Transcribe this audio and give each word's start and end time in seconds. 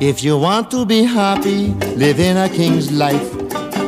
If 0.00 0.22
you 0.22 0.38
want 0.38 0.70
to 0.70 0.86
be 0.86 1.02
happy, 1.02 1.74
live 1.96 2.20
in 2.20 2.36
a 2.36 2.48
king's 2.48 2.92
life. 2.92 3.34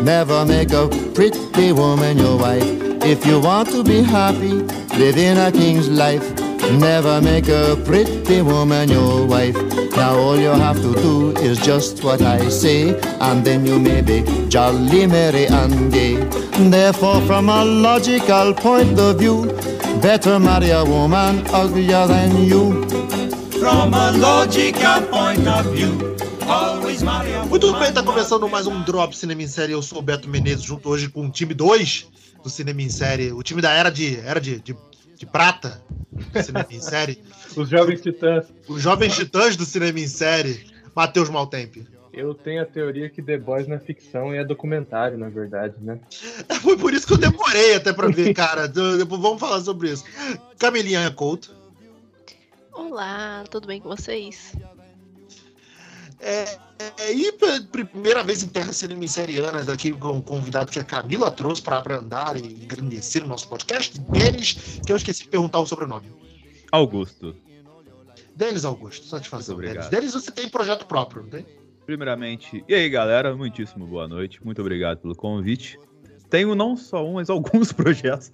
Never 0.02 0.44
make 0.44 0.72
a 0.72 0.88
pretty 1.14 1.70
woman 1.70 2.18
your 2.18 2.36
wife. 2.36 2.64
If 3.04 3.24
you 3.24 3.38
want 3.38 3.68
to 3.70 3.84
be 3.84 4.02
happy, 4.02 4.54
live 4.98 5.16
in 5.16 5.38
a 5.38 5.52
king's 5.52 5.88
life. 5.88 6.28
Never 6.72 7.20
make 7.20 7.46
a 7.46 7.80
pretty 7.84 8.42
woman 8.42 8.88
your 8.88 9.24
wife. 9.24 9.54
Now 9.94 10.16
all 10.16 10.36
you 10.36 10.48
have 10.48 10.82
to 10.82 10.94
do 10.94 11.30
is 11.36 11.60
just 11.60 12.02
what 12.02 12.22
I 12.22 12.48
say, 12.48 12.98
and 13.20 13.44
then 13.44 13.64
you 13.64 13.78
may 13.78 14.00
be 14.00 14.24
jolly, 14.48 15.06
merry, 15.06 15.46
and 15.46 15.92
gay. 15.92 16.16
Therefore, 16.70 17.20
from 17.20 17.48
a 17.48 17.64
logical 17.64 18.52
point 18.54 18.98
of 18.98 19.20
view, 19.20 19.46
better 20.02 20.40
marry 20.40 20.70
a 20.70 20.84
woman 20.84 21.46
uglier 21.52 22.08
than 22.08 22.44
you. 22.44 22.84
From 23.60 23.92
a 23.94 24.10
logical 24.12 25.02
point 25.10 25.46
of 25.46 25.68
view. 25.76 25.92
Muito 27.46 27.78
bem, 27.78 27.92
tá 27.92 28.02
começando 28.02 28.48
mais 28.48 28.66
um 28.66 28.80
Drop 28.84 29.14
Cinema 29.14 29.42
em 29.42 29.46
Série. 29.46 29.72
Eu 29.72 29.82
sou 29.82 29.98
o 29.98 30.02
Beto 30.02 30.30
Menezes, 30.30 30.62
junto 30.62 30.88
hoje 30.88 31.10
com 31.10 31.26
o 31.26 31.30
time 31.30 31.52
2 31.52 32.08
do 32.42 32.48
Cinema 32.48 32.80
em 32.80 32.88
Série. 32.88 33.32
O 33.32 33.42
time 33.42 33.60
da 33.60 33.70
Era 33.70 33.90
de, 33.90 34.18
era 34.20 34.40
de, 34.40 34.60
de, 34.60 34.74
de 35.14 35.26
Prata 35.26 35.78
do 36.10 36.42
Cinema 36.42 36.68
em 36.70 36.80
Série. 36.80 37.22
Os 37.54 37.68
Jovens 37.68 38.00
Titãs. 38.00 38.46
Os 38.66 38.80
Jovens 38.80 39.14
Titãs 39.14 39.56
do 39.56 39.66
Cinema 39.66 40.00
em 40.00 40.08
Série. 40.08 40.64
Matheus 40.96 41.28
Maltempe. 41.28 41.86
Eu 42.14 42.32
tenho 42.32 42.62
a 42.62 42.66
teoria 42.66 43.10
que 43.10 43.20
The 43.20 43.36
Boys 43.36 43.68
não 43.68 43.76
é 43.76 43.78
ficção 43.78 44.34
e 44.34 44.38
é 44.38 44.44
documentário, 44.44 45.18
na 45.18 45.28
verdade, 45.28 45.74
né? 45.82 46.00
Foi 46.62 46.78
por 46.78 46.94
isso 46.94 47.06
que 47.06 47.12
eu 47.12 47.18
demorei 47.18 47.74
até 47.74 47.92
pra 47.92 48.08
ver, 48.08 48.32
cara. 48.32 48.66
Depois 48.66 49.20
Vamos 49.20 49.38
falar 49.38 49.60
sobre 49.60 49.90
isso. 49.90 50.02
Camilinha 50.58 51.10
Couto. 51.10 51.59
Olá, 52.72 53.44
tudo 53.50 53.66
bem 53.66 53.80
com 53.80 53.88
vocês? 53.88 54.54
É, 56.20 56.44
é, 56.78 57.12
e 57.12 57.32
primeira 57.72 58.22
vez 58.22 58.42
em 58.42 58.48
terras 58.48 58.76
cinemicerianas 58.76 59.68
aqui 59.68 59.90
com 59.92 60.12
um 60.12 60.20
convidado 60.20 60.70
que 60.70 60.78
a 60.78 60.84
Camila 60.84 61.30
trouxe 61.30 61.62
para 61.62 61.96
andar 61.96 62.36
e 62.36 62.44
engrandecer 62.44 63.24
o 63.24 63.26
nosso 63.26 63.48
podcast, 63.48 63.98
Denis, 64.00 64.80
que 64.84 64.92
eu 64.92 64.96
esqueci 64.96 65.22
de 65.24 65.30
perguntar 65.30 65.60
o 65.60 65.66
sobrenome. 65.66 66.12
Augusto. 66.70 67.34
Denis 68.36 68.64
Augusto, 68.64 69.06
satisfação. 69.06 69.56
Muito 69.56 69.68
obrigado. 69.68 69.90
Denis, 69.90 70.12
você 70.12 70.30
tem 70.30 70.48
projeto 70.48 70.86
próprio, 70.86 71.22
não 71.22 71.30
tem? 71.30 71.46
Primeiramente, 71.86 72.62
e 72.68 72.74
aí 72.74 72.88
galera, 72.88 73.34
muitíssimo 73.34 73.86
boa 73.86 74.06
noite, 74.06 74.44
muito 74.44 74.60
obrigado 74.60 74.98
pelo 74.98 75.16
convite. 75.16 75.78
Tenho 76.28 76.54
não 76.54 76.76
só 76.76 77.04
um, 77.04 77.14
mas 77.14 77.28
alguns 77.28 77.72
projetos. 77.74 78.30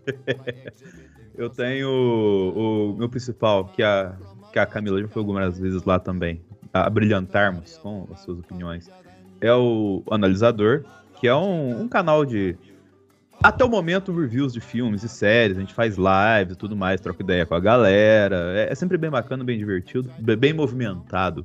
Eu 1.36 1.50
tenho 1.50 1.88
o, 1.88 2.92
o 2.92 2.96
meu 2.96 3.08
principal, 3.08 3.66
que 3.68 3.82
a, 3.82 4.14
que 4.52 4.58
a 4.58 4.66
Camila 4.66 5.00
já 5.00 5.08
foi 5.08 5.20
algumas 5.20 5.58
vezes 5.58 5.82
lá 5.84 5.98
também, 5.98 6.40
a 6.72 6.88
brilhantarmos 6.88 7.76
com 7.78 8.06
as 8.12 8.20
suas 8.20 8.38
opiniões. 8.38 8.90
É 9.40 9.52
o 9.52 10.02
Analisador, 10.10 10.84
que 11.20 11.28
é 11.28 11.34
um, 11.34 11.82
um 11.82 11.88
canal 11.88 12.24
de, 12.24 12.56
até 13.42 13.64
o 13.64 13.68
momento, 13.68 14.18
reviews 14.18 14.52
de 14.54 14.60
filmes 14.60 15.02
e 15.02 15.08
séries. 15.08 15.58
A 15.58 15.60
gente 15.60 15.74
faz 15.74 15.96
lives 15.96 16.54
e 16.54 16.58
tudo 16.58 16.74
mais, 16.74 17.00
troca 17.00 17.22
ideia 17.22 17.44
com 17.44 17.54
a 17.54 17.60
galera. 17.60 18.54
É, 18.56 18.72
é 18.72 18.74
sempre 18.74 18.96
bem 18.96 19.10
bacana, 19.10 19.44
bem 19.44 19.58
divertido, 19.58 20.10
be- 20.18 20.36
bem 20.36 20.54
movimentado, 20.54 21.44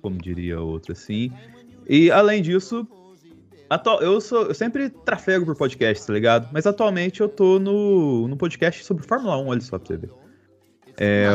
como 0.00 0.16
diria 0.16 0.60
outro 0.60 0.92
assim. 0.92 1.32
E 1.88 2.08
além 2.10 2.40
disso, 2.40 2.86
atu- 3.68 4.02
eu, 4.02 4.20
sou, 4.20 4.44
eu 4.46 4.54
sempre 4.54 4.88
trafego 4.90 5.44
por 5.46 5.56
podcast, 5.56 6.06
tá 6.06 6.12
ligado? 6.12 6.48
Mas 6.52 6.66
atualmente 6.66 7.20
eu 7.20 7.28
tô 7.28 7.58
no, 7.58 8.28
no 8.28 8.36
podcast 8.36 8.84
sobre 8.84 9.06
Fórmula 9.06 9.36
1, 9.38 9.46
olha 9.46 9.60
só 9.60 9.78
pra 9.78 9.86
você 9.88 9.96
ver. 9.96 10.10
É, 10.96 11.28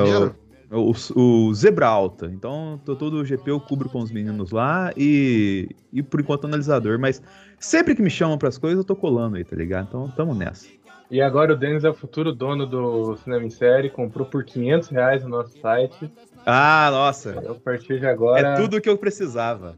o, 0.71 0.91
o, 0.91 1.49
o 1.49 1.53
Zebra 1.53 1.87
Alta. 1.87 2.27
Então, 2.27 2.79
tô 2.85 2.95
todo 2.95 3.15
o 3.15 3.25
GP 3.25 3.51
eu 3.51 3.59
cubro 3.59 3.89
com 3.89 3.99
os 3.99 4.11
meninos 4.11 4.51
lá 4.51 4.91
e, 4.95 5.67
e 5.91 6.01
por 6.03 6.19
enquanto 6.21 6.45
analisador. 6.45 6.97
Mas 6.99 7.21
sempre 7.59 7.95
que 7.95 8.01
me 8.01 8.09
chamam 8.09 8.37
pras 8.37 8.57
coisas, 8.57 8.77
eu 8.79 8.83
tô 8.85 8.95
colando 8.95 9.35
aí, 9.37 9.43
tá 9.43 9.55
ligado? 9.55 9.87
Então, 9.89 10.09
tamo 10.15 10.33
nessa. 10.33 10.67
E 11.11 11.21
agora 11.21 11.53
o 11.53 11.57
Denis 11.57 11.83
é 11.83 11.89
o 11.89 11.93
futuro 11.93 12.31
dono 12.31 12.67
do 12.67 13.17
Cinema 13.17 13.43
em 13.43 13.49
Série, 13.49 13.89
comprou 13.89 14.27
por 14.27 14.43
500 14.43 14.89
reais 14.89 15.23
no 15.23 15.29
nosso 15.29 15.57
site. 15.59 16.09
Ah, 16.45 16.89
nossa. 16.91 17.31
A 17.49 17.55
partir 17.55 17.99
de 17.99 18.05
agora, 18.05 18.49
É 18.49 18.55
tudo 18.55 18.77
o 18.77 18.81
que 18.81 18.87
eu 18.87 18.97
precisava. 18.97 19.75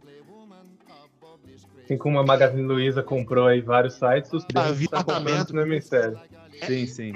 Assim 1.91 1.97
como 1.97 2.19
a 2.19 2.23
Magazine 2.25 2.61
Luiza 2.63 3.03
comprou 3.03 3.47
aí 3.47 3.61
vários 3.61 3.95
sites, 3.95 4.31
os 4.31 4.45
Denis 4.45 4.77
vi 4.77 4.87
tá 4.87 5.03
comprando. 5.03 5.47
Cinema 5.47 5.75
em 5.75 5.81
Série. 5.81 6.15
Sim, 6.65 6.85
sim. 6.87 7.13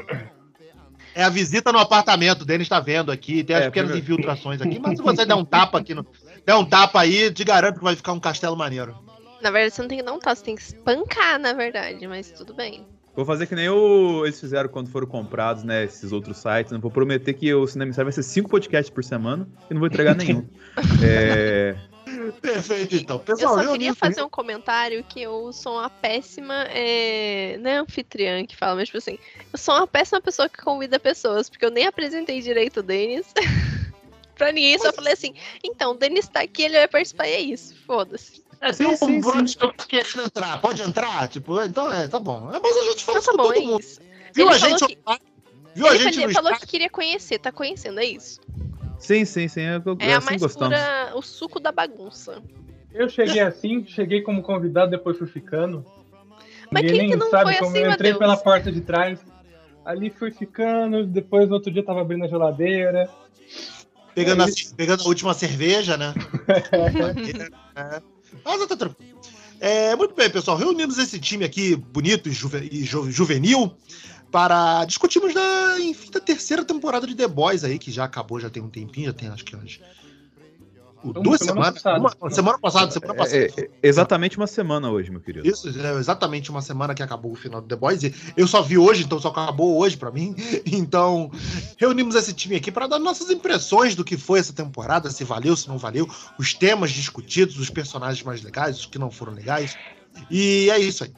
É 1.14 1.24
a 1.24 1.30
visita 1.30 1.72
no 1.72 1.80
apartamento, 1.80 2.42
o 2.42 2.46
Denis 2.46 2.68
tá 2.68 2.80
vendo 2.82 3.10
aqui, 3.12 3.42
tem 3.44 3.56
as 3.56 3.64
É, 3.64 3.66
pequenas 3.68 3.92
primeiro- 3.92 4.14
infiltrações 4.14 4.62
aqui, 4.62 4.78
mas 4.80 4.98
se 4.98 5.04
você 5.04 5.26
der 5.26 5.36
um 5.36 5.46
tapa 5.46 5.80
aqui, 5.80 5.94
no, 5.94 6.06
der 6.46 6.56
um 6.56 6.66
tapa 6.66 7.00
aí, 7.00 7.32
te 7.32 7.44
garanto 7.46 7.78
que 7.78 7.84
vai 7.84 7.96
ficar 7.96 8.12
um 8.12 8.20
castelo 8.20 8.58
maneiro. 8.58 8.98
Na 9.42 9.50
verdade, 9.50 9.76
você 9.76 9.82
não 9.82 9.88
tem 9.90 9.98
que 10.00 10.04
dar 10.04 10.14
um 10.14 10.20
tato, 10.20 10.40
você 10.40 10.44
tem 10.46 10.56
que 10.56 10.62
espancar, 10.62 11.40
na 11.40 11.54
verdade, 11.54 12.06
mas 12.08 12.32
tudo 12.32 12.54
bem. 12.54 12.86
Vou 13.16 13.24
fazer 13.24 13.46
que 13.48 13.56
nem 13.56 13.70
o, 13.70 14.26
eles 14.26 14.38
fizeram 14.42 14.68
quando 14.68 14.90
foram 14.90 15.08
comprados, 15.08 15.64
né, 15.64 15.86
esses 15.86 16.12
outros 16.12 16.38
sites. 16.38 16.74
Não 16.74 16.82
vou 16.82 16.92
prometer 16.92 17.34
que 17.34 17.54
o 17.54 17.66
Cinema 17.66 17.90
Insider 17.92 18.06
vai 18.06 18.12
ser 18.12 18.24
cinco 18.24 18.50
podcasts 18.50 18.90
por 18.94 19.06
semana 19.06 19.48
e 19.70 19.74
não 19.74 19.80
vou 19.80 19.88
entregar 19.88 20.16
nenhum. 20.18 20.46
é, 21.02 21.78
Perfeito, 22.34 22.96
então. 22.96 23.18
Eu 23.18 23.36
Pessoal, 23.36 23.64
só 23.64 23.72
queria 23.72 23.94
fazer 23.94 24.22
um 24.22 24.30
comentário 24.30 25.04
que 25.04 25.22
eu 25.22 25.52
sou 25.54 25.74
uma 25.74 25.90
péssima. 25.90 26.66
É... 26.70 27.58
Não 27.60 27.70
é 27.70 27.78
anfitriã 27.78 28.46
que 28.46 28.56
fala, 28.56 28.76
mas 28.76 28.88
tipo 28.88 28.98
assim, 28.98 29.18
eu 29.52 29.58
sou 29.58 29.76
uma 29.76 29.88
péssima 29.88 30.22
pessoa 30.22 30.50
que 30.50 30.62
convida 30.62 31.00
pessoas, 31.00 31.50
porque 31.50 31.66
eu 31.66 31.72
nem 31.72 31.86
apresentei 31.86 32.42
direito 32.42 32.82
o 32.82 32.84
Denis. 32.84 33.28
pra 34.36 34.52
ninguém, 34.52 34.78
só 34.78 34.92
falei 34.92 35.14
assim, 35.14 35.34
então, 35.64 35.92
o 35.92 35.96
Denis 35.96 36.28
tá 36.28 36.42
aqui, 36.42 36.64
ele 36.64 36.78
vai 36.78 36.88
participar 36.88 37.28
e 37.28 37.32
é 37.32 37.40
isso. 37.40 37.76
Foda-se. 37.86 38.44
É, 38.62 38.72
tem 38.72 38.88
um 38.88 39.22
Bruno 39.22 39.46
que 39.46 39.58
tá 39.58 39.86
querendo 39.88 40.24
entrar. 40.24 40.62
Pode 40.62 40.82
entrar? 40.82 41.28
Tipo, 41.28 41.62
então 41.62 41.92
é, 41.92 42.08
tá 42.08 42.20
bom. 42.20 42.52
É, 42.54 42.60
mas 42.60 42.78
a 42.78 42.84
gente 42.84 43.04
fala 43.04 43.20
Então 43.20 43.26
tá 43.26 43.32
com 43.32 43.38
bom, 43.38 43.54
todo 43.54 43.58
é 43.58 43.66
mundo. 43.66 43.80
isso. 43.80 44.00
Viu 44.34 44.48
Ele 44.48 44.56
a 44.56 44.58
gente, 44.58 44.80
falou 44.80 44.88
que-? 44.88 45.26
Viu 45.76 45.88
a 45.88 45.96
Ele 45.96 46.04
gente 46.04 46.16
falou, 46.16 46.28
no 46.28 46.34
falou 46.34 46.54
que 46.60 46.68
queria 46.68 46.90
conhecer, 46.90 47.40
tá 47.40 47.52
conhecendo, 47.52 48.00
é 48.00 48.06
isso? 48.06 48.42
Sim, 49.00 49.26
sim, 49.26 49.48
sim. 49.48 49.62
É, 49.62 49.82
É 50.00 50.14
a 50.14 50.18
assim 50.18 50.26
mais 50.26 50.42
gostamos. 50.42 50.78
pura, 50.78 51.12
o 51.16 51.22
suco 51.22 51.60
da 51.60 51.72
bagunça. 51.72 52.42
Eu 52.94 53.10
cheguei 53.10 53.42
assim, 53.42 53.86
cheguei 53.86 54.22
como 54.22 54.42
convidado, 54.42 54.92
depois 54.92 55.18
fui 55.18 55.28
ficando. 55.28 55.86
Mas 56.72 56.84
Ninguém 56.84 57.02
quem 57.02 57.10
que 57.12 57.16
não 57.18 57.30
sabe 57.30 57.52
foi 57.52 57.56
como 57.56 57.72
assim, 57.72 57.86
eu 57.86 57.92
entrei 57.92 58.14
pela 58.14 58.38
porta 58.38 58.72
de 58.72 58.82
trás. 58.82 59.20
Ali 59.84 60.10
fui 60.10 60.32
ficando, 60.32 61.06
depois 61.06 61.48
no 61.48 61.56
outro 61.56 61.72
dia 61.72 61.84
tava 61.84 62.02
abrindo 62.02 62.26
a 62.26 62.28
geladeira. 62.28 63.10
Pegando, 64.16 64.44
a, 64.44 64.46
É 64.46 64.50
isso. 64.50 64.74
pegando 64.76 65.04
a 65.04 65.08
última 65.08 65.34
cerveja, 65.34 65.98
né? 65.98 66.14
É. 67.76 68.02
Mas 68.44 68.68
tá 68.68 68.76
tranquilo. 68.78 69.16
É, 69.60 69.96
muito 69.96 70.16
bem, 70.16 70.30
pessoal. 70.30 70.58
Reunimos 70.58 70.98
esse 70.98 71.20
time 71.20 71.46
aqui, 71.46 71.76
bonito 71.76 72.30
e, 72.30 72.32
juve- 72.32 72.68
e 72.72 72.84
ju- 72.84 73.10
juvenil, 73.12 73.76
para 74.36 74.84
discutirmos 74.84 75.34
da, 75.34 75.80
enfim, 75.80 76.12
da 76.12 76.20
terceira 76.20 76.66
temporada 76.66 77.08
de 77.08 77.16
The 77.16 77.26
Boys 77.26 77.64
aí, 77.64 77.80
que 77.80 77.90
já 77.90 78.04
acabou, 78.04 78.38
já 78.38 78.50
tem 78.50 78.62
um 78.62 78.68
tempinho, 78.68 79.06
já 79.06 79.14
tem 79.14 79.30
acho 79.30 79.46
que 79.46 79.56
umas. 79.56 79.80
Uma 81.02 81.14
duas 81.14 81.40
semana 81.40 81.72
semanas. 81.72 82.14
Uma, 82.20 82.30
semana 82.30 82.60
passada, 82.60 82.92
semana 82.92 83.14
passada. 83.14 83.38
É, 83.38 83.46
é, 83.46 83.70
exatamente 83.82 84.36
uma 84.36 84.46
semana 84.46 84.92
hoje, 84.92 85.10
meu 85.10 85.22
querido. 85.22 85.48
Isso, 85.48 85.70
é 85.70 85.94
exatamente 85.94 86.52
uma 86.52 86.62
semana 86.62 86.94
que 86.94 87.02
acabou 87.02 87.32
o 87.32 87.36
final 87.36 87.62
do 87.62 87.68
The 87.70 87.78
Boys. 87.78 88.04
E 88.04 88.14
eu 88.36 88.46
só 88.46 88.62
vi 88.62 88.78
hoje, 88.78 89.06
então 89.06 89.22
só 89.22 89.30
acabou 89.30 89.78
hoje 89.78 89.96
pra 89.96 90.12
mim. 90.12 90.36
Então, 90.66 91.32
reunimos 91.78 92.14
esse 92.16 92.34
time 92.34 92.58
aqui 92.58 92.74
para 92.74 92.88
dar 92.88 93.00
nossas 93.00 93.30
impressões 93.30 93.96
do 93.96 94.04
que 94.04 94.18
foi 94.18 94.40
essa 94.40 94.52
temporada, 94.52 95.10
se 95.10 95.24
valeu, 95.24 95.56
se 95.56 95.70
não 95.70 95.78
valeu, 95.78 96.10
os 96.38 96.54
temas 96.54 96.92
discutidos, 96.92 97.58
os 97.58 97.70
personagens 97.70 98.22
mais 98.22 98.44
legais, 98.44 98.80
os 98.80 98.86
que 98.86 99.00
não 99.00 99.10
foram 99.10 99.32
legais. 99.32 99.78
E 100.30 100.70
é 100.70 100.78
isso 100.78 101.06
aí. 101.06 101.14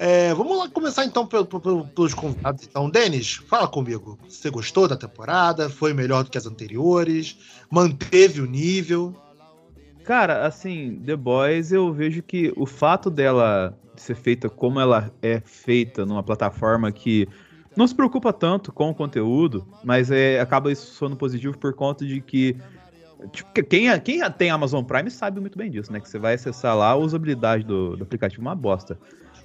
É, 0.00 0.32
vamos 0.32 0.56
lá 0.56 0.68
começar 0.68 1.04
então 1.04 1.26
pelo- 1.26 1.44
pelo- 1.44 1.84
pelos 1.88 2.14
convidados. 2.14 2.62
Então, 2.64 2.88
Denis, 2.88 3.34
fala 3.48 3.66
comigo. 3.66 4.16
Você 4.28 4.48
gostou 4.48 4.86
da 4.86 4.96
temporada? 4.96 5.68
Foi 5.68 5.92
melhor 5.92 6.22
do 6.22 6.30
que 6.30 6.38
as 6.38 6.46
anteriores? 6.46 7.36
Manteve 7.68 8.40
o 8.40 8.46
nível? 8.46 9.14
Cara, 10.04 10.46
assim, 10.46 11.02
The 11.04 11.16
Boys, 11.16 11.72
eu 11.72 11.92
vejo 11.92 12.22
que 12.22 12.52
o 12.56 12.64
fato 12.64 13.10
dela 13.10 13.76
ser 13.96 14.14
feita 14.14 14.48
como 14.48 14.78
ela 14.78 15.12
é 15.20 15.40
feita 15.44 16.06
numa 16.06 16.22
plataforma 16.22 16.92
que 16.92 17.28
não 17.76 17.86
se 17.86 17.94
preocupa 17.94 18.32
tanto 18.32 18.72
com 18.72 18.90
o 18.90 18.94
conteúdo, 18.94 19.66
mas 19.82 20.10
é, 20.12 20.40
acaba 20.40 20.70
isso 20.70 20.94
soando 20.94 21.16
positivo 21.16 21.58
por 21.58 21.74
conta 21.74 22.06
de 22.06 22.20
que. 22.20 22.56
Tipo, 23.32 23.52
que- 23.52 23.62
quem, 23.64 24.00
quem 24.00 24.30
tem 24.30 24.48
Amazon 24.50 24.84
Prime 24.84 25.10
sabe 25.10 25.40
muito 25.40 25.58
bem 25.58 25.68
disso, 25.68 25.92
né? 25.92 25.98
Que 26.00 26.08
você 26.08 26.20
vai 26.20 26.34
acessar 26.34 26.76
lá, 26.76 26.90
a 26.90 26.96
usabilidade 26.96 27.64
do, 27.64 27.96
do 27.96 28.04
aplicativo 28.04 28.42
é 28.42 28.46
uma 28.46 28.54
bosta. 28.54 28.96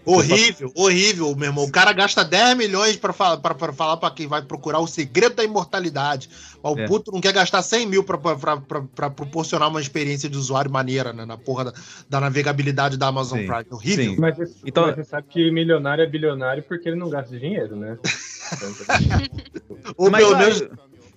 Horrível, 0.05 0.71
horrível, 0.75 1.35
meu 1.35 1.47
irmão. 1.49 1.63
O 1.63 1.71
cara 1.71 1.93
gasta 1.93 2.23
10 2.25 2.57
milhões 2.57 2.97
pra, 2.97 3.13
fa- 3.13 3.37
pra, 3.37 3.55
pra 3.55 3.71
falar 3.71 3.97
pra 3.97 4.11
quem 4.11 4.27
vai 4.27 4.41
procurar 4.41 4.79
o 4.79 4.87
segredo 4.87 5.35
da 5.35 5.43
imortalidade. 5.43 6.29
O 6.61 6.77
É. 6.77 6.85
puto 6.87 7.11
não 7.11 7.21
quer 7.21 7.31
gastar 7.33 7.61
100 7.61 7.87
mil 7.87 8.03
pra, 8.03 8.17
pra, 8.17 8.35
pra, 8.35 8.57
pra- 8.57 8.81
pra 8.81 9.09
proporcionar 9.09 9.69
uma 9.69 9.79
experiência 9.79 10.29
de 10.29 10.37
usuário 10.37 10.69
maneira, 10.69 11.13
né? 11.13 11.25
Na 11.25 11.37
porra 11.37 11.65
da, 11.65 11.73
da 12.09 12.19
navegabilidade 12.19 12.97
da 12.97 13.07
Amazon 13.07 13.39
Sim, 13.39 13.47
Prime. 13.47 13.65
Horrível. 13.71 14.05
sim. 14.13 14.19
Mas, 14.19 14.35
você- 14.37 14.53
Então- 14.65 14.87
mas 14.87 14.95
você 14.95 15.03
sabe 15.05 15.27
que 15.29 15.49
milionário 15.51 16.03
é 16.03 16.07
bilionário 16.07 16.63
porque 16.63 16.89
ele 16.89 16.97
não 16.97 17.09
gasta 17.09 17.37
dinheiro, 17.39 17.75
né? 17.75 17.97
Ou 19.97 20.09
Mas, 20.11 20.23
pelo 20.25 20.37
menos 20.37 20.61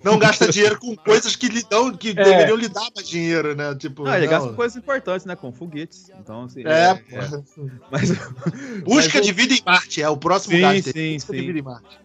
não 0.03 0.19
gasta 0.19 0.47
dinheiro 0.49 0.79
com 0.79 0.95
coisas 0.97 1.35
que 1.35 1.47
lhe 1.47 1.63
dão, 1.69 1.95
que 1.95 2.13
deveriam 2.13 2.55
lhe 2.55 2.67
dar 2.67 2.87
mais 2.95 3.07
dinheiro, 3.07 3.55
né? 3.55 3.75
Tipo, 3.75 4.03
Não, 4.03 4.15
ele 4.15 4.25
não. 4.25 4.31
gasta 4.31 4.49
com 4.49 4.55
coisas 4.55 4.77
importantes, 4.77 5.25
né? 5.25 5.35
Com 5.35 5.51
foguetes. 5.51 6.09
Então, 6.19 6.43
assim. 6.43 6.61
É, 6.65 6.89
é- 6.89 6.95
porra. 6.95 7.43
Mas, 7.91 8.09
Busca 8.83 9.17
mas 9.17 9.25
de 9.25 9.31
vida 9.31 9.53
em 9.53 9.61
Marte, 9.65 10.01
é 10.01 10.09
o 10.09 10.17
próximo 10.17 10.55
Sim, 10.55 10.61
gasto. 10.61 10.91
sim, 10.91 11.13
Busca 11.15 11.33
de 11.33 11.39
sim. 11.39 11.45
vida 11.47 11.59
em 11.59 11.63
Marte. 11.63 11.99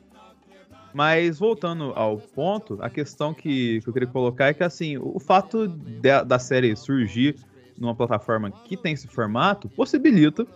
Mas 0.94 1.38
voltando 1.38 1.92
ao 1.96 2.18
ponto, 2.18 2.78
a 2.82 2.90
questão 2.90 3.32
que, 3.32 3.80
que 3.80 3.88
eu 3.88 3.92
queria 3.92 4.08
colocar 4.08 4.48
é 4.48 4.54
que 4.54 4.62
assim, 4.62 4.98
o 4.98 5.18
fato 5.18 5.66
de- 5.66 6.22
da 6.24 6.38
série 6.38 6.76
surgir 6.76 7.36
numa 7.78 7.94
plataforma 7.94 8.52
que 8.64 8.76
tem 8.76 8.92
esse 8.92 9.08
formato 9.08 9.68
possibilita 9.70 10.46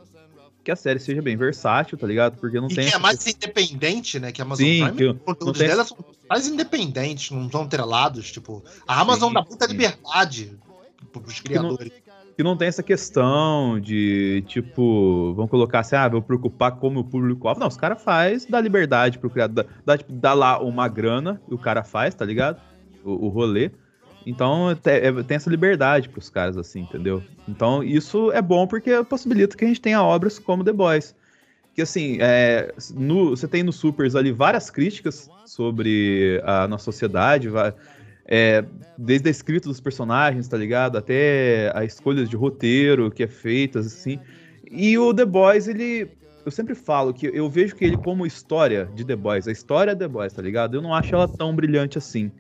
que 0.67 0.71
a 0.73 0.77
série 0.77 0.99
seja 0.99 1.23
bem 1.23 1.37
versátil, 1.37 1.97
tá 1.97 2.07
ligado? 2.09 2.39
Porque 2.41 2.61
não 2.61 2.67
E 2.69 2.75
tem. 2.75 2.89
que 2.89 2.95
é 2.95 2.99
mais 2.99 3.25
independente, 3.25 4.19
né? 4.19 4.33
Que 4.33 4.43
a 4.43 4.45
Amazon 4.45 4.67
Sim, 4.67 4.83
Prime, 4.83 4.97
que 4.97 5.05
os 5.07 5.23
conteúdos 5.23 5.59
tem- 5.59 5.69
dela 5.69 5.85
são 5.85 5.97
mais 6.29 6.49
independentes, 6.49 7.31
não 7.31 7.49
são 7.49 7.69
trelados. 7.69 8.33
Tipo, 8.33 8.65
a 8.87 9.01
Amazon 9.01 9.29
Sim, 9.29 9.35
dá 9.35 9.45
muita 9.49 9.67
sim. 9.67 9.73
liberdade 9.73 10.59
pros 11.13 11.39
criadores. 11.41 11.93
que 12.37 12.43
não 12.43 12.57
tem 12.57 12.67
essa 12.69 12.83
questão 12.83 13.79
de, 13.81 14.45
tipo, 14.49 15.33
vamos 15.35 15.51
colocar 15.51 15.81
assim, 15.81 15.95
ah, 15.97 16.09
vou 16.09 16.21
preocupar 16.21 16.73
como 16.73 16.99
o 17.01 17.05
público-alvo. 17.05 17.61
Não, 17.61 17.69
os 17.69 17.77
caras 17.77 18.03
faz 18.03 18.45
dá 18.45 18.61
liberdade 18.61 19.19
pro 19.21 19.31
criador, 19.31 19.65
dá, 19.65 19.71
dá, 19.87 19.97
tipo, 19.99 20.13
dá 20.13 20.35
lá 20.35 20.59
uma 20.61 20.87
grana 20.89 21.41
e 21.49 21.55
o 21.55 21.59
cara 21.59 21.83
faz, 21.85 22.13
tá 22.15 22.25
ligado? 22.25 22.61
O, 23.05 23.27
o 23.27 23.29
rolê. 23.29 23.71
Então 24.27 24.71
é- 24.71 25.23
tem 25.23 25.37
essa 25.37 25.49
liberdade 25.49 26.09
pros 26.09 26.29
caras, 26.29 26.57
assim, 26.59 26.81
entendeu? 26.81 27.23
Então 27.49 27.83
isso 27.83 28.33
é 28.33 28.43
bom 28.43 28.67
porque 28.67 29.03
possibilita 29.05 29.57
que 29.57 29.65
a 29.65 29.69
gente 29.69 29.81
tenha 29.81 30.03
obras 30.03 30.39
como 30.39 30.65
The 30.65 30.73
Boys. 30.73 31.15
Que 31.73 31.83
assim, 31.83 32.19
é, 32.21 32.75
no- 32.95 33.31
você 33.31 33.47
tem 33.47 33.63
no 33.63 33.73
Supers 33.73 34.17
ali 34.17 34.33
várias 34.33 34.69
críticas 34.69 35.31
sobre 35.45 36.41
a 36.45 36.67
nossa 36.67 36.85
sociedade, 36.85 37.49
é, 38.27 38.65
desde 38.99 39.29
a 39.29 39.31
escrita 39.31 39.69
dos 39.69 39.81
personagens, 39.81 40.49
tá 40.49 40.57
ligado? 40.57 40.99
Até 40.99 41.71
a 41.75 41.85
escolha 41.85 42.25
de 42.25 42.35
roteiro 42.35 43.11
que 43.11 43.23
é 43.23 43.29
feitas, 43.29 43.87
assim. 43.87 44.19
E 44.69 44.99
o 44.99 45.15
The 45.15 45.25
Boys, 45.25 45.69
ele. 45.69 46.09
Eu 46.45 46.51
sempre 46.51 46.75
falo 46.75 47.13
que 47.13 47.27
eu 47.27 47.49
vejo 47.51 47.75
que 47.75 47.85
ele 47.85 47.97
como 47.97 48.25
história 48.25 48.89
de 48.95 49.05
The 49.05 49.17
Boys, 49.17 49.47
a 49.49 49.53
história 49.53 49.95
de 49.95 49.99
The 50.01 50.09
Boys, 50.09 50.33
tá 50.33 50.41
ligado? 50.43 50.77
Eu 50.77 50.83
não 50.83 50.95
acho 50.95 51.15
ela 51.15 51.29
tão 51.29 51.55
brilhante 51.55 51.99
assim. 51.99 52.31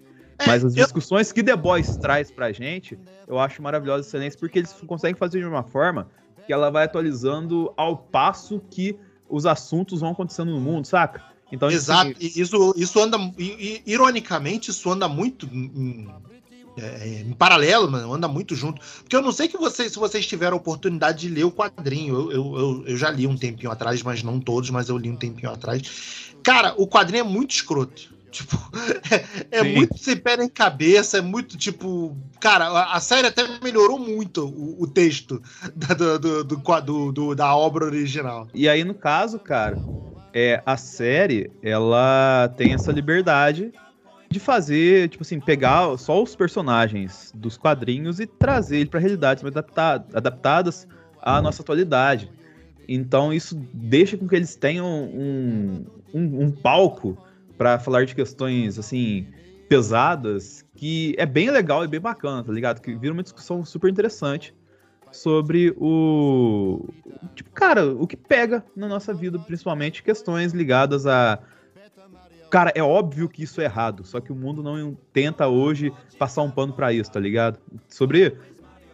Mas 0.44 0.64
as 0.64 0.74
discussões 0.74 1.32
que 1.32 1.42
The 1.42 1.56
Boys 1.56 1.96
traz 1.96 2.30
pra 2.30 2.52
gente, 2.52 2.98
eu 3.26 3.38
acho 3.38 3.62
maravilhosas, 3.62 4.06
excelentes, 4.06 4.36
porque 4.36 4.58
eles 4.58 4.72
conseguem 4.86 5.16
fazer 5.16 5.40
de 5.40 5.46
uma 5.46 5.62
forma 5.62 6.08
que 6.46 6.52
ela 6.52 6.70
vai 6.70 6.84
atualizando 6.84 7.72
ao 7.76 7.96
passo 7.96 8.60
que 8.70 8.98
os 9.28 9.46
assuntos 9.46 10.00
vão 10.00 10.10
acontecendo 10.10 10.52
no 10.52 10.60
mundo, 10.60 10.86
saca? 10.86 11.22
Então, 11.50 11.70
Exato, 11.70 12.10
assim, 12.10 12.40
isso, 12.40 12.74
isso 12.76 13.00
anda, 13.00 13.18
ironicamente, 13.86 14.70
isso 14.70 14.90
anda 14.90 15.08
muito 15.08 15.46
em, 15.46 16.08
é, 16.76 17.20
em 17.20 17.32
paralelo, 17.32 17.90
mano, 17.90 18.12
anda 18.12 18.26
muito 18.26 18.54
junto. 18.54 18.80
Porque 19.02 19.14
eu 19.14 19.22
não 19.22 19.30
sei 19.30 19.46
que 19.46 19.56
vocês, 19.56 19.92
se 19.92 19.98
vocês 19.98 20.26
tiveram 20.26 20.56
a 20.56 20.60
oportunidade 20.60 21.20
de 21.20 21.28
ler 21.28 21.44
o 21.44 21.52
quadrinho, 21.52 22.14
eu, 22.14 22.32
eu, 22.32 22.58
eu, 22.58 22.84
eu 22.88 22.96
já 22.96 23.10
li 23.10 23.26
um 23.26 23.36
tempinho 23.36 23.70
atrás, 23.70 24.02
mas 24.02 24.22
não 24.22 24.40
todos, 24.40 24.70
mas 24.70 24.88
eu 24.88 24.98
li 24.98 25.08
um 25.08 25.16
tempinho 25.16 25.50
atrás. 25.50 26.34
Cara, 26.42 26.74
o 26.76 26.86
quadrinho 26.86 27.20
é 27.20 27.24
muito 27.24 27.52
escroto. 27.52 28.15
Tipo, 28.36 28.56
é, 29.50 29.58
é 29.60 29.62
muito 29.62 29.98
sem 29.98 30.14
pé 30.16 30.36
nem 30.36 30.48
cabeça, 30.48 31.16
é 31.18 31.20
muito 31.22 31.56
tipo. 31.56 32.14
Cara, 32.38 32.66
a, 32.66 32.96
a 32.96 33.00
série 33.00 33.26
até 33.28 33.42
melhorou 33.62 33.98
muito 33.98 34.44
o, 34.46 34.82
o 34.82 34.86
texto 34.86 35.40
da, 35.74 35.94
do, 35.94 36.18
do, 36.44 36.44
do, 36.44 37.12
do- 37.12 37.34
da 37.34 37.56
obra 37.56 37.86
original. 37.86 38.46
E 38.52 38.68
aí, 38.68 38.84
no 38.84 38.92
caso, 38.94 39.38
cara, 39.38 39.78
é, 40.34 40.62
a 40.66 40.76
série, 40.76 41.50
ela 41.62 42.52
tem 42.58 42.74
essa 42.74 42.92
liberdade 42.92 43.72
de 44.28 44.38
fazer, 44.38 45.08
tipo 45.08 45.22
assim, 45.22 45.40
pegar 45.40 45.96
só 45.96 46.22
os 46.22 46.36
personagens 46.36 47.30
dos 47.34 47.56
quadrinhos 47.56 48.20
e 48.20 48.26
trazer 48.26 48.78
ele 48.80 48.90
pra 48.90 49.00
realidades 49.00 49.42
mais 49.42 49.56
adapta- 49.56 50.04
adaptadas 50.12 50.86
à 51.22 51.40
nossa 51.40 51.62
atualidade. 51.62 52.30
Então, 52.88 53.32
isso 53.32 53.56
deixa 53.72 54.16
com 54.18 54.28
que 54.28 54.36
eles 54.36 54.54
tenham 54.56 54.86
um, 54.86 55.86
um, 56.12 56.42
um 56.44 56.50
palco 56.50 57.16
pra 57.56 57.78
falar 57.78 58.04
de 58.06 58.14
questões, 58.14 58.78
assim, 58.78 59.26
pesadas, 59.68 60.64
que 60.76 61.14
é 61.18 61.26
bem 61.26 61.50
legal 61.50 61.84
e 61.84 61.88
bem 61.88 62.00
bacana, 62.00 62.42
tá 62.44 62.52
ligado? 62.52 62.80
Que 62.80 62.94
vira 62.96 63.12
uma 63.12 63.22
discussão 63.22 63.64
super 63.64 63.90
interessante 63.90 64.54
sobre 65.12 65.74
o. 65.78 66.88
Tipo, 67.34 67.50
cara, 67.50 67.86
o 67.86 68.06
que 68.06 68.16
pega 68.16 68.64
na 68.76 68.86
nossa 68.88 69.12
vida, 69.14 69.38
principalmente 69.38 70.02
questões 70.02 70.52
ligadas 70.52 71.06
a. 71.06 71.38
Cara, 72.50 72.72
é 72.76 72.82
óbvio 72.82 73.28
que 73.28 73.42
isso 73.42 73.60
é 73.60 73.64
errado, 73.64 74.04
só 74.04 74.20
que 74.20 74.30
o 74.30 74.34
mundo 74.36 74.62
não 74.62 74.96
tenta 75.12 75.48
hoje 75.48 75.92
passar 76.18 76.42
um 76.42 76.50
pano 76.50 76.72
pra 76.72 76.92
isso, 76.92 77.10
tá 77.10 77.18
ligado? 77.18 77.58
Sobre, 77.88 78.36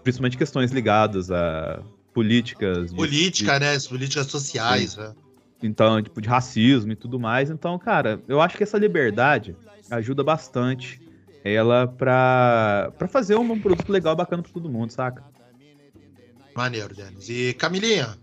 principalmente 0.03 0.39
questões 0.39 0.71
ligadas 0.71 1.31
a 1.31 1.83
políticas. 2.15 2.91
de- 2.91 2.97
Política, 2.97 3.59
né? 3.59 3.73
As 3.75 3.87
políticas 3.87 4.27
sociais, 4.27 4.97
né? 4.97 5.13
Então, 5.63 6.03
tipo, 6.03 6.21
de 6.21 6.29
racismo 6.29 6.93
e 6.93 6.97
tudo 6.97 7.19
mais. 7.21 7.51
Então, 7.51 7.79
cara, 7.79 8.21
eu 8.29 8.41
acho 8.41 8.57
que 8.57 8.63
essa 8.63 8.79
liberdade 8.79 9.57
ajuda 9.91 10.23
bastante 10.25 11.01
ela 11.45 11.87
pra, 11.89 12.93
pra 12.99 13.09
fazer 13.09 13.37
um 13.37 13.59
produto 13.59 13.91
legal, 13.91 14.15
bacana 14.15 14.43
pra 14.43 14.53
todo 14.53 14.69
mundo, 14.69 14.91
saca? 14.91 15.25
Maneiro, 16.55 16.95
Denis. 16.95 17.29
E 17.29 17.55
Camilinha, 17.55 18.17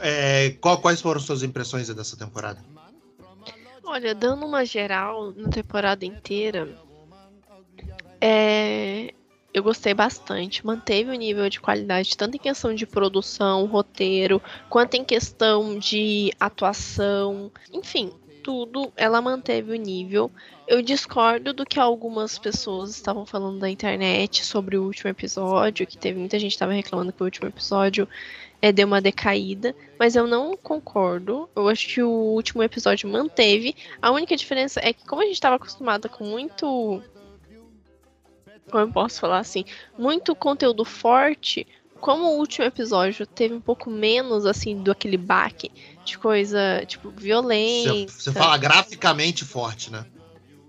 é, 0.00 0.50
qual- 0.60 0.80
quais 0.80 1.00
foram 1.00 1.20
suas 1.20 1.42
impressões 1.42 1.88
dessa 1.94 2.16
temporada? 2.16 2.60
Olha, 3.84 4.14
dando 4.14 4.46
uma 4.46 4.64
geral 4.64 5.32
na 5.32 5.48
temporada 5.48 6.04
inteira, 6.04 6.68
é, 8.20 9.12
eu 9.56 9.62
gostei 9.62 9.94
bastante. 9.94 10.64
Manteve 10.66 11.10
o 11.10 11.14
nível 11.14 11.48
de 11.48 11.60
qualidade, 11.60 12.14
tanto 12.14 12.36
em 12.36 12.40
questão 12.40 12.74
de 12.74 12.86
produção, 12.86 13.64
roteiro, 13.64 14.40
quanto 14.68 14.94
em 14.94 15.04
questão 15.04 15.78
de 15.78 16.30
atuação. 16.38 17.50
Enfim, 17.72 18.12
tudo 18.42 18.92
ela 18.96 19.22
manteve 19.22 19.72
o 19.72 19.76
nível. 19.76 20.30
Eu 20.68 20.82
discordo 20.82 21.54
do 21.54 21.64
que 21.64 21.80
algumas 21.80 22.38
pessoas 22.38 22.90
estavam 22.90 23.24
falando 23.24 23.58
da 23.58 23.70
internet 23.70 24.44
sobre 24.44 24.76
o 24.76 24.84
último 24.84 25.08
episódio, 25.08 25.86
que 25.86 25.96
teve 25.96 26.18
muita 26.18 26.38
gente 26.38 26.50
que 26.50 26.56
estava 26.56 26.72
reclamando 26.72 27.12
que 27.12 27.22
o 27.22 27.24
último 27.24 27.48
episódio 27.48 28.06
é, 28.60 28.70
deu 28.70 28.86
uma 28.86 29.00
decaída, 29.00 29.74
mas 29.98 30.16
eu 30.16 30.26
não 30.26 30.54
concordo. 30.54 31.48
Eu 31.56 31.66
acho 31.66 31.88
que 31.88 32.02
o 32.02 32.10
último 32.10 32.62
episódio 32.62 33.08
manteve. 33.08 33.74
A 34.02 34.10
única 34.10 34.36
diferença 34.36 34.80
é 34.82 34.92
que, 34.92 35.06
como 35.06 35.22
a 35.22 35.24
gente 35.24 35.34
estava 35.34 35.56
acostumada 35.56 36.08
com 36.08 36.24
muito. 36.24 37.02
Como 38.70 38.84
eu 38.84 38.90
posso 38.90 39.20
falar 39.20 39.38
assim? 39.38 39.64
Muito 39.98 40.34
conteúdo 40.34 40.84
forte. 40.84 41.66
Como 42.00 42.24
o 42.24 42.38
último 42.38 42.66
episódio 42.66 43.26
teve 43.26 43.54
um 43.54 43.60
pouco 43.60 43.90
menos, 43.90 44.44
assim, 44.44 44.82
do 44.82 44.90
aquele 44.90 45.16
baque 45.16 45.70
de 46.04 46.18
coisa, 46.18 46.84
tipo, 46.86 47.10
violência. 47.10 47.92
Você, 47.92 48.30
você 48.30 48.32
fala 48.32 48.56
graficamente 48.58 49.44
forte, 49.44 49.90
né? 49.90 50.04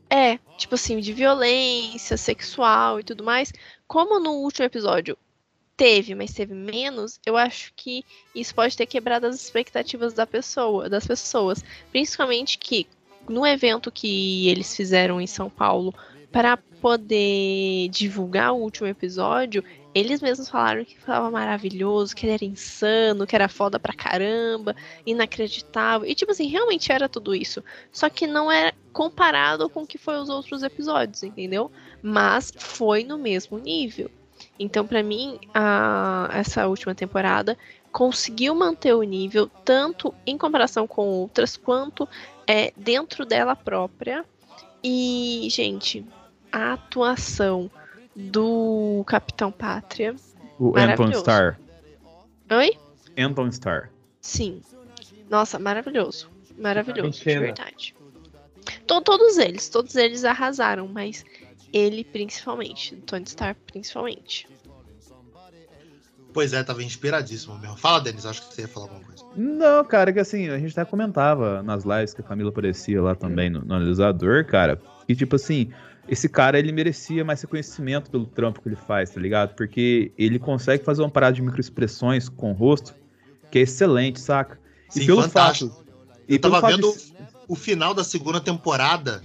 É, 0.10 0.40
tipo 0.58 0.76
assim, 0.76 1.00
de 1.00 1.12
violência 1.12 2.16
sexual 2.16 3.00
e 3.00 3.04
tudo 3.04 3.24
mais. 3.24 3.52
Como 3.88 4.20
no 4.20 4.32
último 4.32 4.66
episódio 4.66 5.18
teve, 5.76 6.16
mas 6.16 6.34
teve 6.34 6.56
menos, 6.56 7.20
eu 7.24 7.38
acho 7.38 7.72
que 7.76 8.04
isso 8.34 8.56
pode 8.56 8.76
ter 8.76 8.88
quebrado 8.88 9.28
as 9.28 9.36
expectativas 9.36 10.12
da 10.14 10.26
pessoa, 10.26 10.90
das 10.90 11.06
pessoas. 11.06 11.64
Principalmente 11.92 12.58
que 12.58 12.88
no 13.30 13.46
evento 13.46 13.92
que 13.92 14.50
eles 14.50 14.76
fizeram 14.76 15.22
em 15.22 15.28
São 15.28 15.50
Paulo 15.50 15.94
para 16.38 16.56
poder 16.56 17.90
divulgar 17.90 18.54
o 18.54 18.58
último 18.58 18.86
episódio, 18.86 19.64
eles 19.92 20.22
mesmos 20.22 20.48
falaram 20.48 20.86
que 20.86 20.94
estava 20.96 21.32
maravilhoso, 21.32 22.16
que 22.16 22.28
ele 22.28 22.34
era 22.34 22.46
insano, 22.46 23.26
que 23.26 23.36
era 23.36 23.50
foda 23.50 23.80
pra 23.80 23.92
caramba, 23.92 24.76
inacreditável. 25.04 26.08
E 26.08 26.14
tipo 26.14 26.32
assim, 26.32 26.46
realmente 26.46 26.92
era 26.92 27.10
tudo 27.10 27.34
isso. 27.34 27.64
Só 27.92 28.08
que 28.08 28.28
não 28.28 28.52
é 28.52 28.72
comparado 28.94 29.68
com 29.68 29.82
o 29.82 29.88
que 29.88 29.98
foi 29.98 30.16
os 30.20 30.30
outros 30.30 30.62
episódios, 30.62 31.24
entendeu? 31.24 31.72
Mas 32.04 32.54
foi 32.56 33.04
no 33.04 33.18
mesmo 33.18 33.58
nível. 33.58 34.12
Então, 34.60 34.86
pra 34.86 35.02
mim, 35.02 35.40
a- 35.56 36.30
essa 36.34 36.68
última 36.68 36.94
temporada 36.94 37.58
conseguiu 37.92 38.54
manter 38.54 38.94
o 38.94 39.02
nível 39.02 39.50
tanto 39.66 40.14
em 40.24 40.38
comparação 40.38 40.86
com 40.86 41.08
outras 41.08 41.58
quanto 41.58 42.08
é, 42.46 42.72
dentro 42.78 43.26
dela 43.26 43.56
própria. 43.56 44.24
E, 44.84 45.48
gente, 45.50 46.06
a 46.52 46.74
atuação 46.74 47.70
do 48.16 49.04
Capitão 49.08 49.52
Pátria. 49.52 50.16
O 50.60 50.70
Anton 50.70 50.80
Maravilhoso. 50.80 51.20
Star. 51.22 51.60
Oi? 52.52 52.72
Anton 53.18 53.52
Star. 53.52 53.92
Sim. 54.22 54.62
Nossa, 55.30 55.60
maravilhoso. 55.60 56.30
Maravilhoso, 56.58 57.20
de 57.20 57.40
verdade. 57.40 57.96
To- 58.88 59.02
todos 59.02 59.38
eles, 59.38 59.70
todos 59.70 59.96
eles 59.96 60.24
arrasaram, 60.24 60.88
mas 60.88 61.24
ele 61.72 62.04
principalmente, 62.04 62.96
Tony 62.98 63.26
Stark 63.26 63.60
principalmente. 63.68 64.48
Pois 66.34 66.54
é, 66.54 66.64
tava 66.64 66.84
inspiradíssimo 66.84 67.58
mesmo. 67.58 67.78
Fala, 67.78 68.00
Denis, 68.00 68.26
acho 68.26 68.48
que 68.48 68.54
você 68.54 68.62
ia 68.62 68.68
falar 68.68 68.86
alguma 68.88 69.04
coisa. 69.04 69.26
Não, 69.36 69.84
cara, 69.84 70.12
que 70.14 70.20
assim, 70.20 70.50
a 70.50 70.58
gente 70.60 70.72
até 70.80 70.90
comentava 70.90 71.64
nas 71.64 71.84
lives 71.84 72.14
que 72.14 72.22
a 72.22 72.24
Camila 72.24 72.50
aparecia 72.50 73.02
lá 73.02 73.16
também 73.16 73.50
no, 73.50 73.62
no 73.64 73.74
analisador, 73.76 74.46
cara, 74.46 74.80
que 75.06 75.16
tipo 75.16 75.36
assim, 75.36 75.72
esse 76.08 76.30
cara 76.30 76.58
ele 76.58 76.72
merecia 76.72 77.24
mais 77.26 77.42
reconhecimento 77.42 78.10
pelo 78.10 78.26
trampo 78.26 78.62
que 78.62 78.70
ele 78.70 78.76
faz, 78.76 79.10
tá 79.10 79.20
ligado? 79.20 79.56
Porque 79.56 80.12
ele 80.18 80.40
consegue 80.40 80.84
fazer 80.84 81.02
uma 81.02 81.10
parada 81.10 81.36
de 81.36 81.42
microexpressões 81.42 82.30
com 82.30 82.52
o 82.52 82.54
rosto 82.54 82.94
que 83.52 83.60
é 83.60 83.62
excelente, 83.62 84.20
saca? 84.20 84.60
Sim, 84.90 85.02
e 85.02 85.06
pelo 85.06 85.22
fantástico. 85.24 85.72
fato. 85.76 85.88
Eu 86.28 86.36
E 86.36 86.40
tava 86.40 86.62
vendo 86.68 86.92
de- 86.92 87.14
o 87.48 87.56
final 87.56 87.94
da 87.94 88.04
segunda 88.04 88.40
temporada 88.42 89.22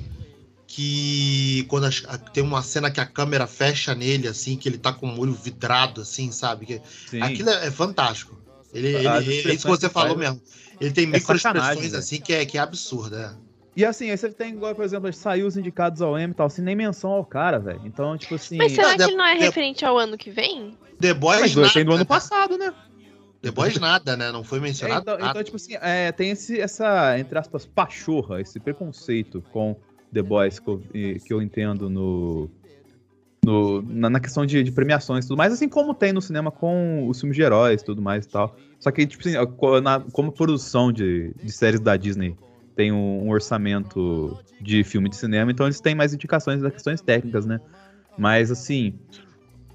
que 0.67 1.65
quando 1.69 1.85
a- 1.87 2.19
tem 2.19 2.43
uma 2.43 2.62
cena 2.62 2.91
que 2.91 3.01
a 3.01 3.07
câmera 3.07 3.47
fecha 3.47 3.95
nele, 3.95 4.27
assim, 4.29 4.57
que 4.57 4.69
ele 4.69 4.79
tá 4.79 4.93
com 4.93 5.09
o 5.11 5.21
olho 5.21 5.33
vidrado, 5.35 6.01
assim, 6.01 6.31
sabe? 6.33 6.67
Que, 6.67 6.81
Sim. 7.11 7.21
aquilo 7.21 7.51
é, 7.51 7.67
é 7.67 7.71
fantástico. 7.71 8.41
Ele, 8.73 8.89
ele- 8.89 9.07
As 9.09 9.27
é 9.29 9.31
isso 9.53 9.65
que 9.67 9.69
você 9.69 9.89
falou 9.89 10.17
mesmo. 10.17 10.41
Ele 10.81 10.91
tem 10.91 11.05
É 11.05 11.09
microexpressões 11.09 11.93
assim 11.95 12.21
que 12.21 12.33
é, 12.33 12.47
que 12.47 12.57
é 12.57 12.61
absurda. 12.61 13.37
é. 13.39 13.51
E 13.75 13.85
assim, 13.85 14.11
aí 14.11 14.17
você 14.19 14.31
tem 14.31 14.52
igual, 14.52 14.75
por 14.75 14.85
exemplo, 14.85 15.11
saiu 15.12 15.47
os 15.47 15.57
indicados 15.57 16.02
ao 16.02 16.19
M 16.19 16.33
e 16.33 16.35
tal, 16.35 16.47
assim, 16.47 16.61
nem 16.62 16.76
menção 16.76 17.11
ao 17.11 17.25
cara, 17.25 17.59
velho. 17.59 17.81
Então, 17.87 18.17
tipo 18.19 18.35
assim. 18.35 18.59
Mas 18.59 18.73
será 18.73 18.97
que 18.97 19.07
de- 19.07 19.17
não 19.17 19.25
é 19.25 19.35
referente 19.35 19.85
ao 19.85 19.97
ano 19.97 20.19
que 20.19 20.31
vem? 20.31 20.76
The 21.00 21.14
Boys 21.14 21.41
Mas 21.41 21.55
nada, 21.57 21.73
tem 21.73 21.85
do 21.85 21.93
ano 21.93 21.99
né? 22.00 22.05
passado, 22.05 22.59
né? 22.59 22.73
The 23.41 23.50
Boys 23.50 23.81
nada, 23.81 24.17
né? 24.17 24.31
Não 24.31 24.45
foi 24.45 24.59
É, 24.59 24.62
mencionado 24.62 25.00
então, 25.00 25.19
nada. 25.19 25.31
então, 25.31 25.43
tipo 25.43 25.57
assim, 25.57 25.75
é, 25.81 26.12
tem 26.12 26.31
esse, 26.31 26.61
essa, 26.61 27.19
entre 27.19 27.38
aspas, 27.38 27.64
pachorra, 27.67 28.41
esse 28.41 28.61
preconceito 28.61 29.43
com 29.50 29.75
The 30.12 30.23
Boys 30.23 30.61
que 30.61 30.69
eu, 30.69 30.83
que 31.26 31.33
eu 31.33 31.41
entendo 31.43 31.88
no, 31.91 32.49
no- 33.45 33.83
na, 33.83 34.11
na 34.11 34.21
questão 34.21 34.45
de, 34.47 34.62
de 34.62 34.71
premiações 34.71 35.25
e 35.25 35.29
tudo 35.29 35.38
mais, 35.38 35.52
assim 35.52 35.69
como 35.69 35.95
tem 35.95 36.12
no 36.12 36.21
cinema 36.23 36.50
com 36.52 37.09
os 37.09 37.19
filmes 37.19 37.37
de 37.37 37.43
heróis 37.43 37.81
e 37.81 37.85
tudo 37.85 38.00
mais 38.02 38.26
e 38.26 38.29
tal. 38.29 38.55
Só 38.79 38.91
que, 38.91 39.07
tipo 39.07 39.26
assim, 39.26 39.37
na- 39.83 40.00
como 40.12 40.31
produção 40.31 40.93
de, 40.93 41.33
de 41.43 41.50
séries 41.52 41.81
da 41.81 41.97
Disney 41.97 42.37
tem 42.75 42.93
um, 42.93 43.25
um 43.25 43.31
orçamento 43.31 44.38
de 44.61 44.85
filme 44.85 45.09
de 45.09 45.17
cinema, 45.17 45.50
então 45.50 45.67
eles 45.67 45.81
têm 45.81 45.95
mais 45.95 46.14
indicações 46.14 46.62
das 46.62 46.73
questões 46.73 47.00
técnicas, 47.00 47.47
né? 47.47 47.61
Mas, 48.17 48.50
assim, 48.50 48.95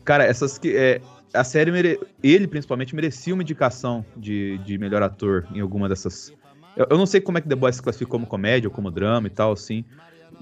cara, 0.04 0.24
essas 0.24 0.58
que. 0.58 0.76
é, 0.76 1.02
a 1.34 1.44
série, 1.44 1.72
mere... 1.72 2.00
ele 2.24 2.48
principalmente, 2.48 2.96
merecia 2.96 3.34
uma 3.34 3.44
indicação 3.44 4.06
de, 4.16 4.58
de 4.60 4.78
melhor 4.78 5.02
ator 5.04 5.48
em 5.54 5.60
alguma 5.60 5.90
dessas. 5.90 6.34
Eu, 6.76 6.88
eu 6.90 6.98
não 6.98 7.06
sei 7.06 7.22
como 7.22 7.38
é 7.38 7.42
que 7.42 7.50
The 7.50 7.56
Boys 7.56 7.76
se 7.76 7.82
classifica 7.82 8.12
como 8.12 8.26
comédia 8.26 8.68
ou 8.68 8.74
como 8.74 8.92
drama 8.92 9.28
e 9.28 9.32
tal, 9.32 9.52
assim. 9.52 9.84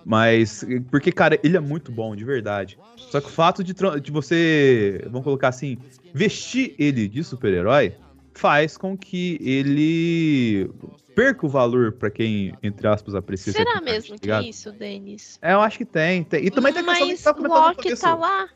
Mas. 0.06 0.66
Porque, 0.92 1.12
cara, 1.12 1.40
ele 1.44 1.58
é 1.58 1.60
muito 1.60 1.92
bom, 1.92 2.16
de 2.16 2.24
verdade. 2.24 2.78
Só 2.98 3.20
que 3.20 3.28
o 3.28 3.32
fato 3.32 3.64
de, 3.64 3.74
de 3.74 4.12
você. 4.12 5.02
Vamos 5.06 5.24
colocar 5.24 5.50
assim. 5.50 5.78
Vestir 6.14 6.76
ele 6.78 7.08
de 7.08 7.24
super-herói 7.24 7.96
faz 8.34 8.78
com 8.78 8.98
que 8.98 9.38
ele 9.42 10.70
perca 11.16 11.46
o 11.46 11.50
valor 11.50 11.94
pra 11.94 12.12
quem, 12.12 12.54
entre 12.62 12.88
aspas, 12.88 13.16
aprecia 13.16 13.54
Será 13.54 13.80
mesmo 13.82 14.16
tá 14.20 14.22
que 14.22 14.32
é 14.32 14.42
isso, 14.50 14.72
Denis? 14.72 15.40
É, 15.42 15.54
eu 15.54 15.62
acho 15.62 15.78
que 15.78 15.86
tem. 15.86 16.24
tem. 16.24 16.46
E 16.46 16.52
também 16.52 16.74
tem 16.74 16.82
a 16.82 16.86
questão 16.86 17.06
que 17.08 17.12
Mas 17.14 17.24
tava 17.24 17.38
comentando 17.38 17.60
no 17.62 17.68
Loki 17.68 17.96
tá 17.96 18.14
lá. 18.16 18.50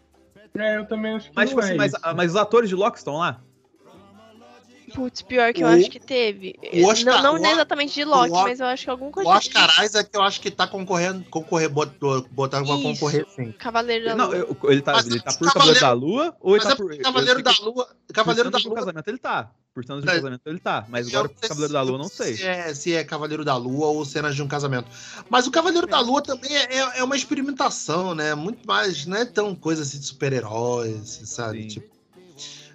É, 0.57 0.77
eu 0.77 0.85
também 0.87 1.13
acho 1.15 1.29
que 1.29 1.35
Mas, 1.35 1.45
não 1.45 1.49
tipo 1.49 1.61
assim, 1.61 1.73
é 1.73 1.77
mas, 1.77 1.93
isso. 1.93 2.01
mas 2.15 2.31
os 2.31 2.35
atores 2.35 2.69
de 2.69 2.75
Loki 2.75 2.97
estão 2.97 3.17
lá? 3.17 3.41
Putz, 4.95 5.21
pior 5.21 5.53
que 5.53 5.61
eu 5.61 5.67
O- 5.67 5.69
acho 5.69 5.87
que 5.91 5.99
teve. 5.99 6.55
o 6.73 6.87
Oscar- 6.87 7.21
não 7.21 7.33
não 7.37 7.41
o- 7.51 7.53
exatamente 7.53 7.93
de 7.93 8.03
Loki, 8.03 8.31
o 8.31 8.33
O- 8.35 8.41
mas 8.43 8.59
eu 8.59 8.65
acho 8.65 8.85
que 8.85 8.89
algum 8.89 9.11
coisa 9.11 9.29
O 9.29 9.33
Oscar 9.33 9.83
Isaac, 9.85 10.09
eu 10.11 10.21
acho 10.23 10.41
que 10.41 10.49
tá 10.49 10.65
concorrendo, 10.65 11.23
concorrer, 11.29 11.69
bot- 11.69 11.93
botaram 12.31 12.63
Isso. 12.65 12.81
concorrer 12.81 13.27
sim. 13.35 13.51
Cavaleiro 13.51 14.05
da 14.05 14.15
Não, 14.15 14.25
Lua. 14.29 14.35
eu- 14.35 14.57
ele 14.71 14.81
tá, 14.81 14.93
Mas 14.93 15.05
ele 15.05 15.19
tá 15.21 15.29
o 15.29 15.37
por 15.37 15.53
Cavaleiro- 15.53 15.79
Cavaleiro 15.79 15.79
da 15.79 15.93
Lua 15.93 16.35
ou 16.41 16.55
ele 16.55 16.63
Mas 16.65 16.67
tá 16.67 16.71
é 16.73 16.75
por. 16.75 16.97
Cavaleiro 16.97 17.39
eu 17.39 17.43
da 17.43 17.53
que 17.53 17.61
Lua. 17.61 17.87
Cavaleiro 18.11 18.49
da 18.49 18.57
de 18.57 18.67
Lua. 18.67 18.75
casamento 18.77 19.07
ele 19.07 19.17
tá. 19.19 19.51
Por 19.85 20.01
de 20.01 20.07
um 20.07 20.09
É. 20.09 20.15
casamento 20.15 20.41
ele 20.45 20.59
tá. 20.59 20.85
Mas 20.89 21.07
Eu 21.07 21.19
agora 21.19 21.29
por 21.33 21.47
Cavaleiro 21.47 21.73
da 21.73 21.81
Lua 21.81 21.93
eu 21.93 21.97
não 21.97 22.09
sei. 22.09 22.35
Se 22.35 22.43
é, 22.45 22.73
se 22.73 22.93
é 22.93 23.03
Cavaleiro 23.03 23.45
da 23.45 23.55
Lua 23.55 23.87
ou 23.87 24.05
cenas 24.05 24.35
de 24.35 24.41
um 24.43 24.47
casamento. 24.47 24.87
Mas 25.29 25.47
o 25.47 25.51
Cavaleiro 25.51 25.87
da 25.87 25.99
Lua 25.99 26.21
também 26.21 26.55
é, 26.55 26.75
é- 26.77 26.99
é 26.99 27.03
uma 27.03 27.15
experimentação, 27.15 28.13
né? 28.15 28.35
Muito 28.35 28.65
mais, 28.67 29.05
não 29.05 29.17
é 29.17 29.25
tão 29.25 29.55
coisa 29.55 29.83
assim 29.83 29.99
de 29.99 30.05
super-heróis, 30.05 30.95
assim, 31.01 31.25
sabe? 31.25 31.61
Sim. 31.63 31.67
Tipo, 31.67 31.87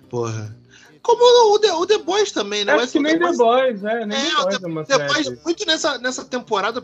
porra. 0.08 0.56
Como 1.02 1.54
o 1.54 1.58
The, 1.58 1.72
o 1.74 1.86
The 1.86 1.98
Boys 1.98 2.32
também, 2.32 2.64
né? 2.64 2.72
Acho 2.72 2.80
Mas 2.82 2.92
que 2.92 2.98
o 2.98 3.02
nem 3.02 3.18
The 3.18 3.32
Boys, 3.32 3.84
é, 3.84 4.06
nem 4.06 4.18
É, 4.18 4.30
The 4.30 4.36
o 4.36 4.42
Boys 4.44 4.62
é 4.62 4.66
uma 4.66 4.84
The 4.84 5.06
Boys, 5.06 5.26
série. 5.26 5.40
muito 5.44 5.66
nessa, 5.66 5.98
nessa 5.98 6.24
temporada, 6.24 6.80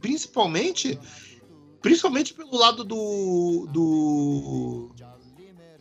principalmente, 0.00 0.96
principalmente 1.82 2.32
pelo 2.32 2.56
lado 2.56 2.84
do. 2.84 3.66
do. 3.72 4.90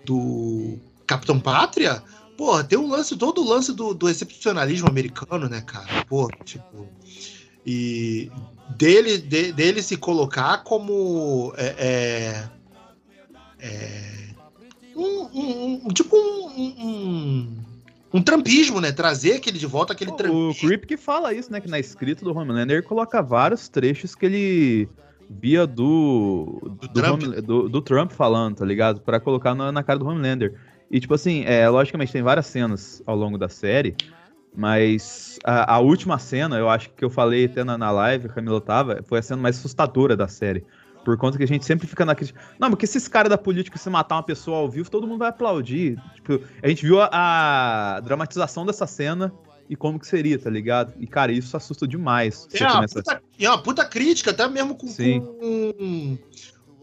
do 0.04 0.80
Capitão 1.06 1.39
Pátria. 1.39 2.01
Porra, 2.38 2.63
tem 2.63 2.77
um 2.77 2.89
lance, 2.89 3.15
todo 3.15 3.42
o 3.42 3.48
lance 3.48 3.74
do, 3.74 3.94
do 3.94 4.10
excepcionalismo 4.10 4.88
americano, 4.89 5.48
né, 5.48 5.62
cara? 5.62 6.04
Pô, 6.06 6.30
tipo. 6.44 6.88
E 7.65 8.30
dele, 8.77 9.18
de- 9.18 9.51
dele 9.51 9.82
se 9.82 9.98
colocar 9.98 10.63
como. 10.63 11.54
É, 11.58 11.75
é, 11.77 12.50
é, 13.60 14.25
um, 14.96 15.30
um- 15.34 15.82
um- 15.86 15.88
tipo 15.89 16.15
um, 16.15 17.58
um, 18.13 18.22
trampismo, 18.22 18.80
né? 18.80 18.92
Trazer 18.92 19.34
aquele 19.34 19.58
de 19.58 19.65
volta, 19.65 19.94
aquele 19.94 20.12
O 20.12 20.15
trampismo. 20.15 20.54
Creep 20.68 20.86
que 20.86 20.98
fala 20.98 21.34
isso, 21.34 21.51
né? 21.51 21.60
Que 21.60 21.70
na 21.70 21.80
escrita 21.80 22.24
do 22.24 22.38
Homelander 22.38 22.77
ele 22.77 22.86
coloca 22.88 23.22
vários 23.22 23.68
trechos 23.68 24.13
que 24.13 24.25
ele 24.25 24.89
via 25.30 25.65
do. 25.65 26.60
Do 26.63 26.70
Do, 26.88 26.89
Trump. 26.89 27.24
Home- 27.24 27.42
do- 27.42 27.70
do 27.70 27.82
Trump 27.82 28.12
falando, 28.12 28.58
tá 28.58 28.65
ligado? 28.65 29.01
Pra 29.01 29.20
colocar 29.20 29.56
na, 29.56 29.72
na 29.72 29.84
cara 29.84 29.98
do 30.00 30.06
Homelander. 30.06 30.54
E, 30.89 31.00
tipo 31.00 31.13
assim, 31.13 31.44
é, 31.46 31.68
logicamente 31.68 32.12
tem 32.12 32.22
várias 32.22 32.46
cenas 32.48 33.01
ao 33.06 33.15
longo 33.15 33.38
da 33.38 33.50
série. 33.50 33.96
Mas 34.56 35.38
a, 35.44 35.75
a 35.75 35.80
última 35.80 36.18
cena, 36.18 36.58
eu 36.58 36.70
acho 36.70 36.89
que 36.92 37.04
eu 37.04 37.10
falei 37.10 37.46
até 37.46 37.63
na, 37.63 37.77
na 37.77 37.92
live, 37.92 38.27
a 38.27 38.30
Camila 38.30 38.62
tava, 38.62 39.04
foi 39.04 39.20
a 39.20 39.22
cena 39.22 39.42
mais 39.42 39.58
assustadora 39.58 40.15
da 40.15 40.27
série. 40.27 40.63
Por 41.04 41.18
conta 41.18 41.38
que 41.38 41.44
a 41.44 41.48
gente 41.48 41.65
sempre 41.65 41.86
fica 41.86 42.04
naquele. 42.04 42.34
Não, 42.58 42.70
porque 42.70 42.88
se 42.88 42.98
esse 42.98 43.10
cara 43.10 43.30
da 43.30 43.38
política 43.38 43.77
se 43.77 43.89
matar 43.89 44.15
uma 44.15 44.24
pessoa 44.24 44.58
ao 44.58 44.70
vivo, 44.70 44.89
todo 44.89 45.06
mundo 45.06 45.20
vai 45.20 45.30
aplaudir. 45.30 46.01
Tipo, 46.15 46.42
a 46.63 46.68
gente 46.68 46.84
viu 46.84 47.00
a, 47.00 47.10
a 47.12 48.00
dramatização 48.00 48.65
dessa 48.65 48.88
cena 48.88 49.32
e 49.70 49.75
como 49.75 50.00
que 50.00 50.08
seria, 50.08 50.39
tá 50.39 50.50
ligado? 50.50 50.94
E, 51.00 51.06
cara, 51.06 51.32
isso 51.32 51.56
assusta 51.56 51.88
demais. 51.88 52.48
É 52.54 52.63
uma, 52.63 52.74
começa- 52.75 53.04
puta, 53.04 53.22
e 53.38 53.46
é 53.46 53.50
uma 53.50 53.62
puta 53.62 53.86
crítica, 53.86 54.32
até 54.32 54.48
mesmo 54.48 54.75
com, 54.75 54.88
Sim. 54.88 55.20
com 55.22 56.18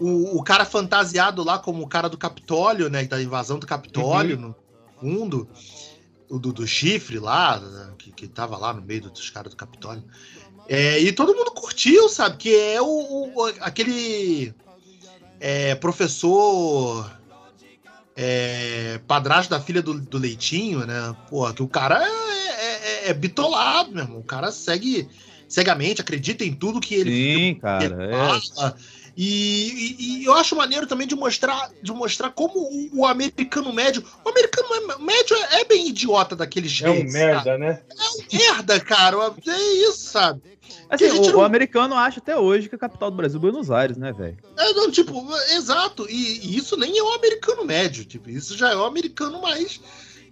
o, 0.03 0.39
o 0.39 0.43
cara 0.43 0.65
fantasiado 0.65 1.43
lá 1.45 1.59
como 1.59 1.83
o 1.83 1.89
cara 1.89 2.09
do 2.09 2.19
Capitólio, 2.19 2.89
né? 2.91 3.05
Da 3.05 3.23
invasão 3.23 3.59
do 3.59 3.67
Capitólio, 3.67 4.37
Uhum. 4.37 4.43
no 4.49 4.57
fundo. 5.01 5.49
O 6.29 6.39
do, 6.39 6.51
do 6.53 6.67
chifre 6.67 7.19
lá, 7.19 7.63
que, 7.99 8.11
que 8.11 8.27
tava 8.27 8.57
lá 8.57 8.73
no 8.73 8.81
meio 8.81 9.03
dos 9.03 9.29
caras 9.31 9.51
do 9.53 9.57
Capitólio. 9.57 10.03
É, 10.69 10.99
e 10.99 11.13
todo 11.13 11.35
mundo 11.35 11.51
curtiu, 11.51 12.09
sabe? 12.09 12.37
Que 12.39 12.55
é 12.55 12.81
o, 12.81 12.87
o- 12.87 13.53
aquele 13.61 14.55
é, 15.39 15.75
professor 15.75 17.11
é, 18.17 19.01
padrasto 19.07 19.51
da 19.51 19.61
filha 19.61 19.83
do, 19.83 19.95
do 20.01 20.19
Leitinho, 20.19 20.87
né? 20.87 21.15
Pô, 21.29 21.53
que 21.53 21.63
o 21.63 21.69
cara 21.69 22.03
é, 22.03 23.07
é- 23.09 23.11
é 23.11 23.15
bitolado, 23.15 23.93
meu 23.93 24.05
irmão. 24.05 24.19
O 24.21 24.25
cara 24.25 24.51
segue 24.53 25.09
cegamente, 25.49 26.01
acredita 26.01 26.45
em 26.45 26.55
tudo 26.55 26.81
que 26.81 26.95
ele, 26.95 27.11
Sim, 27.11 27.37
que 27.37 27.43
ele 27.51 27.55
cara. 27.61 28.05
É. 28.05 28.41
fala. 28.57 28.77
E, 29.17 29.95
e- 29.99 30.23
e 30.23 30.25
eu 30.25 30.33
acho 30.35 30.57
maneiro 30.57 30.87
também 30.87 31.07
de 31.07 31.15
mostrar, 31.15 31.71
de 31.83 31.93
mostrar 31.93 32.31
como 32.31 32.59
o, 32.59 33.01
o 33.01 33.07
americano 33.07 33.73
médio. 33.73 34.03
O 34.25 34.29
americano 34.29 34.69
médio 35.01 35.37
é, 35.37 35.61
é 35.61 35.65
bem 35.65 35.89
idiota 35.89 36.35
daquele 36.35 36.67
É 36.67 36.71
jeito. 36.71 36.93
um 37.09 37.11
sabe? 37.11 37.13
merda, 37.13 37.59
né? 37.59 37.83
Merda, 38.33 38.81
cara. 38.81 39.17
É 39.47 39.73
isso, 39.89 40.09
sabe? 40.11 40.41
Assim, 40.89 41.11
o, 41.11 41.23
não- 41.31 41.39
o 41.39 41.43
americano 41.43 41.95
acha 41.95 42.21
até 42.21 42.37
hoje 42.37 42.69
que 42.69 42.75
a 42.75 42.79
capital 42.79 43.11
do 43.11 43.17
Brasil 43.17 43.39
é 43.39 43.41
Buenos 43.41 43.71
Aires, 43.71 43.97
né, 43.97 44.13
velho? 44.13 44.37
É, 44.57 44.73
não, 44.73 44.91
tipo, 44.91 45.27
exato. 45.55 46.07
E, 46.09 46.47
e 46.47 46.57
isso 46.57 46.77
nem 46.77 46.99
é 46.99 47.03
o 47.03 47.13
americano 47.15 47.65
médio. 47.65 48.05
Tipo, 48.05 48.31
isso 48.31 48.57
já 48.57 48.71
é 48.71 48.77
o 48.77 48.85
americano 48.85 49.41
mais. 49.43 49.81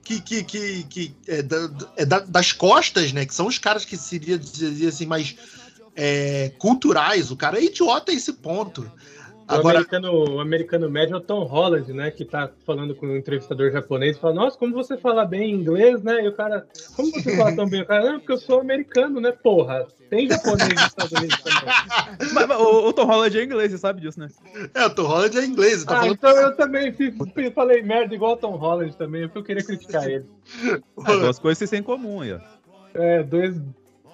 Que, 0.03 0.21
que, 0.21 0.43
que, 0.43 0.83
que 0.85 1.15
é, 1.29 1.43
da- 1.43 1.71
é 1.97 2.05
da- 2.07 2.21
das 2.21 2.53
costas, 2.53 3.13
né? 3.13 3.25
Que 3.27 3.35
são 3.35 3.47
os 3.47 3.59
caras 3.59 3.85
que 3.85 3.97
seria 3.97 4.39
dizer 4.39 4.89
assim, 4.89 5.07
mais 5.07 5.37
é, 5.97 6.53
culturais. 6.59 7.31
O 7.31 7.37
cara 7.37 7.59
é 7.59 7.65
idiota 7.65 8.13
a 8.13 8.15
esse 8.15 8.33
ponto. 8.35 8.83
O, 8.83 9.55
Agora, 9.55 9.79
americano, 9.79 10.13
o 10.13 10.41
americano 10.41 10.89
médio 10.89 11.15
é 11.15 11.19
o 11.19 11.21
Tom 11.21 11.43
Holland, 11.43 11.93
né? 11.93 12.11
Que 12.13 12.25
tá 12.25 12.49
falando 12.65 12.95
com 12.95 13.07
um 13.07 13.17
entrevistador 13.17 13.73
japonês 13.73 14.17
e 14.17 14.21
fala, 14.21 14.35
nossa, 14.35 14.57
como 14.57 14.73
você 14.73 14.97
fala 14.97 15.25
bem 15.25 15.53
inglês, 15.53 16.03
né? 16.05 16.25
E 16.25 16.29
o 16.29 16.33
cara, 16.33 16.69
como 16.95 17.11
você 17.11 17.37
fala 17.37 17.57
tão 17.57 17.69
bem? 17.69 17.83
O 17.83 17.87
cara, 17.87 18.13
não, 18.13 18.21
porque 18.21 18.33
eu 18.33 18.39
sou 18.39 18.61
americano, 18.61 19.21
né? 19.21 19.33
Porra, 19.33 19.89
tem 20.09 20.29
japonês 20.29 20.69
nos 20.69 20.87
Estados 20.87 21.13
Unidos 21.13 21.37
também. 21.39 21.61
Mas, 22.33 22.47
mas 22.47 22.61
o, 22.61 22.89
o 22.89 22.93
Tom 22.93 23.07
Holland 23.07 23.39
é 23.39 23.43
inglês, 23.43 23.73
você 23.73 23.79
sabe 23.79 24.01
disso, 24.01 24.21
né? 24.21 24.29
é, 24.75 24.87
o 24.87 24.91
Tom 24.91 25.05
Holland 25.05 25.39
é 25.39 25.45
inglês. 25.45 25.85
Tá 25.85 25.95
ah, 25.95 25.97
falando 26.01 26.13
então 26.15 26.31
eu 26.31 26.57
também 26.57 26.93
fiz- 26.93 27.15
falei 27.55 27.83
merda 27.83 28.15
igual 28.15 28.33
o 28.33 28.37
Tom 28.37 28.57
Holland 28.57 28.97
também, 28.97 29.27
porque 29.27 29.39
eu 29.39 29.45
queria 29.45 29.65
criticar 29.65 30.09
ele. 30.09 30.27
Ah, 31.05 31.17
duas 31.17 31.39
coisas 31.39 31.59
vocês 31.59 31.71
têm 31.71 31.81
em 31.81 31.83
comum 31.83 32.21
aí, 32.21 32.35
ó. 32.35 32.41
É, 32.95 33.23
dois 33.23 33.61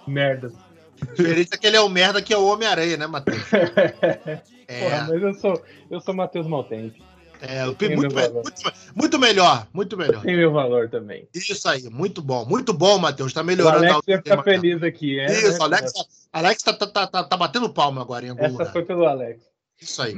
merdas. 0.06 0.54
A 1.02 1.12
diferença 1.14 1.54
é 1.54 1.58
que 1.58 1.66
ele 1.66 1.76
é 1.76 1.80
o 1.80 1.88
merda 1.88 2.22
que 2.22 2.32
é 2.32 2.38
o 2.38 2.46
Homem-Aranha, 2.46 2.96
né, 2.96 3.06
Matheus? 3.06 3.42
Porra, 3.48 4.42
É, 4.68 5.00
mas 5.02 5.22
eu 5.22 5.34
sou, 5.34 5.62
eu 5.90 6.00
sou 6.00 6.14
Matheus 6.14 6.46
Maltente. 6.46 7.02
é 7.40 7.66
muito, 7.66 8.14
muito, 8.14 8.42
muito 8.94 9.18
melhor, 9.18 9.66
muito 9.72 9.96
melhor. 9.96 10.22
Tem 10.22 10.36
meu 10.36 10.52
valor 10.52 10.88
também. 10.88 11.28
Isso 11.34 11.68
aí, 11.68 11.88
muito 11.90 12.20
bom, 12.22 12.44
muito 12.44 12.72
bom, 12.72 12.98
Matheus. 12.98 13.32
Tá 13.32 13.42
O 13.42 13.44
melhorando 13.44 13.84
Alex 13.84 14.08
a 14.08 14.10
ia 14.10 14.18
ficar 14.18 14.42
feliz 14.42 14.82
aqui, 14.82 15.20
é? 15.20 15.26
Isso, 15.26 15.58
né? 15.58 15.64
Alex, 15.64 15.92
Alex 16.32 16.62
tá, 16.62 16.72
tá, 16.72 17.06
tá, 17.06 17.24
tá 17.24 17.36
batendo 17.36 17.68
palma 17.72 18.00
agora 18.00 18.26
em 18.26 18.30
algum 18.30 18.42
Essa 18.42 18.52
lugar. 18.52 18.72
foi 18.72 18.84
pelo 18.84 19.06
Alex. 19.06 19.42
Isso 19.80 20.02
aí. 20.02 20.14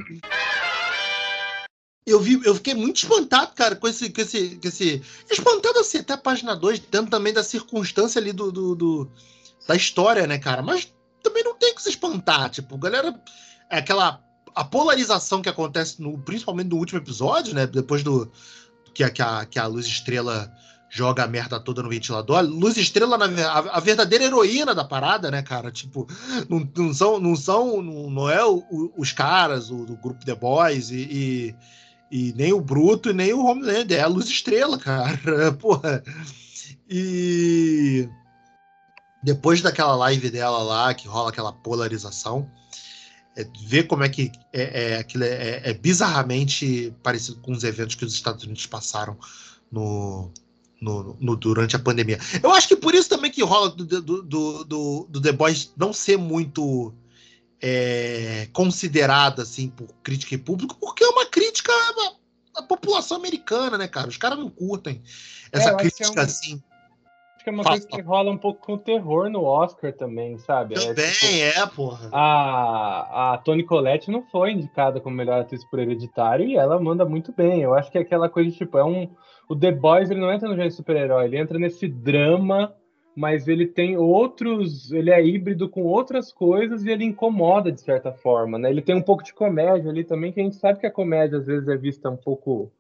eu 2.07 2.21
vi, 2.21 2.41
eu 2.45 2.55
fiquei 2.55 2.75
muito 2.75 2.97
espantado, 2.97 3.53
cara, 3.55 3.77
com 3.77 3.87
esse, 3.87 4.11
com 4.11 4.21
esse, 4.21 4.57
com 4.57 4.69
esse 4.69 5.03
espantado 5.31 5.79
assim, 5.81 5.99
até 5.99 6.15
a 6.15 6.19
página 6.19 6.55
2, 6.57 6.79
dentro 6.81 7.11
também 7.11 7.33
da 7.33 7.43
circunstância 7.43 8.19
ali 8.21 8.33
do, 8.33 8.51
do, 8.51 8.75
do, 8.75 9.11
da 9.69 9.77
história, 9.77 10.27
né, 10.27 10.39
cara? 10.39 10.63
Mas 10.63 10.93
também 11.23 11.45
não 11.45 11.55
tem 11.55 11.75
que 11.75 11.83
se 11.83 11.91
espantar, 11.91 12.49
tipo, 12.49 12.79
galera, 12.79 13.15
é 13.71 13.79
aquela 13.79 14.21
a 14.55 14.65
polarização 14.65 15.41
que 15.41 15.49
acontece 15.49 16.03
no, 16.03 16.19
principalmente 16.19 16.71
no 16.71 16.77
último 16.79 16.99
episódio, 16.99 17.55
né, 17.55 17.65
depois 17.65 18.03
do 18.03 18.29
que 18.93 19.05
a, 19.05 19.11
que 19.11 19.23
a, 19.23 19.45
que 19.45 19.59
a 19.59 19.67
Luz 19.67 19.87
Estrela 19.87 20.53
joga 20.89 21.23
a 21.23 21.29
merda 21.29 21.61
toda 21.61 21.83
no 21.83 21.91
ventilador. 21.91 22.43
Luz 22.43 22.77
Estrela, 22.77 23.17
a, 23.17 23.77
a, 23.77 23.79
verdadeira 23.79 24.25
heroína 24.25 24.75
da 24.75 24.85
parada, 24.85 25.31
né, 25.31 25.43
cara? 25.43 25.71
Tipo, 25.71 26.09
não, 26.49 26.69
não 26.75 26.95
são, 26.95 27.21
não 27.21 27.37
são, 27.37 27.83
não, 27.83 28.11
não 28.11 28.31
é 28.31 28.45
o, 28.45 28.65
o, 28.71 28.93
os 28.97 29.13
caras 29.13 29.71
o, 29.71 29.85
do 29.85 29.97
grupo 29.97 30.25
The 30.25 30.35
Boys 30.35 30.91
e, 30.91 30.97
e, 30.97 31.55
e 32.11 32.33
nem 32.35 32.53
o 32.53 32.61
Bruto 32.61 33.11
e 33.11 33.13
nem 33.13 33.35
o 33.35 33.45
Homelander, 33.45 33.99
é 33.99 34.03
a 34.03 34.09
Luz 34.09 34.27
Estrela, 34.29 34.79
cara. 34.81 35.53
Porra. 35.61 36.03
E 36.89 38.09
depois 39.23 39.61
daquela 39.61 39.95
live 39.97 40.31
dela 40.31 40.63
lá, 40.63 40.95
que 40.95 41.09
rola 41.09 41.31
aquela 41.31 41.53
polarização, 41.53 42.51
é, 43.37 43.47
ver 43.67 43.85
como 43.85 44.05
é 44.05 44.09
que 44.09 44.33
é, 44.53 44.93
é 44.93 44.99
aquilo 44.99 45.25
é, 45.25 45.29
é, 45.29 45.71
é, 45.71 45.75
bizarramente 45.75 46.95
parecido 47.03 47.39
com 47.41 47.53
os 47.53 47.65
eventos 47.65 47.95
que 47.95 48.05
os 48.05 48.13
Estados 48.13 48.45
Unidos 48.45 48.67
passaram 48.67 49.17
no, 49.71 50.33
no, 50.81 51.17
no, 51.21 51.37
durante 51.37 51.77
a 51.77 51.79
pandemia. 51.79 52.19
Eu 52.43 52.53
acho 52.53 52.69
que 52.69 52.77
por 52.77 52.95
isso 52.95 53.09
também 53.09 53.31
que 53.31 53.43
rola 53.43 53.71
do, 53.71 53.85
do, 53.85 54.23
do, 54.65 55.07
do 55.09 55.21
The 55.21 55.33
Boys 55.33 55.73
não 55.77 55.93
ser 55.93 56.17
muito 56.17 56.93
é, 57.61 58.49
considerada 58.53 59.43
assim 59.43 59.69
por 59.69 59.89
crítica 60.03 60.35
e 60.35 60.39
público, 60.39 60.77
porque 60.81 61.05
é 61.05 61.09
uma 61.09 61.27
crítica 61.27 61.73
à, 61.73 62.61
à 62.61 62.63
população 62.63 63.17
americana, 63.17 63.77
né, 63.77 63.89
cara? 63.89 64.09
Os 64.09 64.17
caras 64.17 64.39
não 64.39 64.51
curtem 64.51 65.03
essa 65.53 65.71
é, 65.71 65.75
crítica 65.77 66.05
é 66.05 66.11
um, 66.11 66.25
assim. 66.25 66.63
Que 67.49 67.51
é 67.51 67.55
uma 67.55 67.63
Fala. 67.63 67.77
coisa 67.77 67.89
que 67.89 68.01
rola 68.03 68.31
um 68.31 68.37
pouco 68.37 68.67
com 68.67 68.75
o 68.75 68.79
terror 68.79 69.31
no 69.31 69.43
Oscar 69.43 69.91
também, 69.93 70.37
sabe? 70.37 70.75
É, 70.75 70.79
também 70.79 71.43
é, 71.43 71.51
tipo, 71.53 71.63
é 71.63 71.67
porra. 71.67 72.11
A, 72.13 73.33
a 73.33 73.39
Toni 73.39 73.65
Collette 73.65 74.11
não 74.11 74.23
foi 74.23 74.53
indicada 74.53 75.01
como 75.01 75.17
melhor 75.17 75.41
atriz 75.41 75.65
por 75.65 75.79
hereditário 75.79 76.47
e 76.47 76.57
ela 76.57 76.79
manda 76.79 77.07
muito 77.07 77.33
bem. 77.33 77.63
Eu 77.63 77.75
acho 77.75 77.91
que 77.91 77.97
é 77.97 78.03
aquela 78.03 78.29
coisa, 78.29 78.51
tipo, 78.51 78.77
é 78.77 78.85
um. 78.85 79.09
O 79.49 79.57
The 79.57 79.73
Boys 79.73 80.11
ele 80.11 80.21
não 80.21 80.31
entra 80.31 80.47
no 80.47 80.55
gênero 80.55 80.75
super-herói, 80.75 81.25
ele 81.25 81.39
entra 81.39 81.59
nesse 81.59 81.89
drama 81.89 82.75
mas 83.17 83.49
ele 83.49 83.67
tem 83.67 83.97
outros, 83.97 84.93
ele 84.93 85.11
é 85.11 85.21
híbrido 85.21 85.69
com 85.69 85.83
outras 85.83 86.33
coisas 86.33 86.85
e 86.85 86.91
ele 86.91 87.03
incomoda 87.03 87.73
de 87.73 87.81
certa 87.81 88.13
forma, 88.13 88.61
né? 88.61 88.71
Ele 88.71 88.81
tem 88.81 88.95
um 88.95 89.03
pouco 89.03 89.25
de 89.25 89.35
comédia 89.35 89.91
ali 89.91 90.05
também, 90.05 90.31
que 90.31 90.39
a 90.39 90.45
gente 90.45 90.55
sabe 90.55 90.79
que 90.79 90.87
a 90.87 90.91
comédia 90.91 91.39
às 91.39 91.47
vezes 91.47 91.67
é 91.67 91.77
vista 91.77 92.09
um 92.09 92.17
pouco 92.17 92.71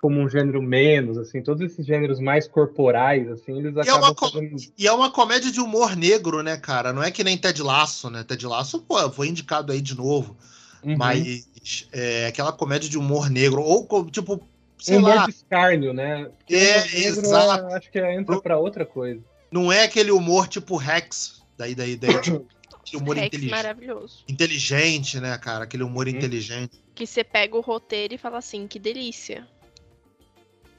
como 0.00 0.20
um 0.20 0.28
gênero 0.28 0.62
menos, 0.62 1.18
assim, 1.18 1.42
todos 1.42 1.60
esses 1.60 1.84
gêneros 1.84 2.20
mais 2.20 2.46
corporais, 2.46 3.28
assim, 3.30 3.58
eles 3.58 3.74
e 3.74 3.80
acabam... 3.80 4.04
É 4.04 4.06
uma 4.06 4.14
fazendo... 4.14 4.56
E 4.76 4.86
é 4.86 4.92
uma 4.92 5.10
comédia 5.10 5.50
de 5.50 5.60
humor 5.60 5.96
negro, 5.96 6.42
né, 6.42 6.56
cara? 6.56 6.92
Não 6.92 7.02
é 7.02 7.10
que 7.10 7.24
nem 7.24 7.36
Ted 7.36 7.60
Laço, 7.62 8.08
né? 8.08 8.22
Ted 8.22 8.46
Laço, 8.46 8.80
pô, 8.80 9.10
foi 9.10 9.28
indicado 9.28 9.72
aí 9.72 9.80
de 9.80 9.96
novo, 9.96 10.36
uhum. 10.82 10.96
mas 10.96 11.48
é 11.92 12.26
aquela 12.26 12.52
comédia 12.52 12.88
de 12.88 12.96
humor 12.96 13.28
negro, 13.28 13.60
ou 13.60 13.86
tipo, 14.08 14.40
sei 14.78 14.98
humor 14.98 15.16
lá... 15.16 15.24
de 15.24 15.30
escárnio, 15.30 15.92
né? 15.92 16.30
Porque 16.38 16.54
é, 16.54 17.06
exato. 17.06 17.66
acho 17.74 17.90
que 17.90 17.98
entra 17.98 18.40
para 18.40 18.56
outra 18.56 18.86
coisa. 18.86 19.20
Não 19.50 19.72
é 19.72 19.84
aquele 19.84 20.12
humor 20.12 20.46
tipo 20.46 20.76
Rex, 20.76 21.42
daí, 21.56 21.74
daí, 21.74 21.96
daí, 21.96 22.20
tipo, 22.20 22.46
humor 22.94 23.16
Rex 23.16 23.26
inteligente. 23.26 23.50
maravilhoso. 23.50 24.24
Inteligente, 24.28 25.18
né, 25.18 25.36
cara? 25.38 25.64
Aquele 25.64 25.82
humor 25.82 26.06
hum. 26.06 26.10
inteligente. 26.10 26.80
Que 26.94 27.04
você 27.06 27.24
pega 27.24 27.56
o 27.56 27.60
roteiro 27.60 28.14
e 28.14 28.18
fala 28.18 28.38
assim, 28.38 28.68
que 28.68 28.78
delícia. 28.78 29.46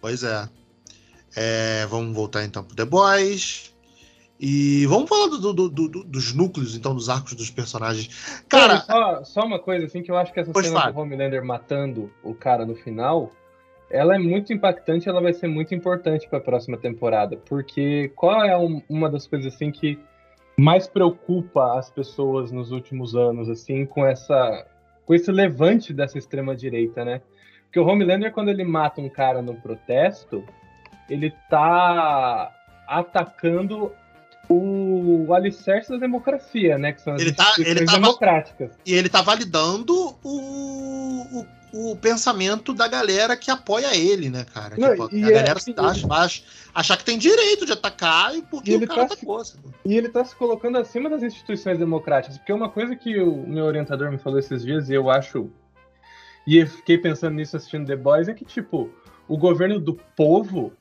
Pois 0.02 0.24
é. 0.24 0.48
é 1.36 1.86
vamos 1.88 2.16
voltar 2.16 2.44
então 2.44 2.64
pro 2.64 2.76
The 2.76 2.86
Boys. 2.86 3.74
E 4.42 4.86
vamos 4.86 5.10
falar 5.10 5.28
do, 5.28 5.54
do, 5.54 5.70
do, 5.70 6.04
dos 6.06 6.34
núcleos, 6.34 6.74
então, 6.74 6.96
dos 6.96 7.10
arcos 7.10 7.34
dos 7.34 7.50
personagens. 7.50 8.42
Cara. 8.48 8.80
Só, 8.82 9.24
só, 9.26 9.42
uma 9.42 9.60
coisa, 9.60 9.86
assim, 9.86 10.02
que 10.02 10.10
eu 10.10 10.18
acho 10.18 10.32
que 10.32 10.40
essa 10.40 10.54
cena 10.54 10.80
fala. 10.80 10.94
do 10.94 11.00
Homelander 11.00 11.44
matando 11.44 12.10
o 12.24 12.34
cara 12.34 12.66
no 12.66 12.74
final 12.74 13.34
ela 13.90 14.16
é 14.16 14.20
muito 14.20 14.54
impactante, 14.54 15.10
ela 15.10 15.22
vai 15.22 15.34
ser 15.34 15.48
muito 15.48 15.74
importante 15.74 16.28
para 16.30 16.38
a 16.38 16.42
próxima 16.42 16.78
temporada, 16.78 17.38
porque 17.38 18.12
qual 18.16 18.44
é 18.44 18.56
um, 18.56 18.82
uma 18.88 19.10
das 19.10 19.26
coisas 19.26 19.54
assim 19.54 19.72
que 19.72 20.00
mais 20.56 20.88
preocupa 20.88 21.78
as 21.78 21.90
pessoas 21.90 22.52
nos 22.52 22.72
últimos 22.72 23.16
anos, 23.16 23.50
assim, 23.50 23.86
com 23.86 24.06
essa 24.06 24.66
com 25.06 25.16
esse 25.16 25.32
levante 25.32 25.92
dessa 25.92 26.20
extrema 26.20 26.56
direita, 26.56 27.04
né? 27.04 27.22
Porque 27.70 27.80
o 27.80 27.86
Homelander 27.86 28.34
quando 28.34 28.50
ele 28.50 28.64
mata 28.64 29.00
um 29.00 29.08
cara 29.08 29.42
no 29.42 29.54
protesto, 29.54 30.44
ele 31.08 31.32
tá 31.50 32.52
atacando 32.88 33.94
o 34.50 35.32
alicerce 35.32 35.92
da 35.92 35.98
democracia, 35.98 36.80
né? 36.80 36.94
Que 36.94 37.02
são 37.02 37.14
as 37.14 37.22
ele 37.22 37.32
tá, 37.32 37.54
ele 37.60 37.86
tá, 37.86 37.94
democráticas. 37.94 38.72
E 38.84 38.94
ele 38.96 39.08
tá 39.08 39.22
validando 39.22 40.18
o, 40.24 41.42
o 41.42 41.46
o 41.72 41.96
pensamento 41.96 42.74
da 42.74 42.88
galera 42.88 43.38
que 43.38 43.52
apoia 43.52 43.96
ele, 43.96 44.30
né, 44.30 44.46
cara? 44.54 44.76
Não, 44.78 44.90
tipo, 44.90 45.04
a 45.04 45.18
é 45.18 45.32
galera 45.32 45.54
assim, 45.54 45.74
acha, 45.78 46.44
achar 46.74 46.98
que 46.98 47.04
tem 47.04 47.18
direito 47.18 47.66
de 47.66 47.74
atacar 47.74 48.36
e 48.36 48.42
porque 48.42 48.72
e 48.72 48.76
o 48.78 48.88
cara 48.88 49.06
tá 49.06 49.14
atacou. 49.14 49.44
Se, 49.44 49.58
e 49.86 49.96
ele 49.96 50.10
tá 50.10 50.24
se 50.26 50.36
colocando 50.36 50.78
acima 50.78 51.10
das 51.10 51.22
instituições 51.22 51.78
democráticas, 51.78 52.38
porque 52.38 52.52
uma 52.52 52.70
coisa 52.70 52.96
que 52.96 53.20
o 53.20 53.48
meu 53.48 53.66
orientador 53.66 54.12
me 54.12 54.18
falou 54.18 54.40
esses 54.40 54.64
dias 54.64 54.90
e 54.90 54.94
eu 54.94 55.10
acho 55.10 55.50
e 56.46 56.58
eu 56.58 56.68
fiquei 56.68 56.98
pensando 56.98 57.36
nisso 57.36 57.58
assistindo 57.58 57.88
The 57.88 57.96
Boys 57.96 58.28
é 58.28 58.34
que 58.34 58.46
tipo, 58.46 58.90
o 59.28 59.38
governo 59.38 59.80
do 59.80 59.94
povo 60.16 60.74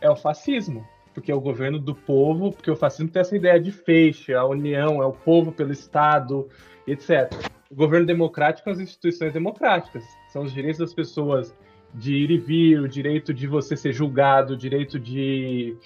é 0.00 0.10
o 0.10 0.16
fascismo. 0.16 0.86
Porque 1.14 1.30
é 1.30 1.34
o 1.34 1.40
governo 1.40 1.78
do 1.78 1.94
povo, 1.94 2.52
porque 2.52 2.70
o 2.70 2.76
fascismo 2.76 3.10
tem 3.10 3.20
essa 3.20 3.36
ideia 3.36 3.60
de 3.60 3.70
feixe, 3.70 4.32
a 4.32 4.46
união, 4.46 5.02
é 5.02 5.04
o 5.04 5.12
povo 5.12 5.52
pelo 5.52 5.70
Estado, 5.70 6.48
etc. 6.86 7.30
O 7.70 7.74
governo 7.74 8.06
democrático 8.06 8.64
são 8.64 8.72
as 8.72 8.80
instituições 8.80 9.34
democráticas 9.34 10.02
são 10.32 10.42
os 10.42 10.52
direitos 10.52 10.78
das 10.78 10.94
pessoas 10.94 11.54
de 11.94 12.14
ir 12.14 12.30
e 12.30 12.38
vir, 12.38 12.80
o 12.80 12.88
direito 12.88 13.34
de 13.34 13.46
você 13.46 13.76
ser 13.76 13.92
julgado, 13.92 14.54
o 14.54 14.56
direito 14.56 14.98
de 14.98 15.76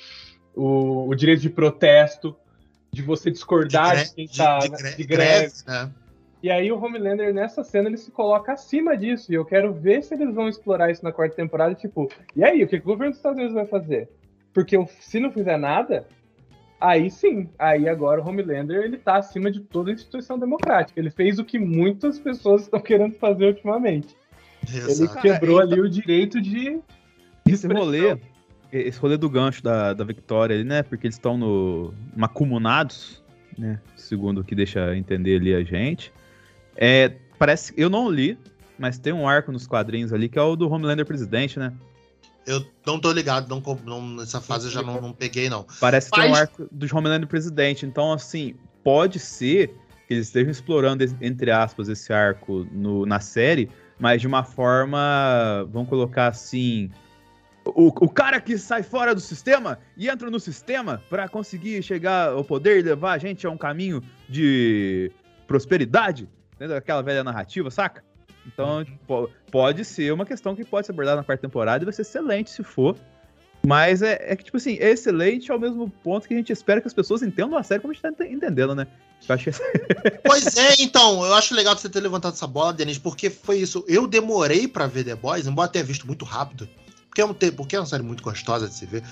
o, 0.55 1.09
o 1.09 1.15
direito 1.17 1.43
de 1.43 1.51
protesto, 1.51 2.35
de 2.93 3.03
você 3.03 3.31
discordar 3.31 3.97
de, 3.97 4.05
de 4.05 4.15
quem 4.15 4.25
está 4.25 4.59
de, 4.61 4.71
de, 4.71 4.97
de, 4.97 5.05
greve. 5.05 5.53
Né? 5.67 5.93
E 6.43 6.51
aí 6.51 6.71
o 6.71 6.83
Homelander 6.83 7.33
nessa 7.33 7.65
cena 7.65 7.89
ele 7.89 7.97
se 7.97 8.11
coloca 8.11 8.53
acima 8.53 8.97
disso 8.97 9.33
e 9.33 9.35
eu 9.35 9.45
quero 9.45 9.73
ver 9.73 10.03
se 10.03 10.15
eles 10.15 10.35
vão 10.35 10.49
explorar 10.49 10.91
isso 10.91 11.03
na 11.03 11.13
quarta 11.13 11.35
temporada, 11.35 11.75
tipo, 11.75 12.09
e 12.35 12.45
aí 12.45 12.63
o 12.63 12.69
que, 12.69 12.77
o 12.77 12.83
governo 12.83 13.13
dos 13.13 13.19
Estados 13.19 13.39
Unidos 13.39 13.55
vai 13.55 13.67
fazer? 13.67 14.09
Porque 14.53 14.77
se 15.01 15.19
não 15.19 15.31
fizer 15.31 15.57
nada, 15.57 16.07
aí 16.81 17.11
sim, 17.11 17.49
aí 17.59 17.89
agora 17.89 18.21
o 18.21 18.29
Homelander 18.29 18.85
ele 18.85 18.99
tá 18.99 19.17
acima 19.17 19.51
de 19.51 19.61
toda 19.61 19.91
instituição 19.91 20.39
democrática. 20.39 20.99
Ele 21.01 21.11
fez 21.11 21.39
o 21.39 21.45
que 21.45 21.59
muitas 21.59 22.19
pessoas 22.19 22.63
estão 22.63 22.81
querendo 22.81 23.15
fazer 23.15 23.47
ultimamente. 23.47 24.15
Exato. 24.63 24.93
Ele 25.03 25.21
quebrou 25.21 25.61
ali 25.61 25.81
o 25.81 25.89
direito 25.89 26.41
de. 26.41 26.81
Esse 27.47 27.69
rolê, 27.69 28.19
esse 28.73 28.99
rolê 28.99 29.17
do 29.17 29.31
gancho 29.31 29.63
da, 29.63 29.93
da 29.93 30.05
Victoria 30.05 30.57
ali, 30.57 30.65
né? 30.65 30.83
Porque 30.83 31.07
eles 31.07 31.15
estão 31.15 31.39
no 31.39 31.95
macumunados, 32.17 33.23
né? 33.57 33.81
Segundo 33.95 34.41
o 34.41 34.45
que 34.45 34.55
deixa 34.55 34.97
entender 34.97 35.37
ali 35.37 35.55
a 35.55 35.63
gente. 35.63 36.13
É, 36.77 37.13
parece. 37.39 37.73
Eu 37.77 37.89
não 37.89 38.11
li, 38.11 38.39
mas 38.79 38.99
tem 38.99 39.13
um 39.13 39.29
arco 39.29 39.51
nos 39.51 39.67
quadrinhos 39.67 40.13
ali 40.13 40.29
que 40.29 40.39
é 40.39 40.43
o 40.43 40.57
do 40.57 40.71
Homelander 40.71 41.07
presidente, 41.07 41.59
né? 41.59 41.73
Eu 42.47 42.65
não 42.87 43.01
tô 43.01 43.11
ligado, 43.11 43.49
não, 43.49 43.61
não 43.85 44.17
nessa 44.17 44.41
fase 44.41 44.67
eu 44.67 44.71
já 44.71 44.83
não, 44.83 45.01
não 45.01 45.13
peguei, 45.13 45.49
não. 45.49 45.67
Parece 45.81 46.11
que 46.11 46.21
tem 46.21 46.31
um 46.31 46.35
arco 46.35 46.69
do 46.71 46.87
Homelander 46.97 47.29
presidente. 47.29 47.85
Então, 47.85 48.13
assim, 48.13 48.55
pode 48.85 49.19
ser 49.19 49.75
que 50.07 50.15
eles 50.15 50.29
estejam 50.29 50.53
explorando, 50.53 51.05
entre 51.21 51.51
aspas, 51.51 51.89
esse 51.89 52.13
arco 52.13 52.65
no, 52.71 53.05
na 53.05 53.19
série 53.19 53.69
mas 53.99 54.21
de 54.21 54.27
uma 54.27 54.45
forma, 54.45 55.67
vamos 55.71 55.89
colocar 55.89 56.29
assim, 56.29 56.91
o, 57.65 57.87
o 57.87 58.09
cara 58.09 58.41
que 58.41 58.59
sai 58.59 58.83
fora 58.83 59.15
do 59.15 59.21
sistema 59.21 59.79
e 59.97 60.09
entra 60.09 60.31
no 60.31 60.39
sistema 60.39 61.03
para 61.09 61.29
conseguir 61.29 61.83
chegar 61.83 62.31
ao 62.31 62.45
poder 62.45 62.79
e 62.79 62.83
levar 62.83 63.13
a 63.13 63.19
gente 63.19 63.47
a 63.47 63.51
um 63.51 63.57
caminho 63.57 64.03
de 64.29 65.11
prosperidade, 65.47 66.29
dentro 66.59 66.75
daquela 66.75 67.03
velha 67.03 67.23
narrativa, 67.23 67.71
saca? 67.71 68.05
Então, 68.47 68.85
tipo, 68.85 69.31
pode 69.51 69.85
ser 69.85 70.13
uma 70.13 70.25
questão 70.25 70.55
que 70.55 70.65
pode 70.65 70.87
ser 70.87 70.93
abordada 70.93 71.17
na 71.17 71.25
quarta 71.25 71.43
temporada 71.43 71.83
e 71.83 71.87
vai 71.87 71.93
ser 71.93 72.03
excelente 72.03 72.51
se 72.51 72.63
for. 72.63 72.97
Mas 73.67 74.01
é, 74.01 74.19
é, 74.21 74.37
que, 74.37 74.45
tipo 74.45 74.57
assim, 74.57 74.77
é 74.79 74.91
excelente 74.91 75.51
ao 75.51 75.59
mesmo 75.59 75.91
ponto 75.91 76.29
que 76.29 76.35
a 76.35 76.37
gente 76.37 76.53
espera 76.53 76.81
que 76.81 76.87
as 76.87 76.95
pessoas 76.95 77.23
entendam 77.23 77.59
a 77.59 77.65
série 77.65 77.81
como 77.81 77.91
a 77.91 77.95
gente 77.95 78.03
tá 78.03 78.25
entendendo, 78.25 78.77
né? 78.77 78.87
Eu 79.29 79.35
acho 79.35 79.51
que... 79.51 79.59
pois 80.25 80.57
é, 80.57 80.75
então, 80.79 81.25
eu 81.25 81.35
acho 81.35 81.53
legal 81.53 81.77
você 81.77 81.89
ter 81.89 82.01
levantado 82.01 82.35
essa 82.35 82.47
bola, 82.47 82.73
Denis, 82.73 82.99
porque 82.99 83.29
foi 83.29 83.59
isso. 83.59 83.85
Eu 83.89 84.07
demorei 84.07 84.69
para 84.69 84.87
ver 84.87 85.03
The 85.03 85.17
Boys, 85.17 85.49
embora 85.49 85.69
tenha 85.69 85.85
visto 85.85 86.07
muito 86.07 86.25
rápido, 86.25 86.69
porque 87.17 87.21
é, 87.21 87.25
um, 87.25 87.53
porque 87.55 87.77
é 87.77 87.81
uma 87.81 87.87
série 87.87 88.03
muito 88.03 88.23
gostosa 88.23 88.69
de 88.69 88.75
se 88.75 88.85
ver, 88.85 89.03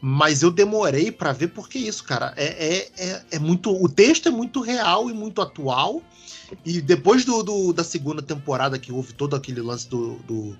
mas 0.00 0.42
eu 0.42 0.50
demorei 0.50 1.12
para 1.12 1.32
ver 1.32 1.48
porque 1.48 1.78
isso, 1.78 2.02
cara, 2.04 2.32
é, 2.36 2.46
é, 2.46 2.90
é, 2.96 3.22
é, 3.32 3.38
muito. 3.38 3.70
O 3.70 3.88
texto 3.88 4.28
é 4.28 4.30
muito 4.30 4.60
real 4.60 5.08
e 5.10 5.12
muito 5.12 5.40
atual. 5.40 6.02
E 6.66 6.82
depois 6.82 7.24
do, 7.24 7.42
do, 7.42 7.72
da 7.72 7.82
segunda 7.82 8.20
temporada 8.20 8.78
que 8.78 8.92
houve 8.92 9.14
todo 9.14 9.34
aquele 9.34 9.62
lance 9.62 9.88
do, 9.88 10.16
do 10.26 10.56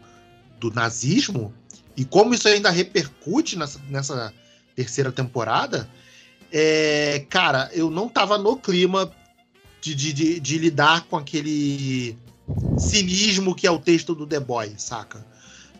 do 0.58 0.70
nazismo, 0.70 1.52
e 1.96 2.04
como 2.04 2.32
isso 2.32 2.46
ainda 2.46 2.70
repercute 2.70 3.58
nessa, 3.58 3.80
nessa 3.88 4.32
terceira 4.76 5.10
temporada, 5.10 5.90
é, 6.52 7.26
cara, 7.28 7.68
eu 7.72 7.90
não 7.90 8.08
tava 8.08 8.38
no 8.38 8.56
clima 8.56 9.12
de, 9.80 9.92
de, 9.92 10.12
de, 10.12 10.40
de 10.40 10.58
lidar 10.58 11.02
com 11.06 11.16
aquele 11.16 12.16
cinismo 12.78 13.56
que 13.56 13.66
é 13.66 13.70
o 13.72 13.78
texto 13.78 14.14
do 14.14 14.24
The 14.24 14.38
Boy, 14.38 14.74
saca? 14.78 15.26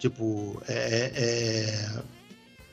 Tipo, 0.03 0.61
é, 0.67 1.12
é, 1.15 1.91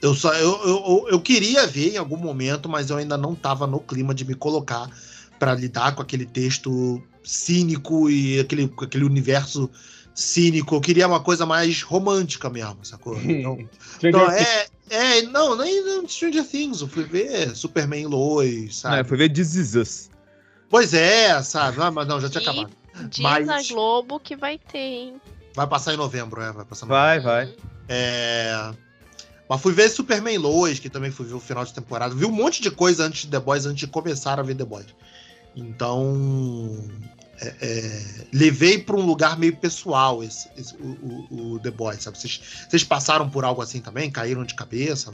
eu 0.01 0.15
só 0.15 0.33
eu, 0.33 0.59
eu, 0.63 1.05
eu 1.09 1.21
queria 1.21 1.67
ver 1.67 1.93
em 1.93 1.97
algum 1.97 2.17
momento, 2.17 2.67
mas 2.67 2.89
eu 2.89 2.97
ainda 2.97 3.15
não 3.19 3.35
tava 3.35 3.67
no 3.67 3.79
clima 3.79 4.15
de 4.15 4.25
me 4.25 4.33
colocar 4.33 4.89
para 5.37 5.53
lidar 5.53 5.93
com 5.93 6.01
aquele 6.01 6.25
texto 6.25 6.99
cínico 7.23 8.09
e 8.09 8.39
aquele, 8.39 8.73
aquele 8.81 9.03
universo 9.03 9.69
cínico. 10.15 10.73
Eu 10.73 10.81
queria 10.81 11.05
uma 11.05 11.19
coisa 11.19 11.45
mais 11.45 11.83
romântica 11.83 12.49
mesmo, 12.49 12.83
sacou? 12.83 13.15
Então, 13.21 13.59
então 14.01 14.31
é, 14.31 14.65
é, 14.89 15.21
não, 15.21 15.55
nem 15.55 15.85
não, 15.85 16.07
Stranger 16.07 16.43
Things. 16.43 16.81
Eu 16.81 16.87
fui 16.87 17.03
ver 17.03 17.55
Superman 17.55 18.07
Lois, 18.07 18.77
sabe? 18.77 18.97
Não, 18.97 19.05
foi 19.05 19.17
ver 19.17 19.29
This 19.29 19.53
Is 19.53 19.75
Us. 19.75 20.09
Pois 20.67 20.95
é, 20.95 21.43
sabe? 21.43 21.77
Não, 21.77 21.91
mas 21.91 22.07
não, 22.07 22.19
já 22.19 22.27
tinha 22.27 22.41
E 22.41 22.47
acabado. 22.47 22.73
Diz 23.07 23.19
Mas- 23.19 23.45
na 23.45 23.61
Globo 23.61 24.19
que 24.19 24.35
vai 24.35 24.57
ter, 24.57 24.79
hein? 24.79 25.21
Vai 25.55 25.67
passar 25.67 25.93
em 25.93 25.97
novembro, 25.97 26.41
é, 26.41 26.51
vai 26.51 26.65
passar 26.65 26.85
em 26.85 26.89
Vai, 26.89 27.19
vai. 27.19 27.53
É... 27.87 28.71
Mas 29.49 29.61
fui 29.61 29.73
ver 29.73 29.89
Superman 29.89 30.37
Lois, 30.37 30.79
que 30.79 30.89
também 30.89 31.09
fui 31.09 31.25
ver 31.25 31.33
o 31.33 31.39
final 31.39 31.65
de 31.65 31.73
temporada. 31.73 32.13
Vi 32.13 32.23
um 32.25 32.31
monte 32.31 32.61
de 32.61 32.69
coisa 32.69 33.03
antes 33.03 33.21
de 33.23 33.29
The 33.31 33.39
Boys, 33.39 33.65
antes 33.65 33.79
de 33.79 33.87
começar 33.87 34.39
a 34.39 34.43
ver 34.43 34.55
The 34.55 34.65
Boys. 34.65 34.85
Então. 35.55 36.77
é, 37.41 37.55
é, 37.61 38.25
levei 38.33 38.77
para 38.77 38.95
um 38.95 39.05
lugar 39.05 39.39
meio 39.39 39.55
pessoal 39.55 40.21
esse, 40.23 40.49
esse- 40.57 40.75
o, 40.75 41.27
o- 41.31 41.53
o 41.55 41.59
The 41.59 41.71
Boys, 41.71 42.03
sabe? 42.03 42.17
Vocês, 42.19 42.41
vocês 42.69 42.83
passaram 42.83 43.29
por 43.29 43.43
algo 43.45 43.61
assim 43.61 43.79
também? 43.81 44.11
Caíram 44.11 44.43
de 44.43 44.53
cabeça? 44.53 45.13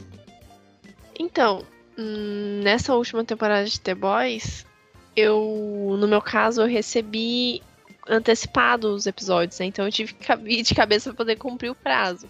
Então, 1.18 1.64
hum, 1.96 2.60
nessa 2.62 2.94
última 2.94 3.24
temporada 3.24 3.64
de 3.64 3.80
The 3.80 3.94
Boys, 3.94 4.66
eu, 5.16 5.96
no 5.98 6.06
meu 6.06 6.20
caso, 6.20 6.60
eu 6.62 6.66
recebi 6.68 7.62
antecipado 8.08 8.94
os 8.94 9.06
episódios, 9.06 9.58
né? 9.58 9.66
Então 9.66 9.84
eu 9.84 9.92
tive 9.92 10.14
que 10.14 10.32
ir 10.46 10.62
de 10.62 10.74
cabeça 10.74 11.10
pra 11.10 11.16
poder 11.16 11.36
cumprir 11.36 11.70
o 11.70 11.74
prazo. 11.74 12.26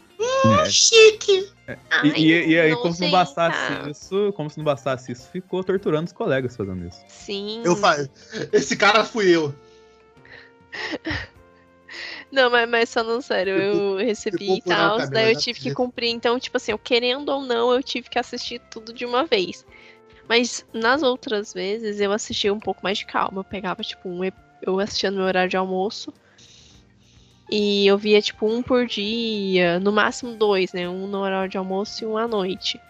É. 0.63 0.71
Chique! 0.71 1.51
E, 1.69 1.77
Ai, 1.91 2.13
e- 2.17 2.49
e 2.51 2.61
aí, 2.61 2.77
como 2.77 2.93
se 2.95 3.03
não 3.03 3.11
bastasse 3.11 3.91
isso, 3.91 4.33
como 4.35 4.49
se 4.51 4.57
não 4.59 4.65
bastasse 4.65 5.13
isso, 5.13 5.29
ficou 5.31 5.63
torturando 5.65 6.07
os 6.07 6.13
colegas 6.13 6.57
fazendo 6.57 6.87
isso. 6.87 7.01
Sim. 7.09 7.63
Eu 7.65 7.77
fa... 7.77 7.97
Esse 8.53 8.77
cara 8.77 9.05
fui 9.05 9.29
eu. 9.35 9.55
Não, 12.31 12.51
mas, 12.51 12.69
mas 12.69 12.93
falando 12.93 13.23
sério, 13.23 13.53
eu 13.57 13.97
recebi 13.99 14.57
e 14.57 14.61
tal, 14.63 14.99
daí 15.11 15.33
eu 15.33 15.39
tive 15.39 15.61
que 15.61 15.73
cumprir. 15.75 16.11
Então, 16.11 16.39
tipo 16.39 16.57
assim, 16.57 16.73
eu 16.73 16.79
querendo 16.79 17.29
ou 17.31 17.43
não, 17.43 17.73
eu 17.73 17.83
tive 17.83 18.11
que 18.11 18.19
assistir 18.19 18.61
tudo 18.71 18.93
de 18.93 19.05
uma 19.05 19.25
vez. 19.25 19.65
Mas 20.29 20.67
nas 20.73 21.03
outras 21.05 21.55
vezes 21.55 22.01
eu 22.01 22.11
assistia 22.13 22.53
um 22.53 22.59
pouco 22.59 22.81
mais 22.83 22.99
de 22.99 23.07
calma. 23.07 23.41
Eu 23.41 23.45
pegava, 23.45 23.83
tipo, 23.83 24.09
um, 24.09 24.25
ep- 24.25 24.37
eu 24.69 24.81
assistia 24.81 25.11
no 25.11 25.19
meu 25.19 25.27
horário 25.27 25.51
de 25.51 25.57
almoço. 25.57 26.13
E 27.51 27.87
eu 27.87 27.97
via, 27.97 28.21
tipo, 28.21 28.47
um 28.47 28.63
por 28.63 28.87
dia, 28.87 29.79
no 29.79 29.93
máximo 29.93 30.35
dois, 30.35 30.73
né? 30.73 30.89
Um 30.89 31.07
no 31.07 31.19
horário 31.19 31.49
de 31.49 31.57
almoço 31.57 32.03
e 32.03 32.07
um 32.07 32.17
à 32.17 32.27
noite. 32.27 32.81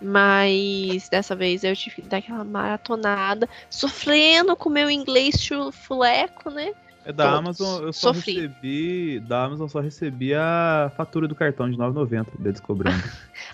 Mas 0.00 1.08
dessa 1.10 1.36
vez 1.36 1.62
eu 1.62 1.76
tive 1.76 1.96
que 1.96 2.02
dar 2.02 2.18
aquela 2.18 2.42
maratonada, 2.42 3.46
sofrendo 3.68 4.56
com 4.56 4.70
o 4.70 4.72
meu 4.72 4.90
inglês 4.90 5.38
chufuleco, 5.38 6.50
né? 6.50 6.72
É 7.04 7.12
da 7.12 7.24
Todos. 7.24 7.38
Amazon, 7.38 7.82
eu 7.82 7.92
só 7.92 8.14
Sofri. 8.14 8.34
recebi. 8.34 9.20
Da 9.20 9.44
Amazon 9.44 9.66
eu 9.66 9.68
só 9.68 9.80
recebi 9.80 10.34
a 10.34 10.90
fatura 10.96 11.28
do 11.28 11.34
cartão 11.34 11.70
de 11.70 11.76
9,90 11.76 12.26
deles 12.38 12.60
cobrando. 12.60 13.02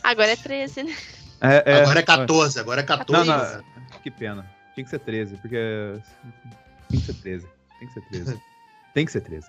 Agora 0.02 0.33
é 0.33 0.37
13, 0.37 0.85
né? 0.85 0.96
É, 1.40 1.83
agora 1.83 2.00
é 2.00 2.02
14, 2.02 2.59
agora 2.61 2.81
é 2.81 2.85
14. 2.85 3.29
Não, 3.29 3.37
não, 3.37 3.62
que 4.02 4.11
pena. 4.11 4.46
Tinha 4.74 4.85
que 4.85 4.90
ser 4.90 4.98
13, 5.00 5.37
porque. 5.37 5.57
Tem 6.88 7.00
que 7.00 7.07
ser 7.07 7.14
13. 7.14 7.46
Tem 7.78 7.88
que 7.88 7.94
ser 7.94 8.02
13. 8.02 8.42
Tem 8.94 9.06
que 9.06 9.12
ser 9.12 9.20
13. 9.20 9.46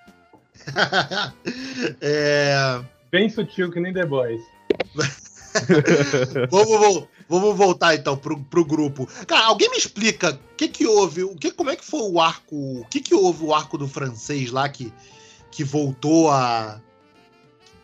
é... 2.02 2.82
Bem 3.12 3.30
sutil 3.30 3.72
que 3.72 3.80
nem 3.80 3.94
The 3.94 4.06
Boys. 4.06 4.42
vamos, 6.50 6.80
vol- 6.80 7.08
vamos 7.30 7.58
voltar 7.58 7.96
então 7.96 8.18
pro, 8.18 8.40
pro 8.44 8.66
grupo. 8.66 9.08
Cara, 9.26 9.46
alguém 9.46 9.70
me 9.70 9.78
explica 9.78 10.32
o 10.32 10.56
que 10.56 10.68
que 10.68 10.86
houve, 10.86 11.24
o 11.24 11.36
que, 11.36 11.52
como 11.52 11.70
é 11.70 11.76
que 11.76 11.86
foi 11.86 12.02
o 12.02 12.20
arco, 12.20 12.56
o 12.56 12.86
que 12.90 13.00
que 13.00 13.16
houve 13.16 13.46
o 13.46 13.54
arco 13.54 13.78
do 13.78 13.88
francês 13.88 14.52
lá 14.52 14.68
que, 14.68 14.94
que 15.52 15.64
voltou 15.64 16.30
a, 16.30 16.82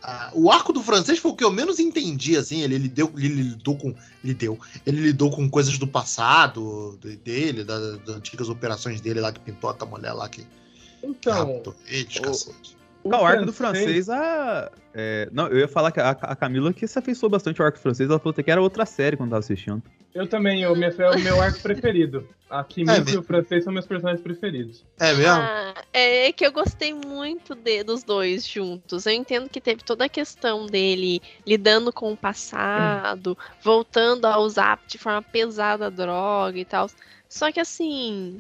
a- 0.04 0.32
O 0.34 0.52
arco 0.52 0.74
do 0.74 0.84
francês 0.84 1.18
foi 1.18 1.32
o 1.32 1.36
que 1.36 1.44
eu 1.44 1.52
menos 1.52 1.80
entendi, 1.80 2.36
assim, 2.38 2.62
ele, 2.62 2.76
ele, 2.76 2.90
deu, 2.90 3.12
ele 3.18 3.42
lidou 3.42 3.76
com... 3.78 3.96
Ele 4.24 4.34
deu, 4.34 4.60
ele 4.86 5.02
lidou 5.02 5.32
com 5.32 5.50
coisas 5.50 5.78
do 5.78 5.88
passado 5.88 6.98
de- 7.02 7.16
dele, 7.18 7.64
da- 7.64 7.96
das 7.98 8.16
antigas 8.18 8.50
operações 8.50 9.00
dele 9.02 9.20
lá 9.22 9.32
que 9.32 9.40
pintou 9.40 9.70
a 9.70 9.86
mulher 9.86 10.12
lá 10.14 10.28
que 10.30 10.46
Então, 11.02 11.56
raptou 11.56 11.76
eles, 11.88 12.16
o- 12.18 12.22
cacete. 12.22 12.78
Não, 13.06 13.22
o 13.22 13.26
arco 13.26 13.46
do 13.46 13.54
francês, 13.54 14.10
a. 14.10 14.72
é, 14.94 15.30
não, 15.32 15.48
eu 15.48 15.60
ia 15.60 15.68
falar 15.68 15.92
que 15.92 16.00
a, 16.00 16.12
a 16.12 16.36
Camila 16.36 16.74
que 16.74 16.88
se 16.88 16.98
afeiçoou 16.98 17.30
bastante 17.30 17.62
ao 17.62 17.66
arco 17.66 17.80
francês, 17.80 18.10
ela 18.10 18.20
falou 18.20 18.34
que 18.34 18.50
era 18.50 18.62
outra 18.62 18.86
série 18.86 19.18
quando 19.18 19.32
tava 19.32 19.40
assistindo. 19.40 19.82
Eu 20.14 20.28
também, 20.28 20.62
eu, 20.62 20.76
minha, 20.76 20.90
é 20.90 21.10
o 21.10 21.20
meu 21.20 21.42
arco 21.42 21.60
preferido. 21.60 22.28
A 22.48 22.64
Kimiko 22.64 23.10
É 23.10 23.14
e 23.14 23.18
o 23.18 23.24
francês 23.24 23.64
são 23.64 23.74
meus 23.74 23.88
personagens 23.88 24.22
preferidos. 24.22 24.86
É 25.00 25.12
mesmo? 25.14 25.42
Ah, 25.42 25.74
é 25.92 26.32
que 26.32 26.46
eu 26.46 26.52
gostei 26.52 26.94
muito 26.94 27.56
de- 27.56 27.84
dos 27.84 28.04
dois 28.04 28.48
juntos. 28.48 29.08
Eu 29.08 29.14
entendo 29.14 29.50
que 29.50 29.60
teve 29.60 29.84
toda 29.84 30.06
a 30.06 30.10
questão 30.10 30.68
dele 30.68 31.20
lidando 31.48 31.92
com 31.92 32.14
o 32.14 32.18
passado, 32.18 33.36
voltando 33.64 34.26
a 34.26 34.38
usar 34.38 34.80
de 34.88 35.00
forma 35.00 35.24
pesada 35.24 35.88
a 35.88 35.90
droga 35.90 36.60
e 36.60 36.66
tal. 36.66 36.88
Só 37.28 37.52
que 37.52 37.60
assim. 37.60 38.40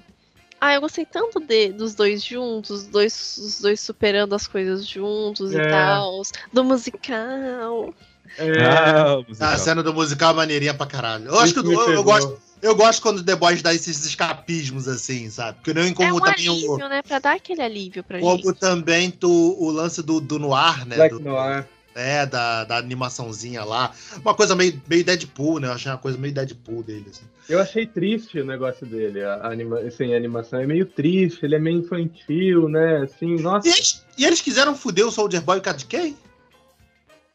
Ah, 0.65 0.75
eu 0.75 0.79
gostei 0.79 1.05
tanto 1.05 1.41
de, 1.41 1.73
dos 1.73 1.93
dois 1.93 2.23
juntos, 2.23 2.69
os 2.69 2.87
dois, 2.87 3.35
os 3.37 3.59
dois 3.59 3.81
superando 3.81 4.33
as 4.33 4.47
coisas 4.47 4.87
juntos 4.87 5.51
e 5.51 5.57
É. 5.57 5.69
tal. 5.69 6.21
Do 6.53 6.63
musical. 6.63 7.93
É, 8.37 8.63
Ah, 8.63 9.17
o 9.17 9.27
musical. 9.27 9.49
a 9.49 9.57
cena 9.57 9.83
do 9.83 9.93
musical 9.93 10.31
é 10.31 10.35
maneirinha 10.35 10.73
pra 10.73 10.85
caralho. 10.85 11.25
Eu 11.25 11.37
acho 11.37 11.53
que 11.53 11.59
eu, 11.59 11.89
eu 11.91 12.01
gosto, 12.01 12.39
eu 12.61 12.73
gosto 12.77 13.01
quando 13.01 13.17
o 13.17 13.23
The 13.23 13.35
Boys 13.35 13.61
dá 13.61 13.73
esses 13.73 14.05
escapismos 14.05 14.87
assim, 14.87 15.29
sabe? 15.29 15.57
Porque 15.57 15.73
não 15.73 15.81
É 15.81 15.93
como 15.93 16.15
um 16.15 16.19
também 16.21 16.47
o, 16.47 16.53
alívio, 16.53 16.87
né? 16.87 17.01
Pra 17.01 17.19
dar 17.19 17.35
aquele 17.35 17.61
alívio 17.61 18.01
pra 18.01 18.21
como 18.21 18.37
gente. 18.37 18.53
também 18.53 19.11
tu, 19.11 19.57
o 19.59 19.69
lance 19.69 20.01
do, 20.01 20.21
do 20.21 20.39
noir, 20.39 20.87
né? 20.87 20.95
Black 20.95 21.15
do, 21.15 21.19
Noir. 21.19 21.67
É, 21.95 22.25
da, 22.25 22.63
da 22.63 22.77
animaçãozinha 22.77 23.63
lá. 23.63 23.91
Uma 24.21 24.33
coisa 24.33 24.55
meio, 24.55 24.81
meio 24.89 25.03
Deadpool, 25.03 25.59
né? 25.59 25.67
Eu 25.67 25.73
achei 25.73 25.91
uma 25.91 25.97
coisa 25.97 26.17
meio 26.17 26.33
Deadpool 26.33 26.81
dele. 26.81 27.05
Assim. 27.09 27.25
Eu 27.47 27.59
achei 27.59 27.85
triste 27.85 28.39
o 28.39 28.45
negócio 28.45 28.85
dele, 28.85 29.23
a, 29.23 29.47
anima, 29.47 29.79
assim, 29.79 30.13
a 30.13 30.17
animação 30.17 30.59
é 30.59 30.65
meio 30.65 30.85
triste, 30.85 31.45
ele 31.45 31.55
é 31.55 31.59
meio 31.59 31.79
infantil, 31.79 32.67
né? 32.67 33.03
Assim, 33.03 33.35
nossa. 33.35 33.67
E 33.67 33.71
eles, 33.71 34.05
e 34.17 34.25
eles 34.25 34.41
quiseram 34.41 34.75
foder 34.75 35.05
o 35.05 35.11
Soldier 35.11 35.41
Boy 35.41 35.61
com 35.61 35.73
de 35.73 35.85
quem? 35.85 36.17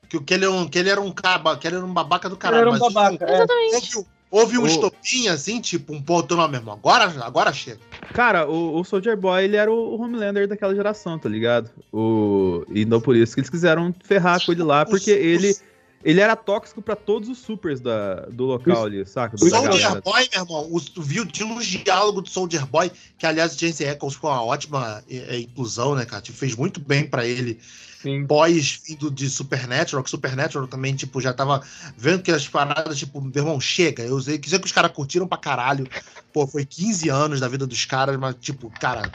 Que, 0.08 0.18
que, 0.20 0.34
ele, 0.34 0.46
é 0.46 0.68
que 0.70 0.78
ele 0.78 0.88
era 0.88 1.00
um 1.00 1.12
que 1.12 1.66
ele 1.66 1.76
era 1.76 1.84
um 1.84 1.92
babaca 1.92 2.28
do 2.28 2.34
Ele 2.34 2.40
caralho. 2.40 2.60
era 2.68 2.70
um 2.70 2.78
babaca. 2.78 3.24
é. 3.24 3.34
Exatamente. 3.34 4.06
Houve 4.30 4.58
um 4.58 4.62
O- 4.62 4.66
estopim, 4.66 5.28
assim, 5.28 5.60
tipo, 5.60 5.92
um 5.92 6.02
ponto 6.02 6.36
não 6.36 6.48
mesmo. 6.48 6.70
Agora, 6.70 7.04
agora 7.24 7.52
chega. 7.52 7.80
Cara, 8.14 8.48
o, 8.48 8.78
o 8.78 8.84
Soldier 8.84 9.16
Boy, 9.16 9.44
ele 9.44 9.56
era 9.56 9.70
o, 9.70 9.94
o 9.96 10.00
Homelander 10.00 10.46
daquela 10.48 10.74
geração, 10.74 11.18
tá 11.18 11.28
ligado? 11.28 11.70
O, 11.92 12.64
e 12.70 12.84
não 12.84 13.00
por 13.00 13.14
isso 13.16 13.34
que 13.34 13.40
eles 13.40 13.50
quiseram 13.50 13.94
ferrar 14.04 14.44
com 14.44 14.52
ele 14.52 14.62
lá, 14.62 14.84
porque 14.86 15.12
Os- 15.12 15.18
ele, 15.18 15.50
os- 15.50 15.62
ele 16.04 16.20
era 16.20 16.36
tóxico 16.36 16.80
pra 16.80 16.94
todos 16.94 17.28
os 17.28 17.38
supers 17.38 17.80
da, 17.80 18.26
do 18.30 18.44
local 18.44 18.84
ali, 18.84 19.04
saca? 19.04 19.34
O 19.34 19.38
Soldier 19.38 19.82
galera. 19.82 20.00
Boy, 20.00 20.28
meu 20.32 20.42
irmão, 20.42 20.68
o, 20.70 20.80
tu 20.80 21.02
viu, 21.02 21.26
tinha 21.26 21.46
uns 21.48 21.66
diálogos 21.66 22.22
do 22.22 22.28
Soldier 22.28 22.64
Boy, 22.66 22.90
que 23.18 23.26
aliás 23.26 23.54
o 23.56 23.58
James 23.58 23.80
Eccles 23.80 24.14
foi 24.14 24.30
uma 24.30 24.44
ótima 24.44 25.02
é, 25.10 25.16
é, 25.36 25.38
inclusão, 25.40 25.94
né, 25.96 26.04
cara? 26.04 26.22
Tipo, 26.22 26.38
fez 26.38 26.54
muito 26.54 26.80
bem 26.80 27.04
pra 27.04 27.26
ele 27.26 27.58
Sim. 28.02 28.26
pós 28.26 28.80
vindo 28.86 29.10
de 29.10 29.28
Supernatural, 29.28 30.02
que 30.04 30.10
Supernatural 30.10 30.68
também, 30.68 30.94
tipo, 30.94 31.20
já 31.20 31.32
tava 31.32 31.62
vendo 31.96 32.22
que 32.22 32.30
as 32.30 32.46
paradas, 32.46 32.98
tipo, 32.98 33.20
meu 33.20 33.32
irmão, 33.34 33.60
chega. 33.60 34.02
Eu 34.04 34.20
sei 34.20 34.38
que 34.38 34.48
sei 34.48 34.58
que 34.58 34.66
os 34.66 34.72
caras 34.72 34.92
curtiram 34.92 35.26
pra 35.26 35.38
caralho. 35.38 35.88
Pô, 36.32 36.46
foi 36.46 36.64
15 36.64 37.08
anos 37.08 37.40
da 37.40 37.48
vida 37.48 37.66
dos 37.66 37.84
caras, 37.84 38.16
mas, 38.18 38.36
tipo, 38.36 38.70
cara, 38.78 39.10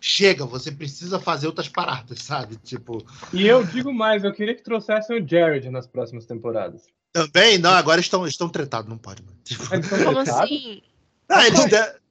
chega, 0.00 0.44
você 0.44 0.72
precisa 0.72 1.18
fazer 1.18 1.46
outras 1.46 1.68
paradas, 1.68 2.18
sabe? 2.22 2.56
Tipo, 2.56 3.04
E 3.32 3.46
eu 3.46 3.64
digo 3.64 3.92
mais, 3.94 4.24
eu 4.24 4.32
queria 4.32 4.54
que 4.54 4.62
trouxessem 4.62 5.22
o 5.22 5.26
Jared 5.26 5.70
nas 5.70 5.86
próximas 5.86 6.26
temporadas. 6.26 6.82
também, 7.12 7.58
não, 7.58 7.70
agora 7.70 8.00
estão, 8.00 8.26
estão 8.26 8.48
tretados, 8.48 8.88
não 8.88 8.98
pode, 8.98 9.22
mano. 9.22 9.36
Tipo, 9.44 9.64
Como 10.04 10.18
assim? 10.18 10.82
Ah, 11.28 11.46
eles 11.46 11.64
de- 11.66 12.01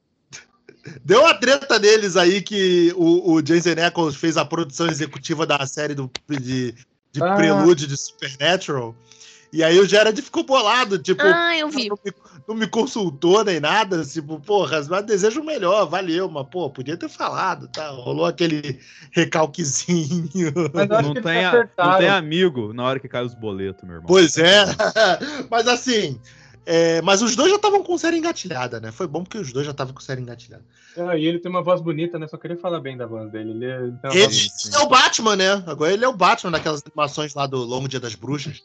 Deu 1.05 1.21
uma 1.21 1.33
treta 1.33 1.79
deles 1.79 2.17
aí 2.17 2.41
que 2.41 2.93
o, 2.95 3.33
o 3.33 3.41
Jason 3.41 3.75
Ackles 3.85 4.15
fez 4.15 4.35
a 4.37 4.45
produção 4.45 4.87
executiva 4.87 5.45
da 5.45 5.65
série 5.67 5.93
do, 5.93 6.09
de, 6.29 6.73
de 7.11 7.21
Ah. 7.23 7.35
prelúdio 7.35 7.87
de 7.87 7.95
Supernatural. 7.97 8.95
E 9.53 9.63
aí 9.65 9.77
o 9.79 9.85
Jared 9.85 10.19
ficou 10.21 10.45
bolado, 10.45 10.97
tipo, 10.97 11.21
Ah, 11.23 11.57
eu 11.57 11.67
vi. 11.69 11.89
não 11.89 11.97
me, 12.05 12.13
não 12.47 12.55
me 12.55 12.67
consultou 12.67 13.43
nem 13.43 13.59
nada, 13.59 14.01
tipo, 14.05 14.39
porra, 14.39 14.81
mas 14.89 15.05
desejo 15.05 15.41
o 15.41 15.45
melhor, 15.45 15.85
valeu, 15.89 16.29
mas, 16.31 16.47
pô, 16.49 16.69
podia 16.69 16.95
ter 16.95 17.09
falado, 17.09 17.67
tá? 17.67 17.89
Rolou 17.89 18.25
aquele 18.25 18.79
recalquezinho. 19.11 20.53
Não 21.03 21.13
tem, 21.21 21.45
a- 21.45 21.69
não 21.77 21.97
tem 21.97 22.09
amigo 22.09 22.73
na 22.73 22.83
hora 22.83 22.99
que 22.99 23.07
cai 23.07 23.23
os 23.23 23.33
boletos, 23.33 23.83
meu 23.83 23.95
irmão. 23.95 24.07
Pois 24.07 24.37
é, 24.37 24.63
mas 25.51 25.67
assim, 25.67 26.19
é, 26.65 27.01
mas 27.01 27.21
os 27.21 27.35
dois 27.35 27.49
já 27.49 27.55
estavam 27.55 27.83
com 27.83 27.97
série 27.97 28.17
engatilhada, 28.17 28.79
né? 28.79 28.91
Foi 28.91 29.07
bom 29.07 29.23
porque 29.23 29.37
os 29.37 29.51
dois 29.51 29.65
já 29.65 29.71
estavam 29.71 29.93
com 29.93 29.99
série 30.01 30.21
engatilhada. 30.21 30.63
Ah, 30.97 31.17
e 31.17 31.25
ele 31.25 31.39
tem 31.39 31.49
uma 31.49 31.63
voz 31.63 31.81
bonita, 31.81 32.19
né? 32.19 32.27
Só 32.27 32.37
queria 32.37 32.57
falar 32.57 32.79
bem 32.79 32.95
da 32.97 33.05
voz 33.07 33.31
dele. 33.31 33.51
Ele, 33.51 33.65
é- 33.65 33.77
ele 33.79 33.97
Ele 34.13 34.23
voz- 34.25 34.69
é 34.73 34.79
o 34.79 34.87
Batman, 34.89 35.35
né? 35.35 35.63
Agora 35.67 35.91
ele 35.93 36.05
é 36.05 36.07
o 36.07 36.13
Batman 36.15 36.51
naquelas 36.51 36.81
animações 36.85 37.33
lá 37.33 37.47
do 37.47 37.57
Longo 37.57 37.87
Dia 37.87 37.99
das 37.99 38.15
Bruxas. 38.15 38.61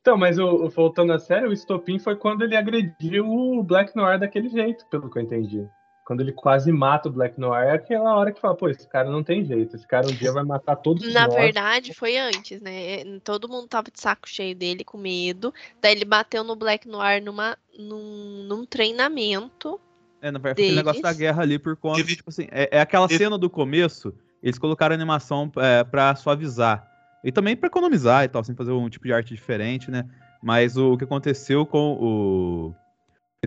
Então, 0.00 0.16
mas 0.16 0.38
o, 0.38 0.68
voltando 0.68 1.12
a 1.12 1.18
sério, 1.18 1.50
o 1.50 1.52
estopim 1.52 1.98
foi 1.98 2.14
quando 2.14 2.42
ele 2.42 2.56
agrediu 2.56 3.26
o 3.28 3.62
Black 3.64 3.94
Noir 3.96 4.18
daquele 4.20 4.48
jeito, 4.48 4.86
pelo 4.86 5.10
que 5.10 5.18
eu 5.18 5.22
entendi. 5.22 5.66
Quando 6.06 6.20
ele 6.20 6.30
quase 6.30 6.70
mata 6.70 7.08
o 7.08 7.12
Black 7.12 7.38
Noir, 7.38 7.66
é 7.66 7.72
aquela 7.72 8.14
hora 8.14 8.30
que 8.30 8.40
fala, 8.40 8.54
pô, 8.54 8.68
esse 8.68 8.86
cara 8.88 9.10
não 9.10 9.24
tem 9.24 9.44
jeito, 9.44 9.74
esse 9.74 9.84
cara 9.88 10.06
um 10.06 10.14
dia 10.14 10.30
vai 10.30 10.44
matar 10.44 10.76
todos 10.76 11.12
Na 11.12 11.26
nós. 11.26 11.34
verdade, 11.34 11.92
foi 11.92 12.16
antes, 12.16 12.60
né? 12.60 13.18
Todo 13.24 13.48
mundo 13.48 13.66
tava 13.66 13.90
de 13.90 14.00
saco 14.00 14.28
cheio 14.28 14.54
dele, 14.54 14.84
com 14.84 14.96
medo. 14.96 15.52
Daí 15.82 15.90
ele 15.90 16.04
bateu 16.04 16.44
no 16.44 16.54
Black 16.54 16.86
Noir 16.86 17.20
numa, 17.20 17.58
num, 17.76 18.44
num 18.48 18.64
treinamento. 18.64 19.80
É, 20.22 20.30
na 20.30 20.38
verdade, 20.38 20.54
foi 20.58 20.64
aquele 20.64 20.76
negócio 20.76 21.02
da 21.02 21.12
guerra 21.12 21.42
ali 21.42 21.58
por 21.58 21.76
conta. 21.76 21.96
Teve- 21.96 22.14
Tipo 22.16 22.30
assim, 22.30 22.46
é, 22.52 22.68
é 22.78 22.80
aquela 22.80 23.08
teve- 23.08 23.24
cena 23.24 23.36
do 23.36 23.50
começo, 23.50 24.14
eles 24.40 24.60
colocaram 24.60 24.94
animação 24.94 25.50
é, 25.56 25.82
pra 25.82 26.14
suavizar. 26.14 26.88
E 27.24 27.32
também 27.32 27.56
pra 27.56 27.66
economizar 27.66 28.22
e 28.22 28.28
tal, 28.28 28.44
sem 28.44 28.54
fazer 28.54 28.70
um 28.70 28.88
tipo 28.88 29.06
de 29.06 29.12
arte 29.12 29.34
diferente, 29.34 29.90
né? 29.90 30.04
Mas 30.40 30.76
o, 30.76 30.96
que 30.96 31.02
aconteceu 31.02 31.66
com 31.66 31.94
o. 32.00 32.74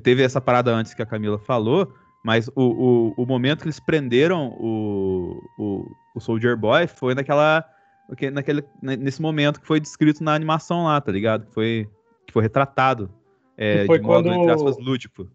Teve 0.03 0.23
essa 0.23 0.41
parada 0.41 0.71
antes 0.71 0.93
que 0.93 1.01
a 1.01 1.05
Camila 1.05 1.39
falou, 1.39 1.93
mas 2.23 2.47
o, 2.49 2.53
o, 2.55 3.13
o 3.23 3.25
momento 3.25 3.59
que 3.59 3.65
eles 3.65 3.79
prenderam 3.79 4.49
o, 4.59 5.41
o, 5.57 5.85
o 6.15 6.19
Soldier 6.19 6.57
Boy 6.57 6.87
foi 6.87 7.15
naquela. 7.15 7.63
que- 8.17 8.29
Naquele, 8.31 8.63
ne- 8.81 8.97
nesse 8.97 9.21
momento 9.21 9.61
que 9.61 9.67
foi 9.67 9.79
descrito 9.79 10.23
na 10.23 10.33
animação 10.33 10.85
lá, 10.85 10.99
tá 10.99 11.11
ligado? 11.11 11.45
Que 11.45 11.53
foi, 11.53 11.89
que 12.25 12.33
foi 12.33 12.43
retratado. 12.43 13.09
É, 13.57 13.85
foi 13.85 13.99
de 13.99 14.05
modo, 14.05 14.29
quando- 14.29 14.39
entre 14.41 14.51
aspas, 14.51 14.77
lúdico. 14.77 15.27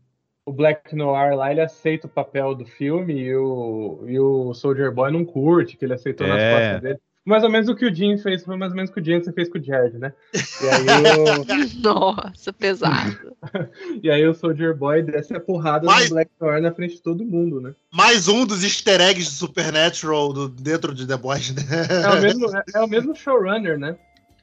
O 0.47 0.53
Black 0.53 0.95
Noir 0.95 1.35
lá, 1.37 1.51
ele 1.51 1.63
aceita 1.63 2.07
o 2.07 2.11
papel 2.11 2.55
do 2.55 2.67
filme 2.67 3.15
e 3.15 3.35
o, 3.35 4.05
e 4.07 4.19
o 4.21 4.53
Soldier 4.53 4.93
Boy 4.93 5.11
não 5.11 5.25
curte, 5.25 5.75
que 5.77 5.85
ele 5.87 5.95
aceitou 5.95 6.27
nas 6.27 6.39
É. 6.43 6.53
costas 6.53 6.81
dele. 6.83 6.99
Mais 7.25 7.43
ou 7.43 7.49
menos 7.49 7.71
o 7.71 7.75
que 7.75 7.87
o 7.87 7.95
Jim 7.95 8.19
fez, 8.19 8.45
foi 8.45 8.55
mais 8.55 8.71
ou 8.73 8.77
menos 8.77 8.91
o 8.91 8.95
que 8.95 9.01
o 9.01 9.05
Jensen 9.05 9.33
fez 9.33 9.49
com 9.49 9.59
o 9.59 9.63
Jared, 9.63 9.97
né? 9.97 10.13
E 10.35 10.69
aí 10.69 11.19
o, 11.19 11.81
Nossa, 11.81 12.53
pesado. 12.53 13.35
e 14.03 14.11
aí 14.11 14.27
o 14.29 14.35
Soldier 14.35 14.77
Boy 14.77 15.03
desce 15.03 15.35
a 15.35 15.41
porrada 15.41 15.87
Mas- 15.87 16.11
do 16.11 16.17
Black 16.17 16.31
Noir 16.39 16.61
na 16.61 16.71
frente 16.71 16.97
de 16.97 17.03
todo 17.03 17.25
mundo, 17.25 17.63
né? 17.63 17.75
Mais 17.91 18.29
um 18.29 18.45
dos 18.45 18.63
easter 18.63 19.01
eggs 19.01 19.31
de 19.31 19.37
Supernatural 19.37 20.35
do, 20.35 20.49
dentro 20.51 20.95
de 20.95 21.07
The 21.07 21.17
Boys, 21.17 21.55
né? 21.55 21.63
É 22.05 22.11
o 22.11 22.21
mesmo, 22.21 22.55
é, 22.55 22.63
é 22.75 22.81
o 22.83 22.89
mesmo 22.89 23.15
showrunner, 23.17 23.79
né? 23.79 23.97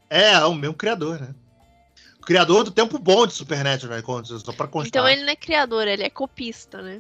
É, 0.10 0.34
é 0.34 0.46
o 0.46 0.56
mesmo 0.56 0.74
criador, 0.74 1.22
né? 1.22 1.36
O 2.18 2.26
criador 2.26 2.64
do 2.64 2.72
tempo 2.72 2.98
bom 2.98 3.28
de 3.28 3.34
Supernatural, 3.34 3.96
né? 3.98 4.04
Só 4.24 4.52
pra 4.54 4.68
constar. 4.68 4.88
Então 4.88 5.08
ele 5.08 5.22
não 5.22 5.30
é 5.30 5.36
criador, 5.36 5.88
ele 5.88 6.04
é 6.04 6.10
copista, 6.10 6.82
né? 6.82 7.00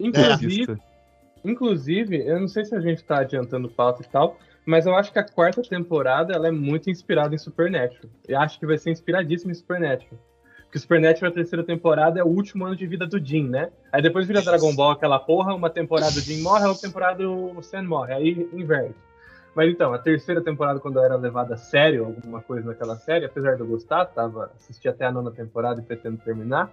Inclusive, 0.00 0.78
inclusive, 1.44 2.26
eu 2.26 2.40
não 2.40 2.48
sei 2.48 2.64
se 2.64 2.74
a 2.74 2.80
gente 2.80 3.04
tá 3.04 3.18
adiantando 3.18 3.68
pauta 3.68 4.02
e 4.02 4.06
tal, 4.06 4.38
mas 4.66 4.86
eu 4.86 4.94
acho 4.94 5.12
que 5.12 5.18
a 5.18 5.24
quarta 5.24 5.62
temporada 5.62 6.32
ela 6.32 6.48
é 6.48 6.50
muito 6.50 6.90
inspirada 6.90 7.34
em 7.34 7.38
Supernatural. 7.38 8.10
Eu 8.26 8.40
acho 8.40 8.58
que 8.58 8.66
vai 8.66 8.78
ser 8.78 8.90
inspiradíssima 8.90 9.52
em 9.52 9.54
Supernatural. 9.54 10.18
Porque 10.62 10.78
Supernatural, 10.78 11.30
a 11.30 11.34
terceira 11.34 11.62
temporada, 11.62 12.18
é 12.18 12.24
o 12.24 12.28
último 12.28 12.64
ano 12.64 12.74
de 12.74 12.86
vida 12.86 13.06
do 13.06 13.24
Jim, 13.24 13.48
né? 13.48 13.70
Aí 13.92 14.02
depois 14.02 14.26
vira 14.26 14.42
Dragon 14.42 14.74
Ball, 14.74 14.92
aquela 14.92 15.20
porra, 15.20 15.54
uma 15.54 15.70
temporada 15.70 16.10
o 16.10 16.20
Jim 16.20 16.42
morre, 16.42 16.64
a 16.64 16.68
outra 16.68 16.88
temporada 16.88 17.28
o 17.28 17.62
Sam 17.62 17.82
morre, 17.82 18.12
aí 18.12 18.48
inverte. 18.52 18.98
Mas 19.54 19.70
então, 19.70 19.94
a 19.94 19.98
terceira 19.98 20.42
temporada, 20.42 20.80
quando 20.80 20.98
eu 20.98 21.04
era 21.04 21.14
levada 21.14 21.54
a 21.54 21.56
sério, 21.56 22.06
alguma 22.06 22.42
coisa 22.42 22.66
naquela 22.66 22.96
série, 22.96 23.24
apesar 23.24 23.54
de 23.54 23.60
eu 23.60 23.66
gostar, 23.66 24.06
tava, 24.06 24.50
assisti 24.56 24.88
até 24.88 25.04
a 25.04 25.12
nona 25.12 25.30
temporada 25.30 25.80
e 25.80 25.84
pretendo 25.84 26.16
terminar, 26.18 26.72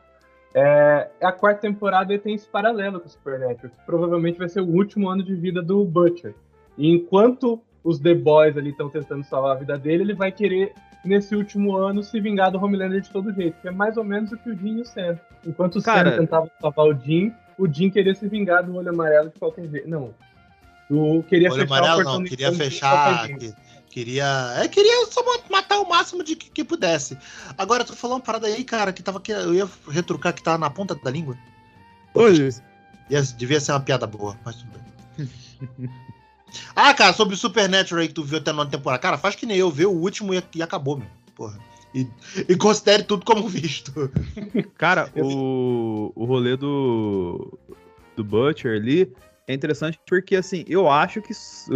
é, 0.54 1.08
a 1.22 1.32
quarta 1.32 1.62
temporada 1.62 2.18
tem 2.18 2.34
esse 2.34 2.48
paralelo 2.48 3.00
com 3.00 3.06
o 3.06 3.10
Supernatural, 3.10 3.72
que 3.72 3.86
provavelmente 3.86 4.40
vai 4.40 4.50
ser 4.50 4.62
o 4.62 4.68
último 4.68 5.10
ano 5.10 5.24
de 5.24 5.36
vida 5.36 5.62
do 5.62 5.86
Butcher. 5.86 6.34
E 6.78 6.92
enquanto 6.92 7.62
os 7.84 8.00
The 8.00 8.14
Boys 8.16 8.58
ali 8.58 8.70
estão 8.72 8.90
tentando 8.90 9.24
salvar 9.24 9.56
a 9.56 9.60
vida 9.60 9.78
dele, 9.78 10.04
ele 10.04 10.14
vai 10.14 10.32
querer, 10.32 10.74
nesse 11.04 11.36
último 11.36 11.76
ano, 11.76 12.04
se 12.04 12.20
vingar 12.20 12.52
do 12.52 12.64
Homelander 12.64 13.02
de 13.02 13.10
todo 13.10 13.34
jeito, 13.34 13.60
que 13.62 13.68
é 13.68 13.72
mais 13.72 13.98
ou 13.98 14.04
menos 14.04 14.32
o 14.32 14.38
que 14.38 14.50
o 14.50 14.58
Jim 14.58 14.78
e 14.78 14.82
o 14.82 14.86
Sam. 14.86 15.18
Enquanto 15.46 15.80
o 15.80 15.82
Cara- 15.82 16.12
Sam 16.12 16.18
tentava 16.20 16.52
salvar 16.62 16.86
o 16.88 16.94
Jim, 16.94 17.34
o 17.58 17.68
Jim 17.68 17.90
queria 17.90 18.14
se 18.16 18.28
vingar 18.28 18.64
do 18.64 18.76
olho 18.76 18.90
amarelo 18.90 19.30
de 19.30 19.40
qualquer 19.40 19.68
jeito. 19.68 19.90
Não. 19.90 20.14
O 20.90 21.24
queria 21.24 21.50
Olho 21.52 21.62
fechar 21.62 21.78
amarelo 21.78 22.02
o 22.02 22.04
não, 22.20 22.24
queria 22.24 22.52
fechar. 22.54 23.28
que- 23.30 23.54
queria. 23.90 24.54
É, 24.58 24.68
queria 24.68 25.06
só 25.08 25.24
ma- 25.24 25.44
matar 25.50 25.80
o 25.80 25.88
máximo 25.90 26.24
de 26.24 26.36
que, 26.36 26.50
que 26.52 26.64
pudesse. 26.64 27.18
Agora, 27.58 27.84
tu 27.84 27.96
falou 27.96 28.18
uma 28.18 28.22
parada 28.24 28.48
aí, 28.48 28.64
cara, 28.64 28.92
que 28.94 29.02
tava 29.02 29.18
aqui. 29.20 29.32
Eu 29.32 29.54
ia 29.54 29.68
retrucar 29.90 30.34
que 30.34 30.44
tava 30.44 30.58
na 30.58 30.70
ponta 30.70 30.94
da 30.96 31.10
língua. 31.10 31.38
Ia- 33.10 33.22
devia 33.38 33.60
ser 33.60 33.72
uma 33.74 33.80
piada 33.80 34.06
boa, 34.08 34.38
mas 34.46 34.56
tudo 34.58 34.72
bem. 35.18 35.28
ah, 36.76 36.94
cara, 36.94 37.14
sobre 37.14 37.34
o 37.36 37.38
Supernatural 37.38 38.02
aí 38.02 38.08
que 38.08 38.14
tu 38.14 38.24
viu 38.24 38.38
até 38.40 38.52
a 38.52 38.54
nona 38.54 38.70
temporada. 38.70 39.02
Cara, 39.02 39.18
faz 39.18 39.36
que 39.36 39.46
nem 39.46 39.58
eu, 39.58 39.70
vê 39.72 39.86
o 39.86 39.92
último 39.92 40.34
e, 40.34 40.44
e 40.56 40.62
acabou, 40.64 40.98
meu. 40.98 41.08
Porra. 41.36 41.58
E, 41.94 42.08
e 42.48 42.56
considere 42.56 43.04
tudo 43.04 43.26
como 43.26 43.48
visto. 43.50 43.92
Cara, 44.78 45.10
o, 45.16 46.12
o 46.16 46.26
rolê 46.26 46.56
do, 46.56 47.58
do 48.16 48.24
Butcher 48.24 48.78
ali 48.78 49.12
é 49.48 49.54
interessante 49.54 50.00
porque, 50.08 50.36
assim, 50.36 50.64
eu 50.68 50.90
acho 50.90 51.22
que. 51.22 51.32
s- 51.32 51.70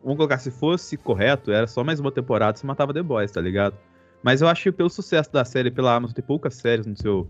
Vamos 0.00 0.16
colocar, 0.16 0.38
se 0.38 0.50
fosse 0.52 0.96
correto, 0.96 1.50
era 1.50 1.66
só 1.66 1.82
mais 1.82 1.98
uma 1.98 2.12
temporada 2.12 2.56
se 2.56 2.64
matava 2.64 2.94
The 2.94 3.02
Boys, 3.02 3.32
tá 3.32 3.40
ligado? 3.40 3.76
Mas 4.22 4.40
eu 4.40 4.48
acho 4.48 4.62
que 4.62 4.72
pelo 4.72 4.88
sucesso 4.88 5.30
da 5.32 5.44
série, 5.44 5.72
pela 5.72 5.92
Amazon, 5.94 6.14
ter 6.14 6.22
poucas 6.22 6.54
séries 6.54 6.86
no 6.86 6.96
seu 6.96 7.28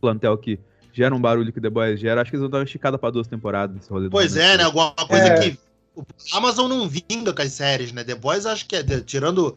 plantel 0.00 0.36
que 0.38 0.58
geram 0.92 1.18
um 1.18 1.20
barulho 1.20 1.52
que 1.52 1.60
The 1.60 1.68
Boys 1.70 2.00
gera, 2.00 2.22
acho 2.22 2.30
que 2.30 2.36
eles 2.36 2.42
vão 2.42 2.50
dar 2.50 2.58
uma 2.58 2.64
esticada 2.64 2.96
pra 2.98 3.10
duas 3.10 3.26
temporadas 3.28 3.76
nesse 3.76 3.90
rolê. 3.90 4.04
do 4.06 4.10
Pois 4.10 4.34
é, 4.34 4.56
né? 4.56 4.64
Alguma 4.64 4.92
coisa 4.94 5.28
É. 5.28 5.50
que. 5.50 5.58
O 5.96 6.04
Amazon 6.32 6.68
não 6.68 6.88
vinga 6.88 7.32
com 7.32 7.42
as 7.42 7.52
séries, 7.52 7.92
né? 7.92 8.02
The 8.04 8.14
Boys, 8.14 8.46
acho 8.46 8.66
que 8.66 8.76
é. 8.76 8.82
Tirando. 9.00 9.56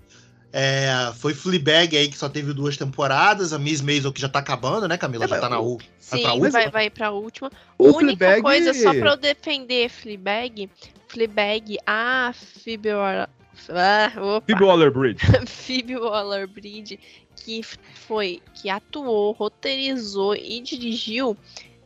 é, 0.54 1.12
foi 1.18 1.34
Fleabag 1.34 1.98
aí, 1.98 2.08
que 2.08 2.18
só 2.18 2.30
teve 2.30 2.54
duas 2.54 2.78
temporadas. 2.78 3.54
A 3.54 3.60
Miss 3.60 3.82
Maisel, 3.82 4.14
que 4.14 4.22
já 4.22 4.30
tá 4.30 4.40
acabando, 4.40 4.88
né, 4.88 4.98
Camila? 4.98 5.26
É, 5.26 5.28
já 5.28 5.40
tá 5.40 5.50
na 5.50 5.60
U. 5.60 5.78
Sim, 6.00 6.22
pra 6.22 6.30
vai, 6.30 6.40
última? 6.40 6.70
vai, 6.72 6.90
pra 6.90 7.12
última. 7.12 7.52
O 7.78 7.88
Única 7.98 8.18
Fleabag- 8.26 8.42
coisa, 8.44 8.74
só 8.74 8.94
pra 8.94 9.12
eu 9.12 9.18
defender 9.18 9.90
Fleabag, 9.90 10.70
Fleabag, 11.08 11.78
a 11.86 12.34
Phoebe 12.64 12.94
Waller... 12.94 13.30
Ah. 13.70 14.12
Phoebe 14.46 14.64
Waller-Bridge. 14.64 15.20
Phoebe 15.48 15.98
Waller-Bridge, 15.98 17.00
que 17.36 17.62
foi, 17.64 18.40
que 18.54 18.70
atuou, 18.70 19.32
roteirizou 19.32 20.36
e 20.36 20.62
dirigiu, 20.62 21.36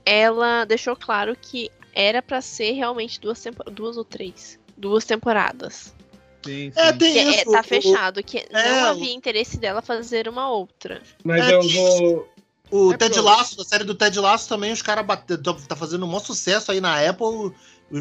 ela 0.05 0.65
deixou 0.65 0.95
claro 0.97 1.35
que 1.41 1.71
era 1.93 2.21
pra 2.21 2.41
ser 2.41 2.71
realmente 2.71 3.19
duas, 3.19 3.43
duas 3.71 3.97
ou 3.97 4.05
três, 4.05 4.59
duas 4.77 5.05
temporadas. 5.05 5.93
Sim, 6.43 6.71
sim. 6.71 6.79
É, 6.79 6.91
tem 6.93 7.13
Que 7.13 7.19
é, 7.19 7.29
isso. 7.41 7.51
tá 7.51 7.59
o- 7.59 7.63
fechado, 7.63 8.23
que 8.23 8.39
é, 8.49 8.81
não 8.81 8.85
havia 8.89 9.13
interesse 9.13 9.57
dela 9.59 9.81
fazer 9.81 10.27
uma 10.27 10.49
outra. 10.49 11.01
Mas 11.23 11.47
É, 11.47 11.53
eu 11.53 11.61
vou. 11.61 12.29
O 12.71 12.93
É 12.93 12.97
Ted 12.97 13.19
Lasso, 13.19 13.61
a 13.61 13.65
série 13.65 13.83
do 13.83 13.93
Ted 13.93 14.17
Lasso 14.19 14.47
também, 14.47 14.71
os 14.71 14.81
caras 14.81 15.05
tá 15.67 15.75
fazendo 15.75 16.05
um 16.05 16.07
maior 16.07 16.21
sucesso 16.21 16.71
aí 16.71 16.79
na 16.79 16.97
Apple, 17.07 17.51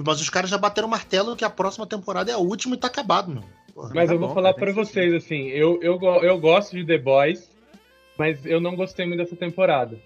mas 0.07 0.21
os 0.21 0.31
caras 0.31 0.49
já 0.49 0.57
bateram 0.57 0.87
o 0.87 0.91
martelo 0.91 1.35
que 1.35 1.45
a 1.45 1.51
próxima 1.51 1.87
temporada 1.87 2.31
é 2.31 2.35
a 2.35 2.39
última 2.39 2.77
e 2.77 2.79
tá 2.79 2.87
acabado, 2.87 3.33
meu. 3.33 3.43
Porra. 3.75 3.91
Mas 3.93 4.09
tá 4.09 4.15
eu 4.15 4.19
vou 4.21 4.29
bom, 4.29 4.35
falar 4.35 4.53
tem 4.55 4.61
pra 4.63 4.73
que 4.73 4.85
ser 4.87 4.93
vocês, 5.11 5.15
assim, 5.25 5.49
eu, 5.49 5.81
eu, 5.83 5.99
eu 6.23 6.39
gosto 6.39 6.77
de 6.77 6.85
The 6.87 6.99
Boys, 6.99 7.51
mas 8.17 8.47
eu 8.47 8.61
não 8.61 8.77
gostei 8.77 9.05
muito 9.07 9.19
dessa 9.19 9.35
temporada. 9.35 9.99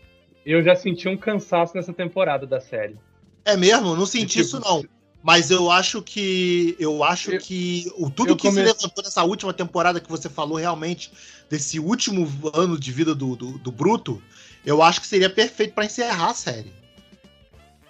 Eu 0.47 0.63
já 0.63 0.75
senti 0.75 1.09
um 1.09 1.17
cansaço 1.17 1.77
nessa 1.77 1.93
temporada 1.93 2.47
da 2.47 2.59
série. 2.61 2.97
É 3.45 3.57
mesmo? 3.57 3.95
Não 3.95 4.07
senti 4.07 4.43
Tipo, 4.43 4.45
isso 4.45 4.61
não. 4.61 4.85
Mas 5.23 5.51
eu 5.51 5.71
acho 5.71 6.03
que 6.03 6.77
eu 6.79 7.03
acho 7.03 7.33
Eu- 7.33 7.41
que 7.41 7.91
o 7.97 8.11
tudo 8.11 8.37
que 8.37 8.51
se 8.51 8.61
levantou 8.61 9.03
nessa 9.03 9.25
última 9.25 9.55
temporada 9.55 9.99
que 9.99 10.11
você 10.11 10.29
falou 10.29 10.59
realmente 10.59 11.11
desse 11.49 11.81
último 11.81 12.31
ano 12.55 12.79
de 12.79 12.93
vida 12.93 13.15
do, 13.15 13.35
do, 13.35 13.53
do 13.59 13.73
Bruto, 13.73 14.23
eu 14.67 14.83
acho 14.83 15.01
que 15.01 15.07
seria 15.07 15.31
perfeito 15.31 15.75
pra 15.75 15.87
encerrar 15.87 16.31
a 16.31 16.35
série. 16.35 16.73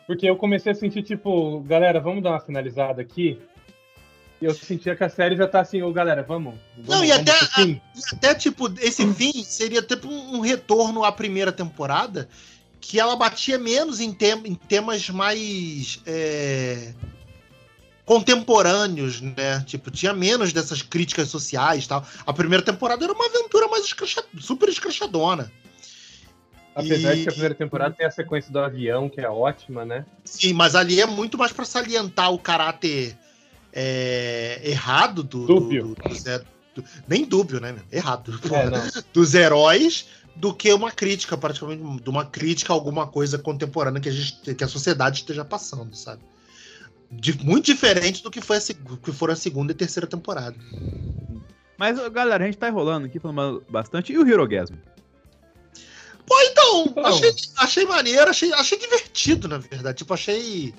Porque 0.07 0.29
eu 0.29 0.37
comecei 0.37 0.71
a 0.71 0.75
sentir, 0.75 1.03
tipo, 1.03 1.61
galera, 1.61 1.99
vamos 1.99 2.23
dar 2.23 2.31
uma 2.33 2.41
finalizada 2.41 3.01
aqui. 3.03 3.41
E 4.41 4.45
eu 4.45 4.55
sentia 4.55 4.95
que 4.95 5.03
a 5.03 5.09
série 5.09 5.37
já 5.37 5.49
tá 5.49 5.61
assim, 5.61 5.81
ô 5.83 5.93
galera, 5.93 6.23
vamos. 6.23 6.55
vamos 6.77 6.89
Não, 6.89 7.05
e 7.05 7.09
vamos 7.09 7.29
até. 7.31 7.63
E 7.65 7.81
até, 8.13 8.35
tipo, 8.35 8.73
esse 8.81 9.07
fim 9.15 9.33
seria 9.43 9.81
tipo 9.83 10.09
um 10.09 10.41
retorno 10.41 11.03
à 11.03 11.11
primeira 11.11 11.51
temporada, 11.51 12.29
que 12.87 13.01
ela 13.01 13.17
batia 13.17 13.59
menos 13.59 13.99
em, 14.01 14.15
em 14.45 14.55
temas 14.55 15.09
mais. 15.09 16.01
é, 16.07 16.93
contemporâneos, 18.05 19.23
né? 19.23 19.65
Tipo, 19.67 19.91
tinha 19.91 20.13
menos 20.13 20.53
dessas 20.53 20.83
críticas 20.83 21.29
sociais 21.29 21.85
e 21.85 21.89
tal. 21.89 22.07
A 22.27 22.33
primeira 22.35 22.63
temporada 22.63 23.03
era 23.03 23.13
uma 23.15 23.25
aventura 23.27 23.67
mais 23.69 23.85
escracha, 23.87 24.23
super 24.39 24.69
escrachadona. 24.69 25.51
Apesar 26.75 27.15
E- 27.15 27.17
de 27.17 27.23
que 27.23 27.29
a 27.31 27.33
primeira 27.33 27.55
temporada 27.55 27.95
tem 27.95 28.05
a 28.07 28.11
sequência 28.11 28.53
do 28.53 28.59
avião, 28.59 29.09
que 29.09 29.21
é 29.21 29.29
ótima, 29.29 29.85
né? 29.87 30.05
Sim, 30.25 30.53
mas 30.53 30.75
ali 30.75 31.01
é 31.01 31.07
muito 31.07 31.39
mais 31.39 31.53
pra 31.53 31.65
salientar 31.65 32.31
o 32.31 32.39
caráter 32.39 33.17
é, 33.73 34.61
errado 34.63 35.23
do, 35.23 35.47
Dúbio. 35.47 35.95
do- 35.95 36.09
do 36.09 36.15
Zé- 36.15 36.45
do- 36.75 36.85
nem 37.09 37.25
dúbio, 37.25 37.59
né? 37.59 37.75
Errado. 37.91 38.39
É, 38.53 39.01
dos 39.15 39.35
heróis 39.35 40.07
do 40.37 40.53
que 40.53 40.73
uma 40.73 40.91
crítica, 40.91 41.37
praticamente, 41.37 42.03
de 42.03 42.11
uma 42.11 42.25
crítica 42.25 42.73
a 42.73 42.77
alguma 42.77 43.07
coisa 43.07 43.39
contemporânea 43.39 44.01
que 44.01 44.09
a, 44.09 44.13
gente, 44.13 44.55
que 44.55 44.65
a 44.65 44.69
sociedade 44.69 45.19
esteja 45.19 45.45
passando, 45.45 45.95
sabe? 45.95 46.23
De- 47.11 47.45
muito 47.45 47.67
diferente 47.67 48.23
do 48.23 48.31
que 48.31 48.41
foi 48.41 48.57
a, 48.57 48.61
que 48.61 49.13
foram 49.13 49.33
a 49.35 49.37
segunda 49.37 49.73
e 49.73 49.75
terceira 49.75 50.07
temporada. 50.07 50.57
Mas, 51.79 51.99
galera, 52.09 52.45
a 52.45 52.47
gente 52.47 52.59
tá 52.59 52.69
enrolando 52.69 53.07
aqui, 53.07 53.19
falando 53.19 53.65
bastante. 53.69 54.13
E 54.13 54.19
o 54.19 54.27
Hirogasmo? 54.27 54.79
Pô, 56.27 56.41
então, 56.41 56.87
Então. 56.87 57.05
achei, 57.07 57.35
achei 57.59 57.85
maneiro, 57.85 58.31
achei, 58.31 58.53
achei 58.53 58.79
divertido, 58.79 59.47
na 59.47 59.59
verdade. 59.59 59.99
Tipo, 59.99 60.15
achei 60.15 60.75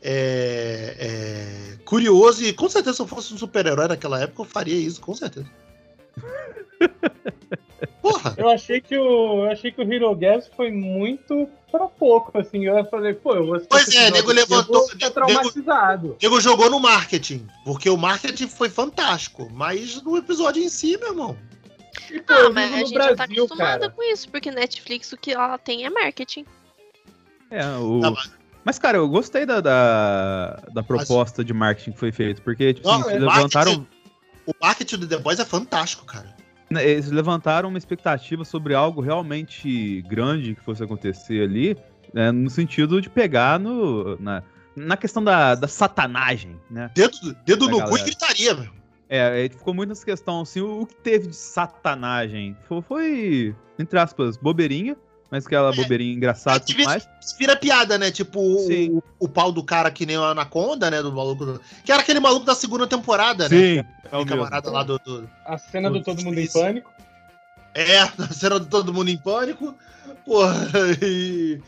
é, 0.00 0.96
é, 0.98 1.76
curioso 1.84 2.44
e 2.44 2.52
com 2.52 2.68
certeza 2.68 2.96
se 2.96 3.02
eu 3.02 3.06
fosse 3.06 3.34
um 3.34 3.38
super-herói 3.38 3.88
naquela 3.88 4.20
época, 4.20 4.42
eu 4.42 4.46
faria 4.46 4.76
isso, 4.76 5.00
com 5.00 5.14
certeza. 5.14 5.50
Porra! 8.00 8.34
Eu 8.36 8.48
achei 8.48 8.80
que 8.80 8.96
o, 8.96 9.44
eu 9.44 9.50
achei 9.50 9.70
que 9.70 9.80
o 9.82 9.92
Hero 9.92 10.14
Gas 10.14 10.48
foi 10.56 10.70
muito 10.70 11.48
pra 11.70 11.86
pouco, 11.86 12.38
assim. 12.38 12.64
Eu 12.64 12.84
falei, 12.86 13.12
pô, 13.14 13.34
eu 13.34 13.46
vou 13.46 13.60
Pois 13.68 13.94
é, 13.94 14.10
nego 14.10 14.32
levantou- 14.32 14.86
nego- 14.94 15.10
traumatizado. 15.10 16.16
Diego 16.18 16.40
jogou 16.40 16.70
no 16.70 16.80
marketing, 16.80 17.46
porque 17.64 17.90
o 17.90 17.96
marketing 17.96 18.48
foi 18.48 18.68
fantástico, 18.70 19.48
mas 19.52 20.02
no 20.02 20.16
episódio 20.16 20.62
em 20.62 20.68
si, 20.68 20.96
meu 20.96 21.08
irmão. 21.08 21.36
E, 22.10 22.20
pô, 22.20 22.32
Ah, 22.32 22.50
mas 22.50 22.72
a 22.72 22.76
gente 22.78 22.90
já 22.94 23.08
tá 23.08 23.14
Brasil, 23.26 23.44
acostumada 23.44 23.78
cara. 23.80 23.90
com 23.92 24.02
isso, 24.02 24.28
porque 24.30 24.50
Netflix 24.50 25.12
o 25.12 25.16
que 25.16 25.32
ela 25.32 25.58
tem 25.58 25.84
é 25.84 25.90
marketing. 25.90 26.44
É, 27.50 27.64
o... 27.76 28.00
Tá, 28.00 28.10
mas- 28.10 28.30
Mas, 28.64 28.78
cara, 28.80 28.96
eu 28.98 29.08
gostei 29.08 29.46
da, 29.46 29.60
da, 29.60 30.56
da 30.72 30.82
proposta 30.82 31.44
de 31.44 31.52
marketing 31.54 31.92
que 31.92 31.98
foi 31.98 32.10
feito, 32.10 32.42
porque, 32.42 32.74
tipo, 32.74 32.88
Não, 32.88 33.00
assim, 33.00 33.10
é 33.10 33.14
eles 33.16 33.20
levantaram, 33.28 33.72
marketing- 33.72 33.86
O 34.46 34.52
marketing 34.60 34.96
do 34.98 35.06
The 35.08 35.18
Boys 35.18 35.38
é 35.38 35.44
fantástico, 35.44 36.04
cara. 36.04 36.34
Né, 36.70 36.88
eles 36.88 37.10
levantaram 37.10 37.68
uma 37.68 37.78
expectativa 37.78 38.44
sobre 38.44 38.74
algo 38.74 39.00
realmente 39.00 40.02
grande 40.02 40.54
que 40.54 40.60
fosse 40.60 40.82
acontecer 40.82 41.42
ali, 41.42 41.76
né, 42.12 42.30
no 42.32 42.50
sentido 42.50 43.00
de 43.00 43.08
pegar 43.08 43.58
no, 43.58 44.20
na, 44.20 44.42
na 44.74 44.96
questão 44.96 45.22
da, 45.22 45.54
da 45.54 45.68
satanagem, 45.68 46.60
né? 46.70 46.90
Dedo, 46.94 47.36
dedo 47.44 47.68
no 47.68 47.82
cu 47.84 47.98
e 47.98 48.02
gritaria. 48.02 48.70
É, 49.08 49.44
é, 49.44 49.48
ficou 49.48 49.72
muito 49.72 49.90
nessa 49.90 50.04
questão, 50.04 50.40
assim, 50.40 50.60
o, 50.60 50.82
o 50.82 50.86
que 50.86 50.94
teve 50.96 51.28
de 51.28 51.36
satanagem 51.36 52.56
foi, 52.66 52.82
foi, 52.82 53.56
entre 53.78 53.98
aspas, 53.98 54.36
bobeirinha, 54.36 54.96
mas 55.30 55.46
aquela 55.46 55.72
bobeirinha 55.72 56.14
engraçada 56.14 56.58
e 56.58 56.60
tudo 56.60 56.76
vira, 56.76 56.88
mais. 56.90 57.08
vira 57.38 57.56
piada, 57.56 57.98
né? 57.98 58.10
Tipo, 58.10 58.40
o, 58.40 58.58
Sim. 58.66 59.02
o 59.18 59.28
pau 59.28 59.50
do 59.50 59.62
cara 59.64 59.90
que 59.90 60.06
nem 60.06 60.16
o 60.16 60.22
Anaconda, 60.24 60.90
né? 60.90 61.02
Do 61.02 61.12
maluco. 61.12 61.44
do- 61.44 61.60
Que 61.84 61.90
era 61.92 62.00
aquele 62.02 62.20
maluco 62.20 62.46
da 62.46 62.54
segunda 62.54 62.86
temporada, 62.86 63.48
né? 63.48 63.56
Sim, 63.56 63.84
é 64.12 64.16
o 64.16 64.24
camarada 64.24 64.70
lá 64.70 64.82
do. 64.82 64.98
do- 64.98 65.28
A 65.44 65.58
cena 65.58 65.88
do 65.90 66.02
Putz, 66.02 66.06
Todo 66.16 66.24
Mundo 66.24 66.38
em. 66.40 66.46
Pânico. 66.48 66.90
É, 67.74 67.98
a 68.22 68.32
cena 68.32 68.58
do 68.58 68.66
Todo 68.66 68.92
Mundo 68.94 69.10
em 69.10 69.18
Pânico. 69.18 69.74
Porra, 70.24 70.54
e. 71.02 71.60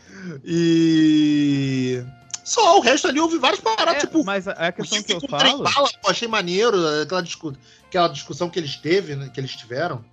E. 0.45 2.03
Só, 2.43 2.77
o 2.79 2.81
resto 2.81 3.07
ali 3.07 3.19
houve 3.19 3.37
várias 3.37 3.59
paradas, 3.59 3.95
É, 3.95 3.99
tipo. 3.99 4.23
mas 4.25 4.47
a, 4.47 4.53
a 4.53 4.71
questão 4.71 5.03
que 5.03 5.13
eu 5.13 5.21
falo... 5.21 5.61
bala, 5.63 5.87
pô, 6.01 6.09
achei 6.09 6.27
maneiro, 6.27 6.77
aquela, 7.03 7.21
discu- 7.21 7.53
aquela 7.87 8.07
discussão 8.07 8.49
que 8.49 8.57
eles 8.57 8.75
teve, 8.75 9.15
né, 9.15 9.29
que 9.31 9.39
eles 9.39 9.55
tiveram. 9.55 10.03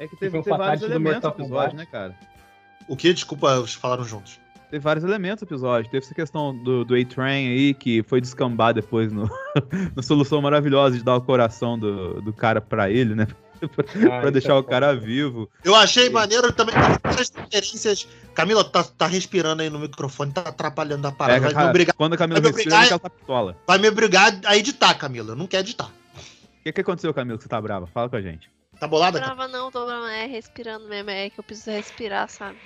É 0.00 0.08
que 0.08 0.16
teve, 0.16 0.42
teve 0.42 0.56
vários 0.56 0.80
do 0.80 0.86
elementos 0.86 1.22
no 1.22 1.28
episódio, 1.44 1.76
né, 1.76 1.86
cara? 1.90 2.16
O 2.88 2.96
que? 2.96 3.12
Desculpa, 3.12 3.54
eles 3.56 3.74
falaram 3.74 4.04
juntos. 4.04 4.40
Teve 4.70 4.82
vários 4.82 5.04
elementos 5.04 5.42
no 5.42 5.46
episódio. 5.48 5.90
Teve 5.90 6.04
essa 6.04 6.14
questão 6.14 6.54
do, 6.62 6.84
do 6.84 6.94
A-Train 6.94 7.48
aí, 7.48 7.74
que 7.74 8.02
foi 8.02 8.20
descambar 8.20 8.74
depois 8.74 9.10
no, 9.12 9.28
na 9.96 10.02
solução 10.02 10.42
maravilhosa 10.42 10.96
de 10.98 11.02
dar 11.04 11.16
o 11.16 11.20
coração 11.22 11.78
do, 11.78 12.20
do 12.20 12.32
cara 12.34 12.60
pra 12.60 12.90
ele, 12.90 13.14
né? 13.14 13.26
pra 13.74 14.28
Ah, 14.28 14.30
deixar 14.30 14.52
é 14.52 14.56
o 14.56 14.62
cara 14.62 14.94
vivo. 14.94 15.50
Eu 15.64 15.74
achei 15.74 16.08
maneiro 16.10 16.52
também 16.52 16.74
várias 17.02 17.30
referências. 17.30 18.06
Camila, 18.34 18.62
tá, 18.62 18.84
tá 18.84 19.06
respirando 19.06 19.62
aí 19.62 19.70
no 19.70 19.78
microfone, 19.78 20.32
tá 20.32 20.42
atrapalhando 20.42 21.06
a 21.08 21.10
É, 21.10 21.14
parada. 21.14 21.40
vai, 21.40 21.52
cara, 21.52 21.64
me 21.64 21.70
obrigar, 21.70 21.94
quando 21.96 22.12
a 22.12 22.16
Camila 22.18 22.40
vai 22.40 22.50
me 22.50 22.56
respira, 22.56 22.76
obrigar- 22.76 22.90
ela 22.92 22.98
tá 23.00 23.10
pistola. 23.10 23.56
vai 23.66 23.78
me 23.78 23.88
obrigar 23.88 24.38
a 24.44 24.56
editar, 24.56 24.94
Camila. 24.94 25.30
Eu 25.32 25.36
não 25.36 25.46
quero 25.46 25.64
editar. 25.66 25.86
O 25.86 26.62
que, 26.62 26.72
que 26.72 26.80
aconteceu, 26.82 27.12
Camila, 27.14 27.38
que 27.38 27.42
você 27.44 27.48
tá 27.48 27.60
brava? 27.60 27.86
Fala 27.86 28.08
com 28.10 28.16
a 28.16 28.20
gente. 28.20 28.50
Tá 28.78 28.86
bolada? 28.86 29.18
Camila? 29.18 29.34
Brava 29.34 29.52
não, 29.52 29.70
tô 29.70 29.84
brava, 29.84 30.10
é 30.12 30.26
respirando 30.26 30.86
mesmo, 30.88 31.10
é 31.10 31.30
que 31.30 31.38
eu 31.40 31.44
preciso 31.44 31.70
respirar, 31.70 32.28
sabe? 32.28 32.58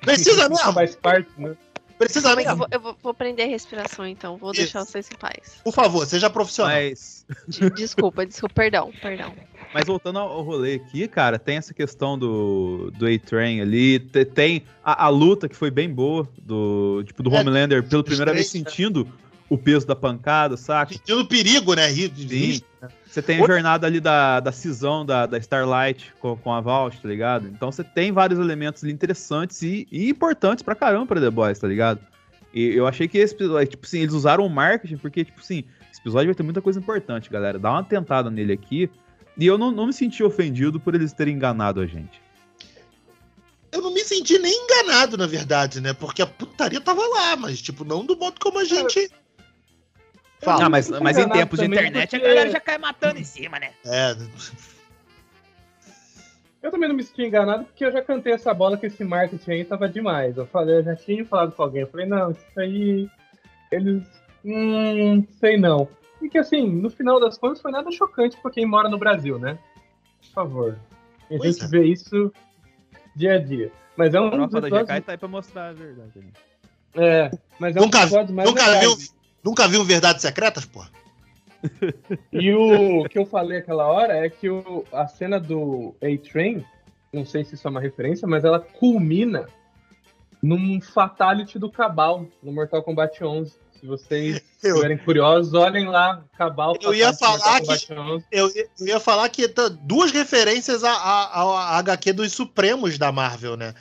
Precisa 0.00 0.48
mesmo? 0.50 0.72
Faz 0.72 0.96
parte, 0.96 1.30
né? 1.38 1.56
Precisa 1.98 2.30
Eu 2.30 2.36
mesmo? 2.36 2.56
vou, 2.56 2.66
eu 2.70 2.80
vou, 2.80 2.96
vou 3.02 3.14
prender 3.14 3.46
a 3.46 3.48
respiração, 3.48 4.06
então. 4.06 4.36
Vou 4.36 4.52
Isso. 4.52 4.60
deixar 4.62 4.84
vocês 4.84 5.10
em 5.10 5.16
paz. 5.16 5.60
Por 5.64 5.72
favor, 5.74 6.06
seja 6.06 6.30
profissional. 6.30 6.76
Mas, 6.76 7.26
De- 7.48 7.70
Desculpa, 7.70 8.24
desculpa, 8.24 8.54
perdão, 8.54 8.92
perdão. 9.02 9.34
mas 9.74 9.86
voltando 9.88 10.18
ao 10.20 10.42
rolê 10.42 10.74
aqui, 10.74 11.08
cara, 11.08 11.38
tem 11.40 11.56
essa 11.56 11.74
questão 11.74 12.16
do, 12.16 12.92
do 12.92 13.06
A-Train 13.06 13.60
ali, 13.60 13.98
te- 13.98 14.24
tem 14.24 14.64
a, 14.84 15.06
a 15.06 15.08
luta 15.08 15.48
que 15.48 15.56
foi 15.56 15.70
bem 15.72 15.90
boa, 15.92 16.28
do 16.38 17.02
tipo 17.04 17.20
do 17.22 17.34
É, 17.34 17.40
Homelander 17.40 17.82
pela 17.82 18.02
dos 18.02 18.10
primeira 18.10 18.32
vez 18.32 18.46
né? 18.54 18.60
sentindo 18.60 19.12
o 19.48 19.56
peso 19.56 19.86
da 19.86 19.96
pancada, 19.96 20.56
saca? 20.56 20.92
Sentindo 20.92 21.26
perigo, 21.26 21.74
né? 21.74 21.88
Sim. 21.90 22.60
Você 23.06 23.22
tem 23.22 23.42
a 23.42 23.46
jornada 23.46 23.86
ali 23.86 24.00
da, 24.00 24.40
da 24.40 24.52
cisão 24.52 25.04
da, 25.04 25.26
da 25.26 25.38
Starlight 25.38 26.12
com, 26.20 26.36
com 26.36 26.52
a 26.52 26.60
Vault, 26.60 27.00
tá 27.00 27.08
ligado? 27.08 27.48
Então 27.48 27.72
você 27.72 27.82
tem 27.82 28.12
vários 28.12 28.38
elementos 28.38 28.84
ali 28.84 28.92
interessantes 28.92 29.62
e, 29.62 29.88
e 29.90 30.10
importantes 30.10 30.62
pra 30.62 30.74
caramba 30.74 31.06
pra 31.06 31.20
The 31.20 31.30
Boys, 31.30 31.58
tá 31.58 31.66
ligado? 31.66 32.00
E 32.52 32.74
eu 32.74 32.86
achei 32.86 33.08
que 33.08 33.18
esse 33.18 33.34
episódio, 33.34 33.68
tipo 33.68 33.86
assim, 33.86 34.00
eles 34.00 34.14
usaram 34.14 34.44
o 34.44 34.50
marketing 34.50 34.96
porque, 34.96 35.24
tipo 35.24 35.40
assim, 35.40 35.64
esse 35.90 36.00
episódio 36.00 36.28
vai 36.28 36.34
ter 36.34 36.42
muita 36.42 36.60
coisa 36.60 36.78
importante, 36.78 37.30
galera. 37.30 37.58
Dá 37.58 37.70
uma 37.70 37.84
tentada 37.84 38.30
nele 38.30 38.52
aqui. 38.52 38.90
E 39.36 39.46
eu 39.46 39.56
não, 39.56 39.70
não 39.70 39.86
me 39.86 39.92
senti 39.92 40.22
ofendido 40.22 40.80
por 40.80 40.94
eles 40.94 41.12
terem 41.12 41.34
enganado 41.34 41.80
a 41.80 41.86
gente. 41.86 42.20
Eu 43.70 43.82
não 43.82 43.92
me 43.92 44.02
senti 44.02 44.38
nem 44.38 44.52
enganado, 44.64 45.16
na 45.16 45.26
verdade, 45.26 45.80
né? 45.80 45.92
Porque 45.92 46.22
a 46.22 46.26
putaria 46.26 46.80
tava 46.80 47.06
lá, 47.06 47.36
mas, 47.36 47.60
tipo, 47.60 47.84
não 47.84 48.04
do 48.04 48.16
modo 48.16 48.40
como 48.40 48.58
a 48.58 48.64
gente. 48.64 49.10
Fala. 50.40 50.66
Ah, 50.66 50.68
mas, 50.68 50.88
mas 50.88 51.18
em 51.18 51.28
tempos 51.28 51.58
de 51.58 51.66
internet 51.66 52.14
a 52.14 52.18
porque- 52.18 52.18
galera 52.34 52.50
já 52.50 52.60
cai 52.60 52.78
matando 52.78 53.18
em 53.18 53.24
cima, 53.24 53.58
né? 53.58 53.72
É, 53.84 54.14
Eu 56.62 56.70
também 56.70 56.88
não 56.88 56.96
me 56.96 57.02
senti 57.04 57.22
enganado 57.22 57.64
porque 57.64 57.84
eu 57.84 57.92
já 57.92 58.02
cantei 58.02 58.32
essa 58.32 58.52
bola 58.52 58.76
que 58.76 58.86
esse 58.86 59.04
marketing 59.04 59.50
aí 59.50 59.64
tava 59.64 59.88
demais. 59.88 60.36
Eu 60.36 60.46
falei, 60.46 60.78
eu 60.78 60.82
já 60.84 60.96
tinha 60.96 61.24
falado 61.24 61.52
com 61.52 61.62
alguém. 61.62 61.82
Eu 61.82 61.86
falei, 61.88 62.06
não, 62.06 62.30
isso 62.32 62.42
aí. 62.60 63.08
Eles. 63.70 64.02
Hum, 64.44 65.24
sei 65.40 65.56
não. 65.56 65.88
E 66.20 66.28
que 66.28 66.38
assim, 66.38 66.68
no 66.68 66.90
final 66.90 67.20
das 67.20 67.38
contas 67.38 67.60
foi 67.60 67.70
nada 67.70 67.90
chocante 67.92 68.36
pra 68.40 68.50
quem 68.50 68.66
mora 68.66 68.88
no 68.88 68.98
Brasil, 68.98 69.38
né? 69.38 69.56
Por 70.20 70.32
favor. 70.32 70.78
A 71.30 71.36
Pois 71.38 71.42
gente 71.56 71.64
é. 71.64 71.68
vê 71.68 71.84
isso 71.84 72.32
dia 73.14 73.34
a 73.34 73.38
dia. 73.38 73.70
Mas 73.96 74.14
é 74.14 74.18
A 74.18 74.22
um 74.22 74.30
dos 74.30 74.50
tropa 74.50 74.60
da 74.70 74.82
GK 74.82 75.00
tá 75.02 75.12
aí 75.12 75.18
pra 75.18 75.28
mostrar 75.28 75.68
a 75.68 75.72
verdade. 75.72 76.10
né? 76.16 76.24
é, 76.94 77.30
mas 77.60 77.76
é 77.76 77.80
um 77.80 77.84
Nunca- 77.84 77.98
mais 78.30 78.48
nunca 78.48 78.80
viu, 78.80 78.96
nunca 79.42 79.66
viu 79.68 79.84
Verdades 79.84 80.22
Secretas, 80.22 80.64
pô? 80.64 80.84
E 82.32 82.52
o 82.54 83.04
que 83.08 83.18
eu 83.18 83.26
falei 83.26 83.58
aquela 83.58 83.86
hora 83.86 84.14
é 84.24 84.30
que 84.30 84.48
o, 84.48 84.84
a 84.92 85.06
cena 85.08 85.40
do 85.40 85.94
A-Train, 86.00 86.64
não 87.12 87.24
sei 87.26 87.44
se 87.44 87.54
isso 87.56 87.66
é 87.66 87.70
uma 87.70 87.80
referência, 87.80 88.28
mas 88.28 88.44
ela 88.44 88.60
culmina 88.60 89.48
num 90.40 90.80
Fatality 90.80 91.58
do 91.58 91.70
Cabal, 91.70 92.26
no 92.42 92.52
Mortal 92.52 92.82
Kombat 92.82 93.24
11. 93.24 93.52
Se 93.80 93.86
vocês 93.86 94.40
Eu- 94.62 94.74
estiverem 94.74 94.98
curiosos, 94.98 95.52
olhem 95.54 95.86
lá, 95.86 96.22
Cabal. 96.36 96.76
Eu 96.80 96.94
ia 96.94 97.12
falar 97.12 97.60
que- 97.60 97.66
Kombat 97.66 97.92
11. 97.92 98.24
Eu, 98.30 98.48
eu 98.80 98.86
ia 98.86 99.00
falar 99.00 99.28
que 99.28 99.48
tá 99.48 99.68
duas 99.68 100.12
referências 100.12 100.84
à, 100.84 100.92
à, 100.92 101.42
à 101.42 101.78
HQ 101.78 102.12
dos 102.12 102.32
Supremos 102.32 102.98
da 102.98 103.10
Marvel, 103.10 103.56
né? 103.56 103.74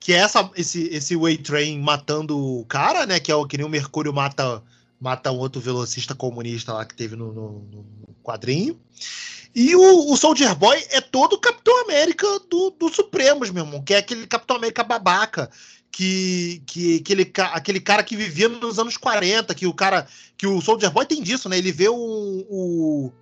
Que 0.00 0.14
é 0.14 0.16
essa, 0.16 0.50
esse, 0.56 0.88
esse 0.88 1.14
Way 1.14 1.38
Train 1.38 1.78
matando 1.80 2.36
o 2.36 2.64
cara, 2.64 3.06
né? 3.06 3.20
Que 3.20 3.30
é 3.30 3.34
o 3.36 3.46
que 3.46 3.56
nem 3.56 3.66
o 3.66 3.70
Mercúrio 3.70 4.12
mata, 4.12 4.62
mata 5.00 5.32
um 5.32 5.38
outro 5.38 5.60
velocista 5.60 6.14
comunista 6.14 6.72
lá 6.72 6.84
que 6.84 6.94
teve 6.94 7.16
no, 7.16 7.32
no- 7.32 7.68
no 7.72 8.14
quadrinho. 8.22 8.78
E 9.54 9.74
o, 9.74 10.12
o 10.12 10.16
Soldier 10.16 10.54
Boy 10.54 10.78
é 10.90 11.00
todo 11.00 11.32
o 11.32 11.40
Capitão 11.40 11.82
América 11.82 12.26
do, 12.48 12.70
do 12.70 12.88
Supremos, 12.88 13.50
meu 13.50 13.64
irmão, 13.64 13.82
que 13.82 13.94
é 13.94 13.98
aquele 13.98 14.26
Capitão 14.26 14.56
América 14.56 14.84
babaca. 14.84 15.50
Que, 15.92 16.62
que 16.66 16.98
aquele, 16.98 17.24
ca- 17.24 17.50
aquele 17.52 17.80
cara 17.80 18.04
que 18.04 18.14
vivia 18.14 18.48
nos 18.48 18.78
anos 18.78 18.96
40, 18.96 19.52
que 19.56 19.66
o 19.66 19.74
cara. 19.74 20.06
Que 20.38 20.46
o 20.46 20.60
Soldier 20.60 20.88
Boy 20.92 21.04
tem 21.04 21.20
disso, 21.20 21.48
né? 21.48 21.58
Ele 21.58 21.72
vê 21.72 21.88
o, 21.88 21.96
o, 21.96 23.12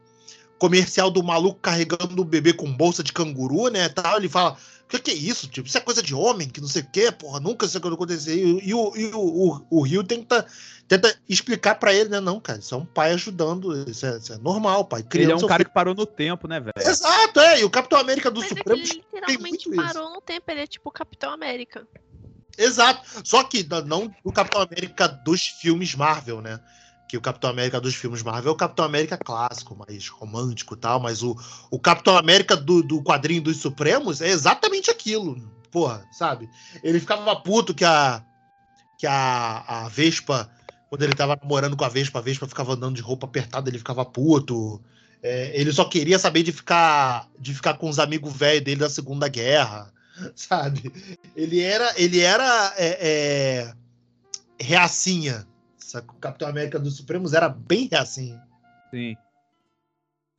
comercial 0.59 1.11
do 1.11 1.23
maluco 1.23 1.61
carregando 1.61 2.21
o 2.21 2.25
bebê 2.25 2.53
com 2.53 2.71
bolsa 2.71 3.03
de 3.03 3.13
canguru, 3.13 3.69
né? 3.69 3.89
Tal, 3.89 4.19
ele 4.19 4.29
fala. 4.29 4.57
O 4.89 4.91
que, 4.91 4.99
que 5.01 5.11
é 5.11 5.15
isso? 5.15 5.47
Tipo, 5.49 5.69
isso 5.69 5.77
é 5.77 5.83
coisa 5.83 6.03
de 6.03 6.15
homem, 6.15 6.49
que 6.49 6.63
não 6.63 6.67
sei 6.67 6.81
o 6.81 6.89
quê, 6.91 7.13
porra, 7.13 7.39
nunca 7.39 7.67
isso 7.67 7.77
acontecer. 7.77 8.35
E, 8.35 8.71
e 8.71 8.73
o, 8.73 8.97
e 8.97 9.05
o, 9.09 9.21
o, 9.21 9.67
o 9.69 9.83
Rio 9.83 10.03
tenta, 10.03 10.47
tenta 10.89 11.15
explicar 11.29 11.75
pra 11.75 11.93
ele, 11.93 12.09
né? 12.09 12.21
Não, 12.21 12.41
cara, 12.41 12.59
isso 12.59 12.75
é 12.75 12.79
um 12.79 12.87
pai 12.87 13.13
ajudando, 13.13 13.87
isso 13.87 14.07
é, 14.07 14.17
isso 14.17 14.33
é 14.33 14.39
normal, 14.39 14.87
pai. 14.87 15.01
Ele 15.01 15.07
é 15.07 15.11
criando 15.11 15.45
um 15.45 15.47
cara 15.47 15.59
filho. 15.59 15.69
que 15.69 15.75
parou 15.75 15.95
no 15.95 16.07
tempo, 16.07 16.49
né, 16.49 16.59
velho? 16.59 16.73
Exato, 16.79 17.39
é. 17.39 17.61
E 17.61 17.65
o 17.65 17.71
Capitão 17.71 17.99
América 18.01 18.31
do 18.31 18.41
Mas 18.41 18.51
é 18.51 18.55
Supremo. 18.57 18.81
ele 18.81 18.89
tem 18.89 18.97
literalmente 18.97 19.41
muito 19.69 19.75
isso. 19.75 19.77
parou 19.77 20.11
no 20.11 20.23
tempo, 20.23 20.51
ele 20.51 20.61
é 20.61 20.67
tipo 20.67 20.89
o 20.89 20.93
Capitão 20.93 21.33
América. 21.35 21.87
Exato. 22.57 23.03
Só 23.25 23.45
que 23.45 23.69
não 23.85 24.11
o 24.25 24.33
Capitão 24.33 24.63
América 24.63 25.07
dos 25.07 25.43
filmes 25.43 25.95
Marvel, 25.95 26.41
né? 26.41 26.59
Que 27.09 27.17
o 27.17 27.21
Capitão 27.21 27.49
América 27.49 27.81
dos 27.81 27.95
filmes 27.95 28.23
Marvel 28.23 28.51
é 28.51 28.55
o 28.55 28.57
Capitão 28.59 28.85
América 28.85 29.17
clássico, 29.17 29.75
mais 29.75 30.09
romântico 30.09 30.75
e 30.75 30.77
tal, 30.77 31.01
mas 31.01 31.23
o, 31.23 31.35
o 31.71 31.81
Capitão 31.81 32.17
América 32.17 32.55
do, 32.55 32.83
do 32.83 33.03
quadrinho 33.03 33.43
dos 33.43 33.57
Supremos 33.57 34.21
é 34.21 34.29
exatamente 34.29 34.91
aquilo. 34.91 35.37
Porra, 35.71 36.05
sabe? 36.13 36.49
Ele 36.83 37.01
ficava 37.01 37.35
puto 37.37 37.75
que 37.75 37.85
a 37.85 38.23
que 38.99 39.07
a, 39.07 39.85
a 39.85 39.89
Vespa, 39.89 40.51
quando 40.91 41.03
ele 41.03 41.15
tava 41.15 41.39
namorando 41.41 41.77
com 41.77 41.85
a 41.85 41.89
Vespa, 41.89 42.19
a 42.19 42.23
Vespa 42.23 42.49
ficava 42.49 42.75
andando 42.75 42.97
de 42.97 43.03
roupa 43.03 43.27
apertada, 43.27 43.71
ele 43.71 43.79
ficava 43.79 44.05
puto. 44.05 44.83
É, 45.23 45.53
ele 45.59 45.73
só 45.73 45.85
queria 45.85 46.19
saber 46.19 46.43
de 46.43 46.53
ficar 46.53 47.29
de 47.39 47.55
ficar 47.55 47.75
com 47.75 47.89
os 47.89 47.99
amigos 47.99 48.33
velhos 48.33 48.65
dele 48.65 48.81
da 48.81 48.91
Segunda 48.91 49.29
Guerra, 49.29 49.93
sabe? 50.35 50.93
Ele 51.35 51.61
era 51.61 51.93
ele 51.97 52.21
era 52.21 52.75
é, 52.77 52.99
é, 53.01 53.75
reacinha. 54.61 55.47
Saca? 55.91 56.13
O 56.13 56.19
Capitão 56.19 56.49
América 56.49 56.79
dos 56.79 56.97
Supremos 56.97 57.33
era 57.35 57.49
bem 57.49 57.89
reacinha. 57.91 58.43
Sim. 58.91 59.17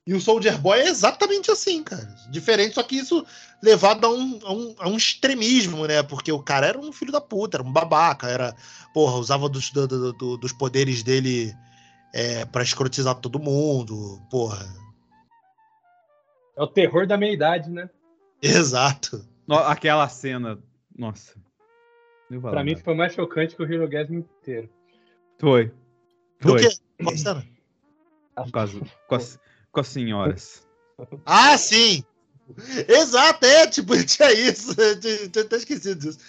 E 0.08 0.14
o 0.14 0.20
Soldier 0.22 0.58
Boy 0.60 0.80
é 0.80 0.88
exatamente 0.88 1.52
assim, 1.52 1.84
cara. 1.84 2.04
Diferente, 2.32 2.74
só 2.74 2.82
que 2.82 2.96
isso 2.98 3.24
levado 3.62 4.06
a 4.08 4.10
um, 4.10 4.40
a 4.44 4.52
um, 4.54 4.76
a 4.80 4.90
um 4.90 4.98
extremismo, 4.98 5.86
né? 5.86 6.02
Porque 6.02 6.32
o 6.32 6.42
cara 6.42 6.66
era 6.66 6.80
um 6.80 6.92
filho 6.92 7.12
da 7.12 7.22
puta, 7.22 7.58
era 7.58 7.64
um 7.64 7.72
babaca, 7.72 8.28
era. 8.28 8.56
Porra, 8.92 9.18
usava 9.18 9.48
dos, 9.48 9.70
do- 9.72 9.88
do- 9.88 10.14
do- 10.14 10.38
dos 10.38 10.52
poderes 10.52 11.04
dele 11.04 11.54
é, 12.12 12.44
para 12.46 12.64
escrotizar 12.64 13.14
todo 13.16 13.38
mundo. 13.40 14.20
Porra. 14.32 14.66
É 16.58 16.64
o 16.64 16.68
terror 16.68 17.06
da 17.06 17.16
meia-idade, 17.18 17.70
né? 17.70 17.88
Exato. 18.42 19.24
No- 19.48 19.60
aquela 19.60 20.10
cena. 20.10 20.58
Nossa. 20.98 21.36
Pra 22.42 22.64
mim 22.64 22.72
nada. 22.72 22.84
foi 22.84 22.96
mais 22.96 23.14
chocante 23.14 23.56
que 23.56 23.62
o 23.62 23.72
Hero 23.72 23.88
Gasm 23.88 24.16
inteiro. 24.16 24.70
Foi. 25.40 25.72
Do 26.42 26.56
que? 26.56 26.70
Qual 27.04 27.18
cena? 27.18 27.46
Com 28.52 28.60
as, 28.60 28.72
com 29.08 29.16
as, 29.16 29.40
com 29.72 29.80
as 29.80 29.88
senhoras. 29.88 30.68
Ah, 31.26 31.58
sim! 31.58 32.04
Exato, 32.88 33.46
é, 33.46 33.68
tipo, 33.68 33.96
tinha 34.06 34.32
isso. 34.34 34.74
Eu 34.80 35.00
tinha 35.00 35.30
tinha 35.30 35.46
até 35.46 35.56
esquecido 35.58 36.00
disso. 36.00 36.20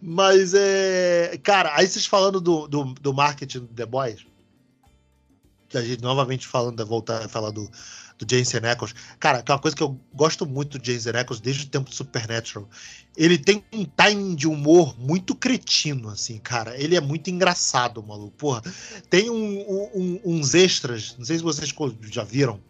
Mas 0.00 0.54
é. 0.54 1.38
Cara, 1.42 1.74
aí 1.74 1.86
vocês 1.86 2.06
falando 2.06 2.40
do, 2.40 2.66
do, 2.66 2.84
do 2.94 3.14
marketing 3.14 3.60
do 3.60 3.68
The 3.68 3.86
Boys. 3.86 4.26
Que 5.68 5.76
a 5.76 5.82
gente 5.82 6.02
novamente 6.02 6.46
falando, 6.46 6.84
voltar 6.86 7.24
a 7.24 7.28
falar 7.28 7.50
do, 7.50 7.70
do 8.18 8.26
Jensen 8.28 8.60
Ackles. 8.64 8.94
Cara, 9.20 9.42
que 9.42 9.50
é 9.50 9.54
uma 9.54 9.60
coisa 9.60 9.76
que 9.76 9.82
eu 9.82 9.98
gosto 10.12 10.44
muito 10.44 10.78
do 10.78 10.84
Jensen 10.84 11.12
Ackles 11.16 11.40
desde 11.40 11.64
o 11.64 11.68
tempo 11.68 11.88
do 11.88 11.94
Supernatural. 11.94 12.68
Ele 13.16 13.38
tem 13.38 13.64
um 13.72 13.84
timing 13.84 14.34
de 14.34 14.46
humor 14.46 14.98
muito 14.98 15.34
cretino, 15.34 16.08
assim, 16.08 16.38
cara. 16.38 16.76
Ele 16.80 16.96
é 16.96 17.00
muito 17.00 17.30
engraçado, 17.30 18.02
maluco. 18.02 18.36
Porra, 18.36 18.62
tem 19.08 19.30
um- 19.30 19.60
um- 19.94 20.20
uns 20.24 20.54
extras, 20.54 21.14
não 21.18 21.24
sei 21.24 21.36
se 21.38 21.42
vocês 21.42 21.72
já 22.10 22.24
viram, 22.24 22.60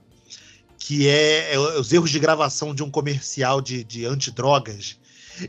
que 0.78 1.08
é, 1.08 1.54
é 1.54 1.58
os 1.58 1.92
erros 1.92 2.10
de 2.10 2.18
gravação 2.18 2.74
de 2.74 2.82
um 2.82 2.90
comercial 2.90 3.60
de, 3.60 3.82
de 3.84 4.06
antidrogas, 4.06 4.98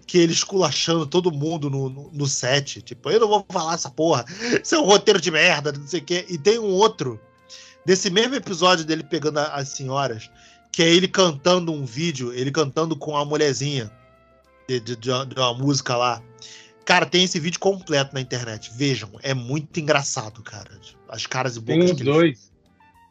que 0.05 0.17
ele 0.17 0.33
esculachando 0.33 1.05
todo 1.05 1.31
mundo 1.31 1.69
no, 1.69 1.89
no, 1.89 2.11
no 2.11 2.27
set. 2.27 2.81
Tipo, 2.81 3.09
eu 3.09 3.19
não 3.19 3.27
vou 3.27 3.45
falar 3.49 3.73
essa 3.75 3.89
porra, 3.89 4.25
isso 4.63 4.75
é 4.75 4.79
um 4.79 4.85
roteiro 4.85 5.19
de 5.21 5.31
merda, 5.31 5.71
não 5.71 5.87
sei 5.87 5.99
o 5.99 6.03
quê. 6.03 6.25
E 6.29 6.37
tem 6.37 6.59
um 6.59 6.65
outro, 6.71 7.19
desse 7.89 8.11
mesmo 8.11 8.35
episódio 8.35 8.85
dele 8.85 9.01
pegando 9.03 9.39
a- 9.39 9.55
as 9.55 9.69
senhoras, 9.69 10.29
que 10.71 10.83
é 10.83 10.87
ele 10.87 11.07
cantando 11.07 11.71
um 11.73 11.83
vídeo, 11.85 12.31
ele 12.31 12.51
cantando 12.51 12.95
com 12.95 13.17
a 13.17 13.25
mulherzinha 13.25 13.91
de, 14.67 14.79
de, 14.79 14.95
de 14.95 15.09
uma, 15.09 15.25
de 15.25 15.33
uma 15.39 15.53
música 15.55 15.97
lá. 15.97 16.21
Cara, 16.85 17.07
tem 17.07 17.23
esse 17.23 17.39
vídeo 17.39 17.59
completo 17.59 18.13
na 18.13 18.21
internet. 18.21 18.69
Vejam, 18.75 19.09
é 19.23 19.33
muito 19.33 19.79
engraçado, 19.79 20.43
cara. 20.43 20.69
As 21.07 21.25
caras 21.25 21.55
e 21.55 21.61
Tem 21.63 21.79
bocas 21.79 21.95
que 21.95 22.03
ele 22.03 22.11
dois. 22.11 22.51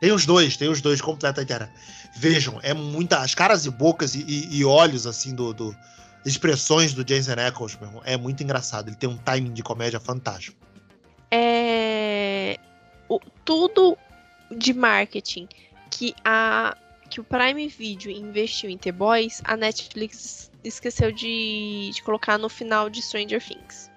tem 0.01 0.12
os 0.12 0.24
dois, 0.24 0.57
tem 0.57 0.68
os 0.68 0.81
dois 0.81 1.01
completos 1.01 1.39
na 1.39 1.43
internet. 1.43 1.72
Vejam, 2.16 2.61
é 2.62 2.72
muita. 2.72 3.18
As 3.18 3.35
caras 3.35 3.66
e 3.66 3.70
bocas 3.70 4.14
e, 4.14 4.20
e- 4.29 4.59
e 4.59 4.64
olhos, 4.64 5.09
assim, 5.09 5.35
do, 5.35 5.53
do- 5.53 5.76
expressões 6.24 6.93
do 6.93 7.05
Jason 7.05 7.33
Ackles, 7.33 7.76
meu 7.81 7.89
irmão, 7.89 8.03
é 8.05 8.16
muito 8.16 8.45
engraçado. 8.45 8.89
Ele 8.91 8.97
tem 8.97 9.09
um 9.09 9.16
timing 9.16 9.53
de 9.53 9.62
comédia 9.64 9.99
fantástico. 9.99 10.57
É. 11.33 12.57
o- 13.09 13.18
tudo 13.45 13.97
de 14.51 14.73
marketing 14.73 15.49
que 15.91 16.15
a 16.25 16.77
que 17.09 17.21
o 17.21 17.25
Prime 17.25 17.69
Video 17.69 18.11
investiu 18.11 18.69
em 18.69 18.77
The 18.77 18.93
Boys, 18.93 19.41
a 19.45 19.57
Netflix 19.57 20.51
esqueceu 20.63 21.11
de, 21.11 21.91
de 21.95 22.03
colocar 22.03 22.37
no 22.37 22.49
final 22.49 22.91
de 22.91 23.01
Stranger 23.01 23.43
Things. 23.43 23.91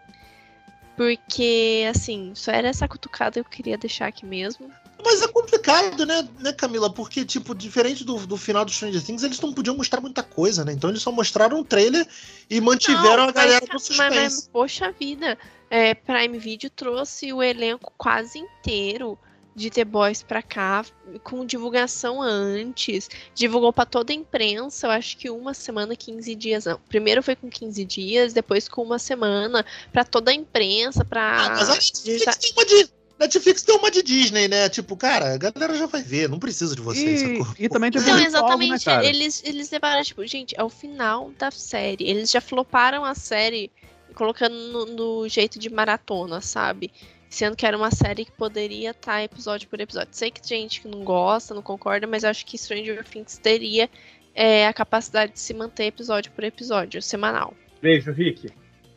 Porque, 0.95 1.85
assim, 1.89 2.31
só 2.35 2.51
era 2.51 2.69
essa 2.69 2.87
cutucada 2.87 3.33
que 3.33 3.39
eu 3.39 3.43
queria 3.43 3.77
deixar 3.77 4.07
aqui 4.07 4.25
mesmo. 4.25 4.71
Mas 5.03 5.21
é 5.21 5.27
complicado, 5.27 6.05
né, 6.05 6.27
né 6.39 6.53
Camila? 6.53 6.93
Porque, 6.93 7.25
tipo, 7.25 7.55
diferente 7.55 8.03
do, 8.03 8.25
do 8.27 8.37
final 8.37 8.63
do 8.63 8.71
Stranger 8.71 9.03
Things, 9.03 9.23
eles 9.23 9.39
não 9.41 9.51
podiam 9.51 9.75
mostrar 9.75 9.99
muita 9.99 10.21
coisa, 10.21 10.63
né? 10.63 10.73
Então 10.73 10.89
eles 10.89 11.01
só 11.01 11.11
mostraram 11.11 11.59
um 11.59 11.63
trailer 11.63 12.07
e 12.49 12.61
mantiveram 12.61 13.23
Não, 13.23 13.29
a 13.29 13.31
galera 13.31 13.65
mas, 13.73 13.89
no 13.89 13.95
mas- 13.97 13.97
mas, 13.97 14.33
suspense. 14.33 14.49
poxa 14.51 14.91
vida, 14.91 15.37
é, 15.69 15.95
Prime 15.95 16.37
Video 16.37 16.69
trouxe 16.69 17.33
o 17.33 17.41
elenco 17.41 17.91
quase 17.97 18.37
inteiro 18.37 19.17
de 19.55 19.69
The 19.69 19.83
Boys 19.83 20.23
pra 20.23 20.41
cá, 20.41 20.85
com 21.23 21.45
divulgação 21.45 22.21
antes, 22.21 23.09
divulgou 23.35 23.73
pra 23.73 23.85
toda 23.85 24.13
a 24.13 24.15
imprensa, 24.15 24.87
eu 24.87 24.91
acho 24.91 25.17
que 25.17 25.29
uma 25.29 25.53
semana, 25.53 25.95
15 25.95 26.35
dias. 26.35 26.65
Não. 26.65 26.79
Primeiro 26.87 27.21
foi 27.21 27.35
com 27.35 27.49
15 27.49 27.83
dias, 27.85 28.33
depois 28.33 28.67
com 28.67 28.81
uma 28.81 28.99
semana, 28.99 29.65
pra 29.91 30.03
toda 30.03 30.31
a 30.31 30.33
imprensa, 30.33 31.03
pra. 31.03 31.45
Ah, 31.45 31.49
mas 31.49 31.69
a 31.69 31.73
Netflix 31.73 32.37
tem 32.37 32.51
uma 32.53 32.65
de. 32.65 32.89
Netflix 33.19 33.61
tem 33.61 33.75
uma 33.75 33.91
de 33.91 34.01
Disney, 34.01 34.47
né? 34.47 34.67
Tipo, 34.67 34.97
cara, 34.97 35.35
a 35.35 35.37
galera 35.37 35.77
já 35.77 35.85
vai 35.85 36.01
ver, 36.01 36.27
não 36.27 36.39
precisa 36.39 36.75
de 36.75 36.81
vocês. 36.81 37.21
E, 37.21 37.65
e 37.65 37.69
também 37.69 37.91
tinha 37.91 38.01
Não, 38.01 38.13
público-alvo, 38.13 38.63
exatamente. 38.63 38.87
né, 38.87 39.05
eles, 39.05 39.43
eles 39.45 39.69
levaram, 39.69 40.01
tipo, 40.01 40.25
gente, 40.25 40.55
é 40.57 40.63
o 40.63 40.69
final 40.69 41.29
da 41.37 41.51
série. 41.51 42.09
Eles 42.09 42.31
já 42.31 42.41
floparam 42.41 43.05
a 43.05 43.13
série 43.13 43.69
colocando 44.15 44.55
no, 44.55 44.85
no 44.85 45.27
jeito 45.27 45.59
de 45.59 45.69
maratona, 45.69 46.41
sabe? 46.41 46.91
Sendo 47.31 47.55
que 47.55 47.65
era 47.65 47.77
uma 47.77 47.89
série 47.91 48.25
que 48.25 48.31
poderia 48.33 48.91
estar 48.91 49.23
episódio 49.23 49.67
por 49.69 49.79
episódio. 49.79 50.09
Sei 50.11 50.29
que 50.29 50.41
tem 50.41 50.63
gente 50.63 50.81
que 50.81 50.87
não 50.89 51.01
gosta, 51.03 51.53
não 51.53 51.61
concorda, 51.61 52.05
mas 52.05 52.25
acho 52.25 52.45
que 52.45 52.57
Stranger 52.57 53.05
Things 53.05 53.37
teria 53.37 53.89
é, 54.35 54.67
a 54.67 54.73
capacidade 54.73 55.31
de 55.31 55.39
se 55.39 55.53
manter 55.53 55.85
episódio 55.85 56.29
por 56.33 56.43
episódio, 56.43 57.01
semanal. 57.01 57.53
Beijo, 57.81 58.11
Rick. 58.11 58.49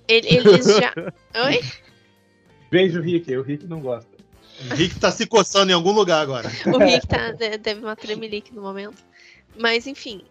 Ele- 0.09 0.29
Eles 0.29 0.67
já. 0.67 0.93
Oi? 1.47 1.61
Beijo, 2.71 3.01
Rick. 3.01 3.35
O 3.37 3.43
Rick 3.43 3.67
não 3.67 3.81
gosta. 3.81 4.11
O 4.71 4.75
Rick 4.75 4.99
tá 4.99 5.11
se 5.13 5.27
coçando 5.27 5.71
em 5.71 5.75
algum 5.75 5.93
lugar 5.93 6.21
agora. 6.21 6.49
O 6.67 6.79
Rick 6.79 7.07
tá, 7.07 7.31
de- 7.33 7.59
teve 7.59 7.81
uma 7.81 7.95
tremelique 7.97 8.53
no 8.53 8.63
momento. 8.63 9.01
Mas, 9.57 9.87
enfim. 9.87 10.23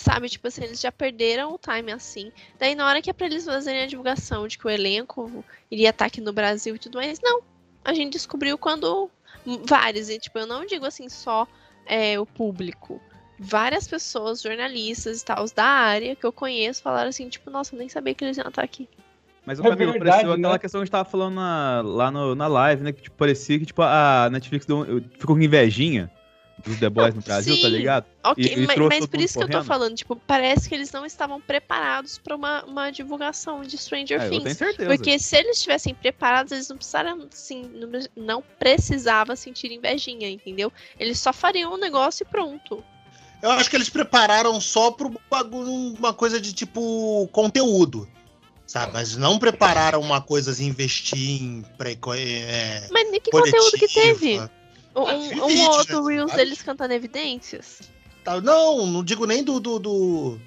Sabe, 0.00 0.28
tipo 0.28 0.46
assim, 0.46 0.62
eles 0.62 0.80
já 0.80 0.92
perderam 0.92 1.52
o 1.52 1.58
time 1.58 1.90
assim. 1.90 2.30
Daí, 2.56 2.76
na 2.76 2.86
hora 2.86 3.02
que 3.02 3.10
é 3.10 3.12
pra 3.12 3.26
eles 3.26 3.44
fazerem 3.44 3.82
a 3.82 3.86
divulgação 3.86 4.46
de 4.46 4.56
que 4.56 4.64
o 4.64 4.70
elenco 4.70 5.44
iria 5.68 5.90
estar 5.90 6.04
aqui 6.04 6.20
no 6.20 6.32
Brasil 6.32 6.76
e 6.76 6.78
tudo 6.78 6.98
mais, 6.98 7.18
não. 7.20 7.40
A 7.84 7.92
gente 7.92 8.12
descobriu 8.12 8.56
quando. 8.56 9.10
Vários, 9.66 10.08
e 10.08 10.20
tipo, 10.20 10.38
eu 10.38 10.46
não 10.46 10.64
digo 10.64 10.86
assim 10.86 11.08
só 11.08 11.48
é, 11.84 12.16
o 12.18 12.24
público. 12.24 13.00
Várias 13.40 13.88
pessoas, 13.88 14.40
jornalistas 14.40 15.20
e 15.20 15.24
tal, 15.24 15.44
da 15.52 15.64
área 15.64 16.14
que 16.14 16.24
eu 16.24 16.32
conheço, 16.32 16.80
falaram 16.80 17.08
assim, 17.08 17.28
tipo, 17.28 17.50
nossa, 17.50 17.74
eu 17.74 17.78
nem 17.80 17.88
sabia 17.88 18.14
que 18.14 18.24
eles 18.24 18.36
iam 18.36 18.46
estar 18.46 18.62
aqui. 18.62 18.88
Mas 19.44 19.58
o 19.58 19.66
É 19.66 19.68
Camilo, 19.68 19.92
verdade, 19.94 20.10
pareceu 20.12 20.32
aquela 20.32 20.52
né? 20.52 20.58
questão 20.60 20.78
que 20.78 20.82
a 20.82 20.84
gente 20.84 20.92
tava 20.92 21.10
falando 21.10 21.34
na- 21.34 21.82
lá 21.84 22.10
no- 22.12 22.36
na 22.36 22.46
live, 22.46 22.84
né? 22.84 22.92
Que 22.92 23.02
tipo, 23.02 23.16
parecia 23.16 23.58
que 23.58 23.66
tipo, 23.66 23.82
a 23.82 24.28
Netflix 24.30 24.64
deu- 24.64 25.02
ficou 25.18 25.34
com 25.34 25.42
invejinha 25.42 26.08
dos 26.64 26.76
The 26.78 26.90
Boys 26.90 27.14
no 27.14 27.22
Brasil, 27.22 27.56
tá 27.60 27.68
sim. 27.68 27.74
ligado? 27.74 28.06
Ok, 28.24 28.44
E- 28.44 28.54
e 28.62 28.66
mas, 28.66 28.76
todo 28.76 29.08
por 29.08 29.20
isso 29.20 29.34
que 29.34 29.44
eu 29.44 29.46
tô 29.46 29.52
correndo? 29.52 29.66
falando, 29.66 29.94
tipo, 29.94 30.16
parece 30.16 30.68
que 30.68 30.74
eles 30.74 30.90
não 30.92 31.06
estavam 31.06 31.40
preparados 31.40 32.18
pra 32.18 32.36
uma, 32.36 32.64
uma 32.64 32.90
divulgação 32.90 33.62
de 33.62 33.78
Stranger 33.78 34.20
É, 34.20 34.26
eu 34.26 34.30
Things. 34.30 34.42
tenho 34.42 34.54
certeza. 34.56 34.88
Porque 34.88 35.18
se 35.18 35.36
eles 35.36 35.56
estivessem 35.58 35.94
preparados, 35.94 36.52
eles 36.52 36.68
não 36.68 36.76
precisaram, 36.76 37.28
assim, 37.32 37.62
não, 37.62 37.88
não 38.16 38.44
precisava 38.58 39.36
sentir 39.36 39.70
invejinha, 39.72 40.28
entendeu? 40.28 40.72
Eles 40.98 41.18
só 41.18 41.32
fariam 41.32 41.72
o 41.72 41.78
negócio 41.78 42.24
e 42.24 42.26
pronto. 42.26 42.84
Eu 43.40 43.50
acho 43.52 43.70
que 43.70 43.76
eles 43.76 43.88
prepararam 43.88 44.60
só 44.60 44.94
bagulho, 45.30 45.70
uma 45.96 46.12
coisa 46.12 46.40
de 46.40 46.52
tipo 46.52 47.28
conteúdo. 47.32 48.08
Sabe? 48.66 48.92
Mas 48.92 49.16
não 49.16 49.38
prepararam 49.38 49.98
uma 50.00 50.20
coisa 50.20 50.50
assim, 50.50 50.66
investir 50.66 51.42
em 51.42 51.62
pré, 51.78 51.92
é, 52.18 52.86
Mas 52.90 53.08
que 53.22 53.30
coletiva. 53.30 53.56
conteúdo 53.62 53.78
que 53.78 53.88
teve? 53.88 54.42
Um, 54.94 55.00
um- 55.02 55.60
outro? 55.68 56.04
Reels 56.06 56.32
deles 56.32 56.62
cantando 56.62 56.92
evidências? 56.94 57.80
tal. 58.24 58.40
Não, 58.42 58.86
não 58.86 59.02
digo 59.04 59.26
nem 59.26 59.42
do, 59.42 59.58
do, 59.58 59.78
do- 59.78 60.38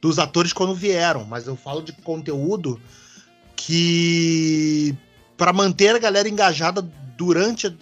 dos 0.00 0.18
atores 0.18 0.52
quando 0.52 0.74
vieram, 0.74 1.24
mas 1.24 1.46
eu 1.46 1.56
falo 1.56 1.80
de 1.80 1.92
conteúdo 1.92 2.80
que 3.54 4.94
para 5.36 5.52
manter 5.52 5.94
a 5.94 5.98
galera 5.98 6.28
engajada 6.28 6.82
durante 7.16 7.74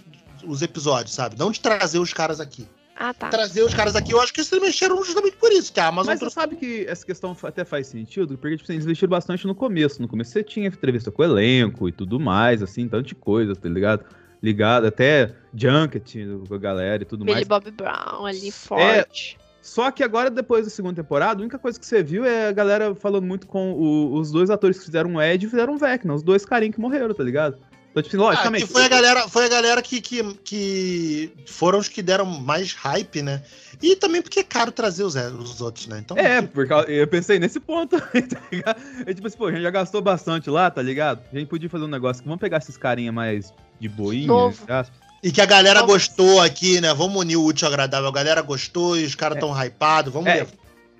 os 0.44 0.62
episódios, 0.62 1.14
sabe? 1.14 1.36
Não 1.38 1.50
de 1.50 1.60
trazer 1.60 1.98
os 1.98 2.12
caras 2.12 2.40
aqui. 2.40 2.66
Ah, 2.96 3.12
tá. 3.12 3.28
Trazer 3.28 3.62
os 3.62 3.74
caras 3.74 3.96
aqui, 3.96 4.12
eu 4.12 4.20
acho 4.20 4.32
que 4.32 4.40
eles 4.40 4.50
mexeram 4.52 5.02
justamente 5.02 5.36
por 5.36 5.50
isso, 5.50 5.72
que 5.72 5.80
a 5.80 5.88
Amazon 5.88 6.12
Mas 6.12 6.18
você 6.18 6.20
trouxe 6.20 6.34
sabe 6.34 6.56
que 6.56 6.86
essa 6.88 7.04
questão 7.04 7.36
até 7.42 7.64
faz 7.64 7.88
sentido, 7.88 8.38
porque 8.38 8.56
tipo, 8.56 8.64
assim, 8.64 8.74
eles 8.74 8.84
investiram 8.84 9.10
bastante 9.10 9.46
no 9.48 9.54
começo. 9.54 10.00
No 10.00 10.06
começo 10.06 10.30
você 10.30 10.44
tinha 10.44 10.68
entrevista 10.68 11.10
com 11.10 11.22
o 11.22 11.24
elenco 11.24 11.88
e 11.88 11.92
tudo 11.92 12.20
mais, 12.20 12.62
assim, 12.62 12.88
tanto 12.88 13.08
de 13.08 13.14
coisa, 13.16 13.56
tá 13.56 13.68
ligado? 13.68 14.04
Ligado, 14.44 14.86
até 14.86 15.32
junket 15.54 16.18
com 16.46 16.54
a 16.54 16.58
galera 16.58 17.02
e 17.02 17.06
tudo 17.06 17.24
Billy 17.24 17.36
mais. 17.36 17.48
Bob 17.48 17.70
Brown 17.70 18.26
ali, 18.26 18.50
forte. 18.50 19.38
Só 19.62 19.90
que 19.90 20.02
agora, 20.02 20.30
depois 20.30 20.66
da 20.66 20.70
segunda 20.70 20.94
temporada, 21.02 21.40
a 21.40 21.42
única 21.42 21.58
coisa 21.58 21.80
que 21.80 21.86
você 21.86 22.02
viu 22.02 22.26
é 22.26 22.48
a 22.48 22.52
galera 22.52 22.94
falando 22.94 23.24
muito 23.24 23.46
com 23.46 23.72
o- 23.72 24.14
os 24.18 24.30
dois 24.30 24.50
atores 24.50 24.78
que 24.78 24.84
fizeram 24.84 25.14
o 25.14 25.22
Ed 25.22 25.46
e 25.46 25.48
fizeram 25.48 25.74
o 25.74 25.78
Vecna, 25.78 26.12
os 26.12 26.22
dois 26.22 26.44
carinhos 26.44 26.74
que 26.74 26.80
morreram, 26.82 27.14
tá 27.14 27.24
ligado? 27.24 27.56
Então, 27.90 28.02
tipo 28.02 28.16
assim, 28.16 28.24
Ah, 28.24 28.28
logicamente. 28.30 28.66
que 28.66 28.72
foi 28.72 28.84
a 28.84 28.88
galera, 28.88 29.28
foi 29.28 29.44
a 29.46 29.48
galera 29.48 29.80
que, 29.80 30.00
que, 30.02 30.34
que 30.44 31.32
foram 31.46 31.78
os 31.78 31.88
que 31.88 32.02
deram 32.02 32.26
mais 32.26 32.72
hype, 32.74 33.22
né? 33.22 33.42
E 33.80 33.96
também 33.96 34.20
porque 34.20 34.40
é 34.40 34.42
caro 34.44 34.70
trazer 34.72 35.04
os, 35.04 35.14
os 35.14 35.60
outros, 35.62 35.86
né? 35.86 36.00
Então, 36.04 36.18
É, 36.18 36.42
porque 36.42 36.72
eu 36.88 37.06
pensei 37.06 37.38
nesse 37.38 37.58
ponto, 37.60 37.96
tá 38.28 38.40
ligado? 38.52 38.82
É 39.06 39.14
tipo 39.14 39.26
assim, 39.26 39.38
pô, 39.38 39.46
a 39.46 39.52
gente 39.52 39.62
já 39.62 39.70
gastou 39.70 40.02
bastante 40.02 40.50
lá, 40.50 40.70
tá 40.70 40.82
ligado? 40.82 41.22
A 41.32 41.38
gente 41.38 41.48
podia 41.48 41.70
fazer 41.70 41.84
um 41.84 41.88
negócio 41.88 42.20
que 42.22 42.28
vamos 42.28 42.40
pegar 42.40 42.58
esses 42.58 42.76
carinha 42.76 43.12
mais 43.12 43.52
de 43.80 43.88
boinha, 43.88 44.26
Novo. 44.26 44.62
aspas. 44.68 44.92
E 45.22 45.32
que 45.32 45.40
a 45.40 45.46
galera 45.46 45.80
gostou 45.82 46.40
aqui, 46.40 46.80
né? 46.82 46.92
Vamos 46.92 47.16
unir 47.18 47.36
o 47.36 47.44
útil 47.44 47.66
ao 47.66 47.72
agradável. 47.72 48.08
A 48.08 48.12
galera 48.12 48.42
gostou 48.42 48.96
e 48.96 49.04
os 49.04 49.14
caras 49.14 49.38
tão 49.40 49.50
hypados. 49.54 50.12
Vamos 50.12 50.28
É, 50.28 50.44
ver. 50.44 50.48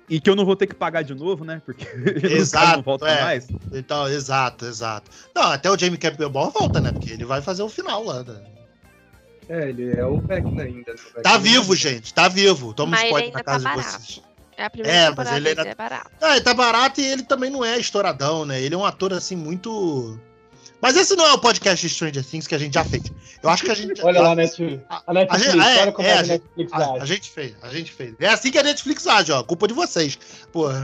E 0.09 0.19
que 0.19 0.29
eu 0.29 0.35
não 0.35 0.45
vou 0.45 0.55
ter 0.55 0.65
que 0.67 0.73
pagar 0.75 1.03
de 1.03 1.13
novo, 1.13 1.43
né? 1.45 1.61
Porque 1.65 1.85
Exato, 2.25 2.77
não 2.77 2.83
voltam 2.83 3.07
é. 3.07 3.21
mais. 3.23 3.47
Então, 3.71 4.07
exato, 4.07 4.65
exato. 4.65 5.09
Não, 5.33 5.43
até 5.43 5.69
o 5.69 5.77
Jamie 5.77 5.97
Campbell 5.97 6.29
volta, 6.31 6.79
né? 6.81 6.91
Porque 6.91 7.11
ele 7.11 7.23
vai 7.25 7.41
fazer 7.41 7.61
o 7.63 7.69
final 7.69 8.03
lá. 8.03 8.23
né? 8.23 8.41
É, 9.47 9.69
ele 9.69 9.91
é 9.95 10.03
o 10.05 10.17
Vecna 10.19 10.63
ainda. 10.63 10.95
O 11.17 11.21
Tá 11.21 11.37
vivo, 11.37 11.75
gente. 11.75 12.11
Tá 12.11 12.27
vivo. 12.27 12.73
Toma 12.73 12.89
um 12.89 12.91
Mas 12.91 13.01
ele 13.01 13.07
spoiler 13.09 13.27
ainda 13.27 13.37
na 13.37 13.43
tá 13.43 13.51
casa 13.51 13.69
de 13.69 13.75
vocês. 13.99 14.21
É 14.57 14.65
a 14.65 14.69
primeira 14.71 14.97
É, 14.97 15.13
mas 15.15 15.31
ele 15.33 15.49
ainda- 15.49 15.67
é 15.67 15.75
barato. 15.75 16.11
Ah, 16.21 16.31
ele 16.35 16.41
tá 16.45 16.53
barato 16.53 16.99
e 17.01 17.05
ele 17.05 17.23
também 17.23 17.49
não 17.51 17.63
é 17.63 17.77
estouradão, 17.77 18.43
né? 18.45 18.59
Ele 18.61 18.73
é 18.73 18.77
um 18.77 18.85
ator, 18.85 19.13
assim, 19.13 19.35
muito... 19.35 20.19
Mas 20.81 20.95
esse 20.97 21.15
não 21.15 21.25
é 21.25 21.33
o 21.33 21.39
podcast 21.39 21.85
de 21.87 21.93
Stranger 21.93 22.23
Things 22.23 22.45
que 22.47 22.53
a 22.53 22.57
gente 22.57 22.73
já 22.73 22.83
fez. 22.85 23.03
Eu 23.41 23.49
acho 23.49 23.63
que 23.63 23.71
a 23.71 23.75
gente... 23.75 24.01
Olha 24.05 24.21
lá 24.21 24.31
a 24.31 24.35
Netflix. 24.35 24.83
A- 24.89 25.13
Netflix, 25.13 25.47
a 25.47 25.51
gente- 25.51 25.63
é, 25.67 25.81
olha 25.81 25.91
como 25.91 26.07
é, 26.07 26.11
é, 26.11 26.17
a 26.19 26.23
Netflix 26.23 26.73
A, 26.73 26.93
a 26.93 27.05
gente 27.05 27.29
fez, 27.31 27.55
a 27.61 27.69
gente 27.69 27.91
fez. 27.91 28.13
É 28.19 28.27
assim 28.27 28.51
que 28.51 28.57
a 28.59 28.63
Netflix 28.63 29.07
age, 29.07 29.31
ó. 29.31 29.41
Culpa 29.43 29.67
de 29.67 29.73
vocês. 29.73 30.17
Pô, 30.51 30.67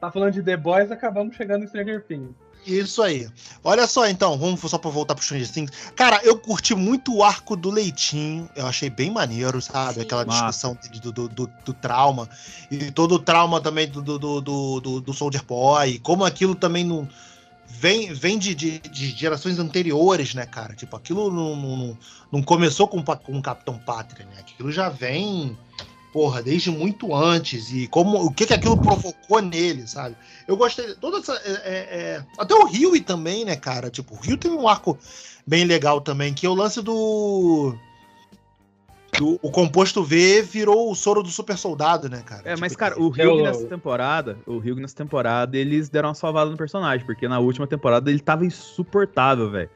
Tá 0.00 0.12
falando 0.12 0.32
de 0.32 0.42
The 0.42 0.56
Boys, 0.56 0.90
acabamos 0.92 1.34
chegando 1.36 1.64
em 1.64 1.68
Stranger 1.68 2.04
Things. 2.04 2.30
Isso 2.68 3.02
aí. 3.02 3.28
Olha 3.64 3.86
só, 3.86 4.06
então, 4.08 4.36
vamos 4.38 4.60
só 4.60 4.78
pra 4.78 4.90
voltar 4.90 5.14
pro 5.14 5.24
Stranger 5.24 5.50
Things. 5.50 5.70
Cara, 5.96 6.20
eu 6.24 6.38
curti 6.38 6.74
muito 6.74 7.14
o 7.14 7.22
arco 7.22 7.56
do 7.56 7.70
Leitinho. 7.70 8.48
Eu 8.54 8.66
achei 8.66 8.90
bem 8.90 9.10
maneiro, 9.10 9.60
sabe? 9.60 9.94
Sim. 9.94 10.00
Aquela 10.02 10.24
discussão 10.24 10.78
do, 11.02 11.12
do, 11.12 11.28
do- 11.28 11.50
do 11.64 11.72
trauma. 11.72 12.28
E 12.70 12.90
todo 12.90 13.16
o 13.16 13.18
trauma 13.18 13.60
também 13.60 13.88
do, 13.88 14.02
do, 14.02 14.18
do, 14.40 15.00
do, 15.00 15.12
Soldier 15.14 15.44
Boy. 15.44 15.98
Como 16.00 16.24
aquilo 16.24 16.54
também 16.54 16.84
não. 16.84 17.08
Vem, 17.70 18.12
vem 18.14 18.38
de, 18.38 18.54
de, 18.54 18.78
de 18.78 19.10
gerações 19.10 19.58
anteriores, 19.58 20.34
né, 20.34 20.46
cara? 20.46 20.74
Tipo, 20.74 20.96
aquilo 20.96 21.30
não, 21.30 21.54
não, 21.54 21.98
não- 22.32 22.42
começou 22.42 22.88
com, 22.88 23.02
com 23.04 23.38
o 23.38 23.42
Capitão 23.42 23.78
Pátria, 23.78 24.24
né? 24.24 24.36
Aquilo 24.40 24.72
já 24.72 24.88
vem, 24.88 25.56
porra, 26.18 26.42
desde 26.42 26.68
muito 26.68 27.14
antes. 27.14 27.70
E 27.72 27.86
como 27.86 28.18
o 28.24 28.32
que, 28.32 28.44
que 28.44 28.52
aquilo 28.52 28.76
provocou 28.76 29.40
nele, 29.40 29.86
sabe? 29.86 30.16
Eu 30.48 30.56
gostei. 30.56 30.92
Toda 30.96 31.18
essa. 31.18 31.34
é, 31.44 31.52
é, 31.52 31.76
é, 32.00 32.24
até 32.36 32.54
o 32.56 32.64
Rio 32.64 33.00
também, 33.04 33.44
né, 33.44 33.54
cara? 33.54 33.88
Tipo, 33.88 34.16
o 34.16 34.18
Rio 34.18 34.36
tem 34.36 34.50
um 34.50 34.66
arco 34.66 34.98
bem 35.46 35.64
legal 35.64 36.00
também, 36.00 36.34
que 36.34 36.44
é 36.44 36.48
o 36.48 36.54
lance 36.54 36.82
do. 36.82 37.72
do- 39.16 39.38
o 39.40 39.48
composto 39.52 40.02
V 40.02 40.42
virou 40.42 40.90
o 40.90 40.94
soro 40.96 41.22
do 41.22 41.28
super 41.28 41.56
soldado, 41.56 42.08
né, 42.08 42.20
cara? 42.26 42.42
É, 42.44 42.56
mas, 42.56 42.72
Tipo, 42.72 42.80
cara, 42.80 43.00
o 43.00 43.12
É 43.16 43.24
o- 43.24 43.34
Hugh 43.36 43.42
nessa 43.44 43.66
temporada, 43.66 44.38
o 44.44 44.56
Hugh 44.56 44.74
nessa 44.80 44.96
temporada, 44.96 45.56
eles 45.56 45.88
deram 45.88 46.08
uma 46.08 46.14
salvada 46.16 46.50
no 46.50 46.56
personagem, 46.56 47.06
porque 47.06 47.28
na 47.28 47.38
última 47.38 47.68
temporada 47.68 48.10
ele 48.10 48.18
tava 48.18 48.44
insuportável, 48.44 49.48
velho. 49.52 49.70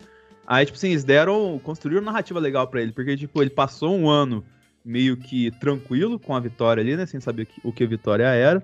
Aí, 0.45 0.66
tipo 0.66 0.76
assim, 0.76 0.90
eles 0.90 1.05
deram, 1.05 1.61
construíram 1.62 2.03
uma 2.03 2.11
narrativa 2.11 2.40
legal 2.40 2.66
pra 2.66 2.82
ele, 2.82 2.90
porque, 2.90 3.16
tipo, 3.16 3.40
ele 3.40 3.51
passou 3.51 3.95
um 3.97 4.11
ano 4.11 4.45
meio 4.85 5.16
que 5.16 5.51
tranquilo 5.53 6.18
com 6.18 6.35
a 6.35 6.41
vitória 6.41 6.83
ali, 6.83 6.97
né, 6.97 7.07
sem 7.07 7.20
saber 7.20 7.49
o 7.62 7.72
que 7.72 7.85
a 7.85 7.87
vitória 7.87 8.24
era. 8.24 8.62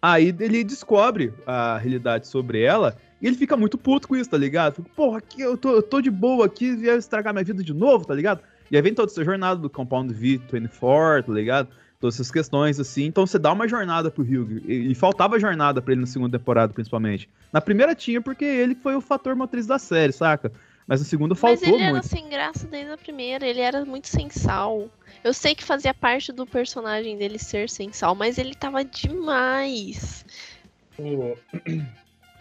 Aí 0.00 0.34
ele 0.40 0.64
descobre 0.64 1.32
a 1.46 1.78
realidade 1.78 2.26
sobre 2.26 2.60
ela 2.62 2.96
e 3.20 3.26
ele 3.26 3.36
fica 3.36 3.56
muito 3.56 3.78
puto 3.78 4.08
com 4.08 4.16
isso, 4.16 4.28
tá 4.28 4.36
ligado? 4.36 4.74
Fica, 4.74 4.90
porra, 4.96 5.18
aqui 5.18 5.40
eu 5.40 5.56
tô, 5.56 5.70
eu 5.70 5.82
tô 5.82 6.00
de 6.00 6.10
boa 6.10 6.46
aqui, 6.46 6.74
vier 6.74 6.98
estragar 6.98 7.32
minha 7.32 7.44
vida 7.44 7.62
de 7.62 7.72
novo, 7.72 8.04
tá 8.04 8.12
ligado? 8.12 8.40
E 8.68 8.76
aí 8.76 8.82
vem 8.82 8.94
toda 8.94 9.12
essa 9.12 9.22
jornada 9.22 9.60
do 9.60 9.70
Compound 9.70 10.12
V24, 10.12 11.24
tá 11.24 11.32
ligado? 11.32 11.68
Todas 12.00 12.16
essas 12.16 12.32
questões, 12.32 12.80
assim. 12.80 13.04
Então 13.04 13.24
você 13.24 13.38
dá 13.38 13.52
uma 13.52 13.68
jornada 13.68 14.10
pro 14.10 14.24
Hugh. 14.24 14.60
E, 14.66 14.90
e 14.90 14.94
faltava 14.96 15.38
jornada 15.38 15.80
pra 15.80 15.92
ele 15.92 16.00
na 16.00 16.06
segunda 16.06 16.36
temporada, 16.36 16.72
principalmente. 16.72 17.28
Na 17.52 17.60
primeira 17.60 17.94
tinha, 17.94 18.20
porque 18.20 18.44
ele 18.44 18.74
foi 18.74 18.96
o 18.96 19.00
fator 19.00 19.36
motriz 19.36 19.66
da 19.68 19.78
série, 19.78 20.12
saca? 20.12 20.50
Mas 20.86 21.00
na 21.00 21.06
segunda 21.06 21.34
Mas 21.34 21.60
faltou 21.60 21.74
ele 21.74 21.82
era 21.82 21.92
muito. 21.92 22.06
sem 22.08 22.28
graça 22.28 22.66
desde 22.66 22.92
a 22.92 22.96
primeira, 22.98 23.46
ele 23.46 23.60
era 23.60 23.84
muito 23.84 24.08
sem 24.08 24.28
sal. 24.30 24.88
Eu 25.22 25.32
sei 25.32 25.54
que 25.54 25.62
fazia 25.62 25.94
parte 25.94 26.32
do 26.32 26.44
personagem 26.46 27.16
dele 27.16 27.38
ser 27.38 27.70
sem 27.70 27.92
sal, 27.92 28.14
mas 28.14 28.36
ele 28.38 28.54
tava 28.54 28.84
demais. 28.84 30.24
O, 30.98 31.36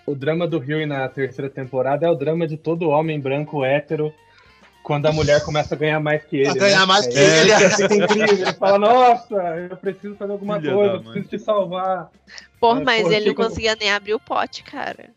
o 0.11 0.15
drama 0.15 0.47
do 0.47 0.57
Rio 0.59 0.85
na 0.87 1.07
terceira 1.07 1.49
temporada 1.49 2.05
é 2.05 2.09
o 2.09 2.15
drama 2.15 2.47
de 2.47 2.57
todo 2.57 2.89
homem 2.89 3.19
branco 3.19 3.63
hétero 3.63 4.13
quando 4.83 5.05
a 5.05 5.11
mulher 5.11 5.43
começa 5.45 5.75
a 5.75 5.77
ganhar 5.77 5.99
mais 5.99 6.23
que 6.25 6.37
ele. 6.37 6.49
A 6.49 6.53
ganhar 6.55 6.79
né? 6.79 6.85
mais 6.85 7.05
que 7.07 7.17
É, 7.17 7.41
ele. 7.41 7.69
fica 7.69 7.93
incrível. 7.95 8.47
Ele 8.47 8.53
fala, 8.53 8.79
nossa, 8.79 9.35
eu 9.69 9.77
preciso 9.77 10.15
fazer 10.15 10.31
alguma 10.31 10.59
Filha 10.59 10.73
coisa, 10.73 10.95
eu 10.95 11.01
preciso 11.03 11.27
te 11.29 11.39
salvar. 11.39 12.09
Porra, 12.59 12.81
É, 12.81 12.83
mas 12.83 13.03
porra, 13.03 13.15
ele 13.15 13.27
não 13.27 13.35
conseguia 13.35 13.75
nem 13.79 13.91
abrir 13.91 14.15
o 14.15 14.19
pote, 14.19 14.63
cara. 14.63 15.11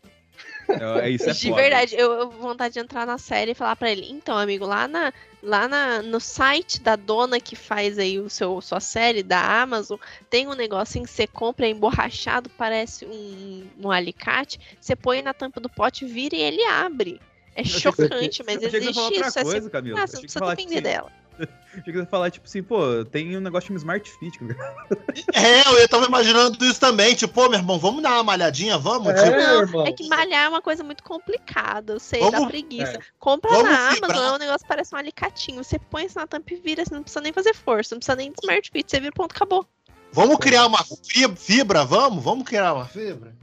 É, 0.67 1.09
isso 1.09 1.29
é 1.29 1.33
de 1.33 1.49
foda. 1.49 1.61
verdade, 1.61 1.95
eu, 1.95 2.11
eu 2.13 2.29
vontade 2.29 2.73
de 2.73 2.79
entrar 2.79 3.05
na 3.05 3.17
série 3.17 3.51
e 3.51 3.55
falar 3.55 3.75
pra 3.75 3.91
ele, 3.91 4.09
então, 4.09 4.37
amigo, 4.37 4.65
lá, 4.65 4.87
na, 4.87 5.13
lá 5.41 5.67
na, 5.67 6.01
no 6.01 6.19
site 6.19 6.81
da 6.81 6.95
dona 6.95 7.39
que 7.39 7.55
faz 7.55 7.99
aí 7.99 8.19
o 8.19 8.29
seu, 8.29 8.59
sua 8.61 8.79
série 8.79 9.23
da 9.23 9.61
Amazon, 9.61 9.97
tem 10.29 10.47
um 10.47 10.53
negocinho 10.53 11.05
que 11.05 11.11
você 11.11 11.27
compra 11.27 11.67
emborrachado, 11.67 12.49
parece 12.57 13.05
um, 13.05 13.67
um 13.79 13.91
alicate, 13.91 14.59
você 14.79 14.95
põe 14.95 15.21
na 15.21 15.33
tampa 15.33 15.59
do 15.59 15.69
pote, 15.69 16.05
vira 16.05 16.35
e 16.35 16.41
ele 16.41 16.63
abre. 16.63 17.19
É 17.55 17.63
chocante, 17.63 18.43
mas 18.45 18.61
existe 18.61 19.13
isso. 19.13 19.39
É 19.39 19.43
coisa, 19.43 19.59
assim, 19.59 19.69
Camila. 19.69 20.03
ah, 20.03 20.07
você 20.07 20.15
não 20.17 20.21
precisa 20.23 20.45
depender 20.45 20.81
dela. 20.81 21.11
Achei 21.77 21.93
que 21.93 22.05
falar, 22.05 22.31
tipo 22.31 22.47
assim, 22.47 22.63
pô, 22.63 23.03
tem 23.05 23.35
um 23.37 23.41
negócio 23.41 23.69
de 23.69 23.75
Smart 23.77 24.09
Fit. 24.09 24.39
É, 25.33 25.81
eu 25.83 25.87
tava 25.89 26.05
imaginando 26.05 26.63
isso 26.65 26.79
também. 26.79 27.13
Tipo, 27.15 27.33
pô, 27.33 27.49
meu 27.49 27.59
irmão, 27.59 27.77
vamos 27.77 28.01
dar 28.01 28.13
uma 28.13 28.23
malhadinha, 28.23 28.77
vamos? 28.77 29.09
É, 29.09 29.13
Tipo, 29.13 29.37
Não, 29.37 29.59
irmão. 29.61 29.87
É 29.87 29.91
que 29.91 30.07
malhar 30.07 30.45
é 30.45 30.49
uma 30.49 30.61
coisa 30.61 30.83
muito 30.83 31.03
complicada, 31.03 31.93
eu 31.93 31.99
sei, 31.99 32.19
Vamos- 32.21 32.41
dá 32.41 32.47
preguiça. 32.47 32.93
é. 32.97 32.99
Compra 33.19 33.51
Vamos 33.51 33.69
na. 33.71 33.89
Amazon, 33.89 34.23
é 34.25 34.31
um 34.31 34.37
negócio 34.37 34.59
que 34.61 34.67
parece 34.67 34.95
um 34.95 34.97
alicatinho. 34.97 35.63
Você 35.63 35.77
põe 35.79 36.05
isso 36.05 36.17
na 36.17 36.25
tampa 36.27 36.53
e 36.53 36.55
vira, 36.57 36.83
você 36.85 36.93
não 36.93 37.03
precisa 37.03 37.21
nem 37.21 37.33
fazer 37.33 37.53
força, 37.53 37.93
não 37.95 37.99
precisa 37.99 38.15
nem 38.15 38.31
de 38.31 38.37
Smart 38.41 38.69
Fit, 38.71 38.89
você 38.89 38.99
vira, 38.99 39.11
ponto, 39.11 39.31
acabou. 39.35 39.65
vamos 40.11 40.37
criar 40.37 40.65
uma 40.67 40.83
fi- 40.83 41.35
fibra, 41.35 41.83
vamos? 41.83 42.23
Vamos 42.23 42.47
criar 42.47 42.73
uma 42.73 42.85
fibra? 42.85 43.33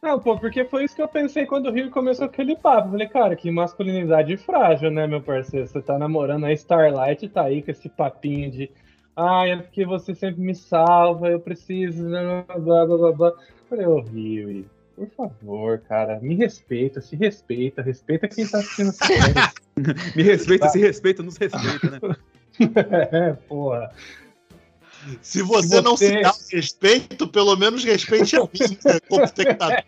Não, 0.00 0.18
pô, 0.20 0.38
porque 0.38 0.64
foi 0.64 0.84
isso 0.84 0.94
que 0.94 1.02
eu 1.02 1.08
pensei 1.08 1.44
quando 1.44 1.66
o 1.66 1.72
Rio 1.72 1.90
começou 1.90 2.26
aquele 2.26 2.56
papo. 2.56 2.88
Eu 2.88 2.92
Falei, 2.92 3.08
cara, 3.08 3.36
que 3.36 3.50
masculinidade 3.50 4.36
frágil, 4.36 4.90
né, 4.90 5.06
meu 5.06 5.20
parceiro? 5.20 5.66
Você 5.66 5.82
tá 5.82 5.98
namorando 5.98 6.44
a 6.44 6.52
Starlight 6.52 7.24
e 7.24 7.28
tá 7.28 7.44
aí 7.44 7.62
com 7.62 7.70
esse 7.70 7.88
papinho 7.88 8.50
de. 8.50 8.70
Ai, 9.16 9.50
é 9.50 9.56
porque 9.56 9.84
você 9.84 10.14
sempre 10.14 10.40
me 10.40 10.54
salva, 10.54 11.28
eu 11.28 11.40
preciso. 11.40 12.08
Blá 12.08 12.44
blá 12.56 12.86
blá 12.86 13.12
blá. 13.12 13.28
Eu 13.28 13.36
Falei, 13.68 13.86
ô 13.86 14.00
Rio, 14.00 14.64
por 14.94 15.08
favor, 15.10 15.78
cara, 15.80 16.18
me 16.20 16.34
respeita, 16.34 17.00
se 17.00 17.16
respeita, 17.16 17.82
respeita 17.82 18.28
quem 18.28 18.46
tá 18.46 18.58
assistindo 18.58 18.90
essa. 18.90 19.52
Me 20.16 20.24
respeita, 20.24 20.68
se 20.68 20.80
respeita, 20.80 21.22
nos 21.22 21.36
respeita, 21.36 21.88
né? 21.88 22.00
é, 23.12 23.32
porra. 23.48 23.92
Se 25.22 25.42
você, 25.42 25.76
Se 25.76 25.80
não 25.80 25.96
se 25.96 26.08
você- 26.08 26.22
dá 26.22 26.34
respeito, 26.52 27.28
pelo 27.28 27.56
menos 27.56 27.84
respeite 27.84 28.36
a 28.36 28.40
mim, 28.40 28.78
né, 28.84 29.00
como 29.08 29.24
espectador. 29.24 29.82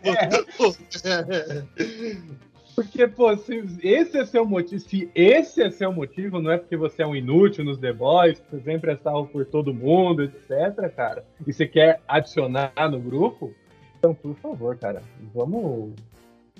Porque, 2.74 3.06
pô, 3.06 3.36
se 3.36 3.62
esse 3.82 4.16
é 4.16 4.24
seu 4.24 4.46
motivo, 4.46 4.80
se 4.80 5.10
esse 5.14 5.62
é 5.62 5.70
seu 5.70 5.92
motivo, 5.92 6.40
não 6.40 6.50
é 6.50 6.56
porque 6.56 6.76
você 6.76 7.02
é 7.02 7.06
um 7.06 7.14
inútil 7.14 7.64
nos 7.64 7.78
The 7.78 7.92
Boys, 7.92 8.38
que 8.38 8.56
você 8.56 8.62
sempre 8.62 8.92
é 8.92 8.96
salvo 8.96 9.28
por 9.28 9.44
todo 9.44 9.74
mundo, 9.74 10.22
etc, 10.22 10.88
cara, 10.94 11.24
e 11.46 11.52
você 11.52 11.66
quer 11.66 12.00
adicionar 12.08 12.72
no 12.90 12.98
grupo, 12.98 13.52
então, 13.98 14.14
por 14.14 14.34
favor, 14.36 14.76
cara, 14.78 15.02
vamos, 15.34 15.92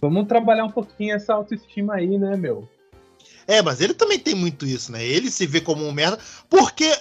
vamos 0.00 0.26
trabalhar 0.26 0.64
um 0.64 0.70
pouquinho 0.70 1.14
essa 1.14 1.32
autoestima 1.32 1.94
aí, 1.94 2.18
né, 2.18 2.36
meu? 2.36 2.68
É, 3.46 3.62
mas 3.62 3.80
ele 3.80 3.94
também 3.94 4.18
tem 4.18 4.34
muito 4.34 4.66
isso, 4.66 4.92
né? 4.92 5.02
Ele 5.04 5.30
se 5.30 5.46
vê 5.46 5.60
como 5.60 5.86
um 5.86 5.92
merda, 5.92 6.18
porque 6.50 6.92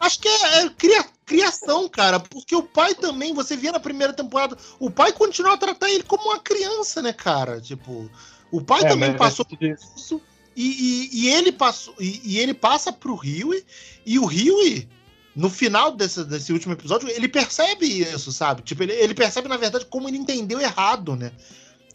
Acho 0.00 0.18
que 0.18 0.28
é, 0.28 0.64
é 0.64 0.68
cria- 0.70 1.06
criação, 1.24 1.88
cara. 1.88 2.18
Porque 2.18 2.54
o 2.56 2.62
pai 2.62 2.94
também, 2.94 3.32
você 3.32 3.56
via 3.56 3.70
na 3.72 3.78
primeira 3.80 4.12
temporada, 4.12 4.56
o 4.80 4.90
pai 4.90 5.12
continuou 5.12 5.54
a 5.54 5.58
tratar 5.58 5.88
ele 5.90 6.02
como 6.02 6.24
uma 6.24 6.40
criança, 6.40 7.00
né, 7.00 7.12
cara? 7.12 7.60
Tipo, 7.60 8.10
o 8.50 8.60
pai 8.60 8.82
É, 8.82 8.88
também 8.88 9.10
mas- 9.10 9.18
passou 9.18 9.44
por 9.44 9.62
isso. 9.62 10.20
E, 10.56 10.66
e- 10.66 11.10
e 11.22 11.28
ele 11.30 11.52
passou. 11.52 11.94
E, 12.00 12.20
e 12.24 12.38
ele 12.38 12.52
passa 12.52 12.92
pro 12.92 13.14
Huey, 13.14 13.64
e 14.04 14.18
o 14.18 14.26
Huey, 14.26 14.88
no 15.34 15.48
final 15.48 15.92
desse, 15.92 16.24
desse 16.24 16.52
último 16.52 16.74
episódio, 16.74 17.08
ele 17.08 17.28
percebe 17.28 17.86
isso, 17.86 18.30
sabe? 18.32 18.60
Tipo, 18.62 18.82
ele, 18.82 18.92
ele 18.92 19.14
percebe, 19.14 19.48
na 19.48 19.56
verdade, 19.56 19.86
como 19.86 20.08
ele 20.08 20.18
entendeu 20.18 20.60
errado, 20.60 21.16
né? 21.16 21.32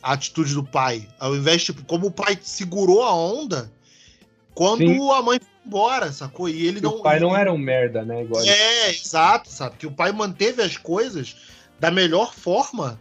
A 0.01 0.13
atitude 0.13 0.53
do 0.53 0.63
pai. 0.63 1.07
Ao 1.19 1.35
invés, 1.35 1.63
tipo, 1.63 1.83
como 1.85 2.07
o 2.07 2.11
pai 2.11 2.39
segurou 2.41 3.03
a 3.03 3.13
onda 3.13 3.71
quando 4.57 4.79
Sim. 4.79 5.11
a 5.11 5.21
mãe 5.21 5.39
foi 5.39 5.49
embora, 5.65 6.11
sacou? 6.11 6.49
E 6.49 6.65
ele 6.65 6.77
Que 6.79 6.85
não. 6.85 6.95
o 6.97 7.01
pai 7.03 7.19
não 7.19 7.29
ele- 7.31 7.41
era 7.41 7.53
um 7.53 7.57
merda, 7.57 8.03
né? 8.03 8.23
Igual 8.23 8.41
ele. 8.41 8.49
é, 8.51 8.89
exato, 8.89 9.49
sabe? 9.49 9.75
Que 9.77 9.85
o 9.85 9.91
pai 9.91 10.11
manteve 10.11 10.61
as 10.63 10.77
coisas 10.77 11.35
da 11.79 11.91
melhor 11.91 12.33
forma 12.33 12.99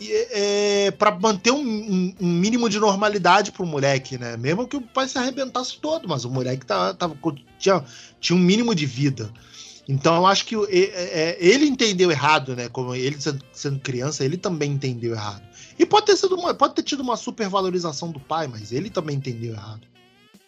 e, 0.00 0.10
é, 0.30 0.90
para 0.92 1.10
manter 1.18 1.50
um, 1.50 1.58
um- 1.60 2.14
um 2.20 2.26
mínimo 2.26 2.68
de 2.68 2.78
normalidade 2.80 3.52
pro 3.52 3.66
moleque, 3.66 4.16
né? 4.16 4.36
Mesmo 4.36 4.66
que 4.66 4.76
o 4.76 4.80
pai 4.80 5.06
se 5.06 5.18
arrebentasse 5.18 5.78
todo, 5.78 6.08
mas 6.08 6.24
o 6.24 6.30
moleque 6.30 6.64
tava, 6.64 6.94
tava- 6.94 7.16
tinha, 7.58 7.84
tinha 8.20 8.36
um 8.36 8.40
mínimo 8.40 8.74
de 8.74 8.86
vida. 8.86 9.30
Então 9.86 10.16
eu 10.16 10.26
acho 10.26 10.46
que 10.46 10.54
e- 10.56 10.90
é, 10.94 11.36
ele 11.38 11.66
entendeu 11.66 12.10
errado, 12.10 12.56
né? 12.56 12.70
Como 12.70 12.94
ele 12.94 13.20
sendo, 13.20 13.44
sendo 13.52 13.78
criança, 13.80 14.24
ele 14.24 14.38
também 14.38 14.72
entendeu 14.72 15.12
errado. 15.12 15.42
E 15.78 15.84
pode 15.84 16.06
ter 16.06 16.16
sido 16.16 16.36
uma, 16.36 16.54
pode 16.54 16.74
ter 16.74 16.82
tido 16.82 17.00
uma 17.02 17.16
supervalorização 17.16 18.10
do 18.10 18.18
pai, 18.20 18.46
mas 18.46 18.72
ele 18.72 18.88
também 18.88 19.16
entendeu 19.16 19.52
errado. 19.52 19.82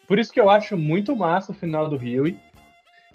Por 0.06 0.18
isso 0.18 0.32
que 0.32 0.40
eu 0.40 0.48
acho 0.48 0.76
muito 0.76 1.14
massa 1.16 1.52
o 1.52 1.54
final 1.54 1.88
do 1.88 1.96
Huey. 1.96 2.36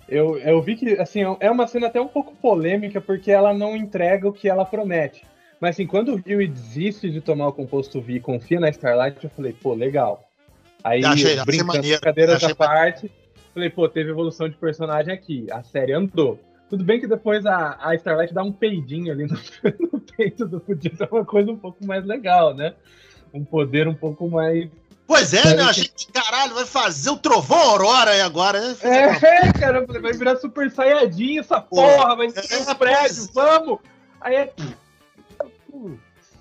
Eu, 0.07 0.37
eu 0.39 0.61
vi 0.61 0.75
que, 0.75 0.93
assim, 0.99 1.21
é 1.39 1.49
uma 1.49 1.67
cena 1.67 1.87
até 1.87 2.01
um 2.01 2.07
pouco 2.07 2.35
polêmica, 2.35 2.99
porque 2.99 3.31
ela 3.31 3.53
não 3.53 3.75
entrega 3.75 4.27
o 4.27 4.33
que 4.33 4.49
ela 4.49 4.65
promete. 4.65 5.23
Mas, 5.59 5.75
assim, 5.75 5.87
quando 5.87 6.15
o 6.15 6.15
Huey 6.15 6.47
desiste 6.47 7.09
de 7.09 7.21
tomar 7.21 7.47
o 7.47 7.53
composto 7.53 8.01
V 8.01 8.13
e 8.13 8.19
confia 8.19 8.59
na 8.59 8.69
Starlight, 8.69 9.23
eu 9.23 9.29
falei, 9.29 9.53
pô, 9.53 9.73
legal. 9.73 10.27
Aí, 10.83 11.05
Achei- 11.05 11.33
achei 11.33 11.45
brincando, 11.45 11.73
maneiro, 11.73 12.01
cadeiras 12.01 12.43
à 12.43 12.55
parte, 12.55 13.09
falei, 13.53 13.69
pô, 13.69 13.87
teve 13.87 14.09
evolução 14.09 14.49
de 14.49 14.55
personagem 14.57 15.13
aqui. 15.13 15.45
A 15.51 15.61
série 15.63 15.93
andou. 15.93 16.39
Tudo 16.69 16.83
bem 16.83 16.99
que 16.99 17.07
depois 17.07 17.45
a, 17.45 17.77
a 17.79 17.93
Starlight 17.95 18.33
dá 18.33 18.41
um 18.43 18.51
peidinho 18.51 19.11
ali 19.11 19.27
no, 19.27 19.35
no 19.91 19.99
peito 19.99 20.47
do 20.47 20.59
podia 20.59 20.95
ser 20.95 21.07
uma 21.11 21.23
coisa 21.25 21.51
um 21.51 21.57
pouco 21.57 21.85
mais 21.85 22.03
legal, 22.05 22.53
né? 22.55 22.73
Um 23.33 23.43
poder 23.43 23.87
um 23.87 23.93
pouco 23.93 24.29
mais 24.29 24.69
Pois 25.11 25.33
é, 25.33 25.55
né? 25.55 25.61
eu- 25.63 25.67
A 25.67 25.71
gente, 25.73 26.07
caralho, 26.07 26.53
vai 26.53 26.65
fazer 26.65 27.09
o 27.09 27.17
trovão 27.17 27.57
Aurora 27.57 28.11
aí 28.11 28.21
agora, 28.21 28.61
né? 28.61 28.77
É, 28.81 29.51
cara, 29.59 29.85
vai 29.85 30.13
virar 30.13 30.37
super 30.37 30.71
saiyajin 30.71 31.39
essa 31.39 31.59
porra, 31.59 32.15
vai 32.15 32.27
destruir 32.27 32.65
É, 32.67 32.71
o 32.71 32.75
prédio, 32.75 33.29
vamos! 33.33 33.79
Aí 34.21 34.35
é. 34.35 34.45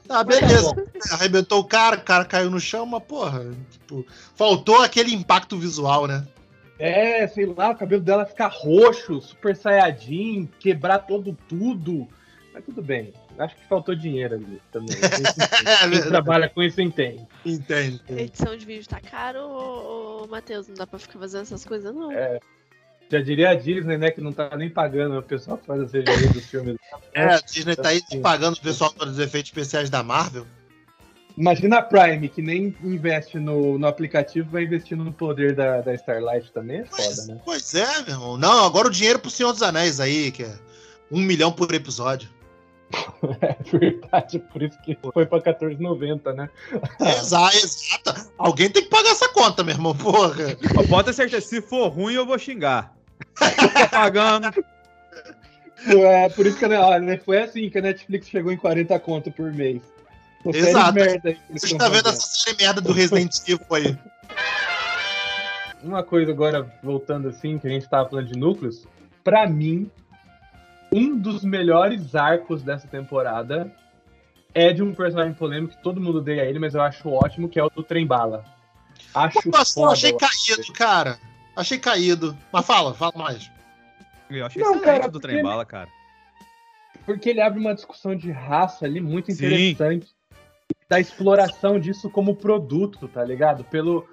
Tá, 0.07 0.19
tá 0.19 0.25
beleza. 0.25 0.73
bom. 0.75 0.83
Arrebentou 1.13 1.59
o 1.61 1.65
cara, 1.65 1.97
o 1.97 2.03
cara 2.03 2.25
caiu 2.25 2.49
no 2.51 2.61
chão, 2.61 2.87
mas 2.87 3.03
porra, 3.03 3.51
tipo, 3.73 4.07
faltou 4.37 4.83
aquele 4.83 5.13
impacto 5.13 5.57
visual, 5.59 6.07
né? 6.07 6.25
É, 6.79 7.27
sei 7.27 7.47
lá, 7.47 7.71
o 7.71 7.77
cabelo 7.77 8.03
dela 8.03 8.25
ficar 8.25 8.49
roxo, 8.49 9.21
super 9.21 9.57
saiyajin, 9.57 10.49
quebrar 10.61 11.01
todo 11.01 11.37
tudo. 11.49 12.07
Mas 12.55 12.65
tudo 12.65 12.83
bem. 12.83 13.13
Acho 13.41 13.57
que 13.57 13.67
faltou 13.67 13.95
dinheiro 13.95 14.35
ali 14.35 14.61
também. 14.71 14.97
É, 15.01 15.79
Quem 15.81 15.91
verdade. 15.91 16.09
trabalha 16.09 16.49
com 16.49 16.63
isso 16.63 16.81
entende. 16.81 17.27
Entende. 17.45 18.03
Edição 18.09 18.57
de 18.57 18.67
vídeo 18.67 18.89
tá 18.89 19.01
caro, 19.01 19.41
ô, 19.41 20.25
ô, 20.25 20.27
Matheus? 20.29 20.69
Não 20.69 20.75
dá 20.75 20.87
pra 20.87 20.99
ficar 20.99 21.19
fazendo 21.19 21.43
essas 21.43 21.65
coisas, 21.65 21.95
não. 21.95 22.13
É. 22.13 22.39
Já 23.11 23.21
diria 23.21 23.51
a 23.51 23.55
Disney, 23.55 23.97
né, 23.99 24.11
que 24.11 24.21
não 24.21 24.33
tá 24.33 24.57
nem 24.57 24.71
pagando 24.71 25.19
o 25.19 25.23
pessoal 25.23 25.59
que 25.59 25.67
faz 25.67 25.81
a 25.81 25.87
CGI 25.87 26.29
dos 26.33 26.47
filmes. 26.47 26.77
É, 27.13 27.25
a 27.25 27.41
Disney 27.41 27.75
tá 27.75 27.89
aí 27.89 28.03
pagando 28.23 28.55
o 28.57 28.61
pessoal 28.61 28.93
dos 28.93 29.19
efeitos 29.19 29.51
especiais 29.51 29.91
da 29.91 30.03
Marvel. 30.03 30.47
Imagina 31.37 31.79
a 31.79 31.83
Prime, 31.83 32.29
que 32.29 32.43
nem 32.43 32.77
investe 32.83 33.39
no, 33.39 33.79
no 33.79 33.87
aplicativo, 33.87 34.51
vai 34.51 34.65
investindo 34.65 35.03
no 35.03 35.13
poder 35.13 35.55
da, 35.55 35.81
da 35.81 35.95
Starlight 35.95 36.53
também, 36.53 36.81
é 36.81 36.85
foda, 36.85 37.03
Pois, 37.03 37.27
né? 37.27 37.41
pois 37.45 37.75
é, 37.75 38.03
meu 38.03 38.11
irmão. 38.11 38.37
Não, 38.37 38.65
agora 38.65 38.89
o 38.89 38.91
dinheiro 38.91 39.19
pro 39.19 39.31
Senhor 39.31 39.53
dos 39.53 39.63
Anéis 39.63 39.99
aí, 40.01 40.31
que 40.31 40.43
é 40.45 40.55
um 41.11 41.21
milhão 41.21 41.51
por 41.51 41.73
episódio. 41.75 42.29
É 43.43 43.57
verdade, 43.79 44.39
por 44.39 44.63
isso 44.63 44.79
que 44.83 44.99
foi 45.13 45.27
pra 45.27 45.41
14,90, 45.41 46.35
né? 46.35 46.49
Exato, 47.01 47.57
exato. 47.57 48.33
Alguém 48.39 48.71
tem 48.71 48.83
que 48.83 48.89
pagar 48.89 49.11
essa 49.11 49.29
conta, 49.29 49.63
meu 49.63 49.75
irmão, 49.75 49.95
porra. 49.95 50.35
Ter 51.05 51.13
certeza, 51.13 51.47
se 51.47 51.61
for 51.61 51.89
ruim, 51.89 52.15
eu 52.15 52.27
vou 52.27 52.39
xingar. 52.39 52.95
Tô 53.39 53.89
pagando. 53.91 54.53
É, 55.87 56.29
por 56.31 56.47
isso 56.47 56.59
que 56.59 56.67
né, 56.67 56.79
olha, 56.79 57.21
foi 57.25 57.43
assim 57.43 57.71
que 57.71 57.79
a 57.79 57.83
Netflix 57.83 58.29
chegou 58.29 58.53
em 58.53 58.57
40 58.57 58.99
conto 59.01 59.31
por 59.31 59.53
mês. 59.53 59.83
Série 60.43 60.59
Exato. 60.59 60.95
merda 60.95 61.37
Você 61.51 61.77
tá 61.77 61.89
vendo 61.89 62.09
essa 62.09 62.27
série 62.27 62.57
merda 62.57 62.81
do 62.81 62.93
Resident 62.93 63.37
Evil 63.47 63.67
aí? 63.71 63.99
Uma 65.83 66.03
coisa 66.03 66.31
agora, 66.31 66.71
voltando 66.83 67.29
assim, 67.29 67.59
que 67.59 67.67
a 67.67 67.71
gente 67.71 67.89
tava 67.89 68.09
falando 68.09 68.27
de 68.27 68.39
núcleos, 68.39 68.87
pra 69.25 69.47
mim, 69.47 69.91
um 70.93 71.17
dos 71.17 71.45
melhores 71.45 72.15
arcos 72.15 72.63
dessa 72.63 72.89
temporada 72.89 73.75
é 74.53 74.73
de 74.73 74.83
um 74.83 74.95
personagem 74.95 75.35
polêmico 75.35 75.77
que 75.77 75.83
todo 75.83 76.01
mundo 76.01 76.19
odeia 76.19 76.45
ele, 76.45 76.59
mas 76.59 76.75
eu 76.75 76.83
acho 76.83 77.09
ótimo, 77.09 77.49
que 77.49 77.59
é 77.59 77.65
o 77.65 77.71
do 77.71 77.83
Trem 77.83 78.07
Bala. 78.07 78.45
Acho 79.15 79.39
eu 79.45 79.65
foda, 79.65 79.93
achei 79.93 80.13
caído, 80.13 80.73
cara. 80.73 81.19
Achei 81.57 81.79
caído. 81.79 82.37
Mas 82.53 82.67
fala, 82.67 82.95
fala 82.95 83.13
mais. 83.17 83.51
Eu 84.31 84.47
achei 84.47 84.63
Não, 84.63 84.77
excelente 84.77 85.01
cara, 85.01 85.11
do 85.11 85.21
trem 85.21 85.43
bala, 85.43 85.65
cara. 85.65 85.89
Porque 87.05 87.31
ele 87.31 87.41
abre 87.41 87.59
uma 87.59 87.75
discussão 87.75 88.15
de 88.15 88.31
raça 88.31 88.85
ali 88.85 89.01
muito 89.01 89.33
Sim. 89.33 89.47
interessante. 89.47 90.09
Da 90.89 91.01
exploração 91.01 91.79
disso 91.79 92.09
como 92.09 92.37
produto, 92.37 93.09
tá 93.09 93.25
ligado? 93.25 93.65
Pelo. 93.65 94.09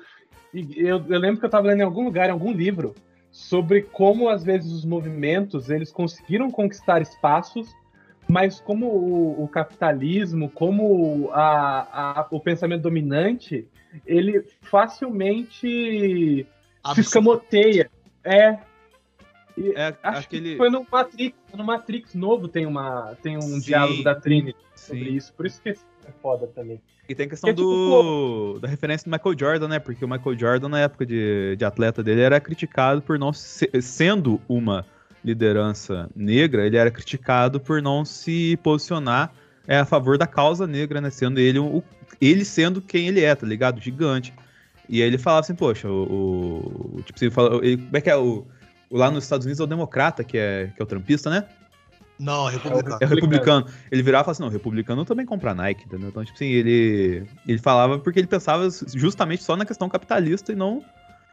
Eu, 0.54 1.06
eu 1.08 1.20
lembro 1.20 1.40
que 1.40 1.46
eu 1.46 1.50
tava 1.50 1.68
lendo 1.68 1.82
em 1.82 1.84
algum 1.84 2.04
lugar, 2.04 2.30
em 2.30 2.32
algum 2.32 2.52
livro, 2.52 2.96
sobre 3.38 3.84
como 3.84 4.30
às 4.30 4.44
vezes 4.44 4.72
os 4.72 4.84
movimentos 4.84 5.70
eles 5.70 5.92
conseguiram 5.92 6.50
conquistar 6.50 7.04
espaços, 7.04 7.70
mas 8.28 8.60
como 8.60 8.88
o, 8.88 9.44
o 9.44 9.48
capitalismo, 9.48 10.50
como 10.50 11.30
a, 11.32 12.20
a- 12.22 12.28
o 12.32 12.40
pensamento 12.40 12.82
dominante, 12.82 13.68
ele 14.08 14.44
facilmente 14.64 16.48
se 16.96 17.00
escamoteia. 17.00 17.92
É. 18.24 18.58
É 19.76 19.96
Acho 20.04 20.20
aquele. 20.22 20.52
que 20.52 20.58
foi 20.58 20.70
no 20.72 20.86
Matrix. 20.92 21.38
No 21.56 21.64
Matrix 21.64 22.16
novo 22.16 22.48
tem, 22.48 22.66
uma, 22.66 23.16
tem 23.22 23.38
um 23.38 23.42
Sim. 23.42 23.60
diálogo 23.60 24.04
da 24.04 24.16
Trinity 24.16 24.58
sobre 24.76 25.06
Sim. 25.06 25.16
isso. 25.16 25.34
Por 25.36 25.46
isso 25.46 25.62
que 25.62 25.76
é 26.08 26.12
foda 26.22 26.48
também. 26.48 26.80
E 27.10 27.16
tem 27.16 27.26
a 27.26 27.30
questão 27.30 27.48
Que 27.48 27.52
é 27.52 27.56
tipo, 27.56 27.64
do, 27.64 28.60
da 28.60 28.68
referência 28.68 29.10
do 29.10 29.12
Michael 29.16 29.38
Jordan, 29.40 29.68
né? 29.68 29.80
Porque 29.80 30.04
o 30.04 30.08
Michael 30.10 30.38
Jordan, 30.38 30.70
na 30.70 30.80
época 30.80 31.06
de, 31.06 31.56
de 31.58 31.64
atleta 31.66 32.04
dele, 32.04 32.22
era 32.22 32.40
criticado 32.40 33.02
por 33.02 33.18
não 33.18 33.32
se- 33.32 33.70
sendo 33.82 34.42
uma 34.48 34.86
liderança 35.24 36.10
negra, 36.16 36.66
ele 36.66 36.78
era 36.78 36.90
criticado 36.92 37.60
por 37.60 37.82
não 37.82 38.06
se 38.06 38.58
posicionar 38.64 39.32
é, 39.68 39.78
a 39.80 39.86
favor 39.86 40.18
da 40.18 40.26
causa 40.28 40.66
negra, 40.66 41.02
né? 41.02 41.10
Sendo 41.10 41.40
ele 41.40 41.60
o, 41.60 41.84
ele 42.22 42.46
sendo 42.46 42.82
quem 42.82 43.08
ele 43.08 43.22
é, 43.24 43.36
tá 43.36 43.46
ligado? 43.46 43.82
Gigante. 43.82 44.34
E 44.90 45.02
aí 45.02 45.08
ele 45.08 45.18
falava 45.18 45.42
assim, 45.42 45.56
poxa, 45.56 45.90
o. 45.90 46.96
o- 46.98 47.02
tipo, 47.04 47.20
você 47.20 47.30
fala, 47.30 47.58
ele, 47.66 47.78
como 47.78 47.98
é 47.98 48.02
que 48.02 48.10
é 48.10 48.16
o. 48.16 48.46
o 48.90 48.98
Lá 48.98 49.12
nos 49.12 49.24
Estados 49.26 49.46
Unidos 49.46 49.60
é 49.60 49.64
o 49.64 49.68
democrata, 49.68 50.24
que 50.24 50.38
é, 50.38 50.72
que 50.76 50.82
é 50.82 50.84
o 50.84 50.88
trampista, 50.88 51.30
né? 51.30 51.46
Não, 52.20 52.46
republicano. 52.48 52.98
É 53.02 53.06
o 53.06 53.10
republicano. 53.10 53.66
Ele 53.92 54.02
virava 54.04 54.22
e 54.22 54.26
falava 54.26 54.32
assim, 54.32 54.42
não, 54.42 54.50
o 54.50 54.52
republicano 54.52 55.06
também 55.06 55.26
compra 55.26 55.54
Nike, 55.54 55.86
entendeu? 55.86 56.10
Então, 56.10 56.24
tipo 56.24 56.36
assim, 56.36 56.48
ele, 56.48 57.26
ele 57.48 57.58
falava 57.60 58.00
porque 58.00 58.20
ele 58.20 58.28
pensava 58.28 58.68
justamente 58.96 59.44
só 59.44 59.56
na 59.56 59.66
questão 59.66 59.88
capitalista 59.88 60.52
e 60.52 60.56
não, 60.56 60.84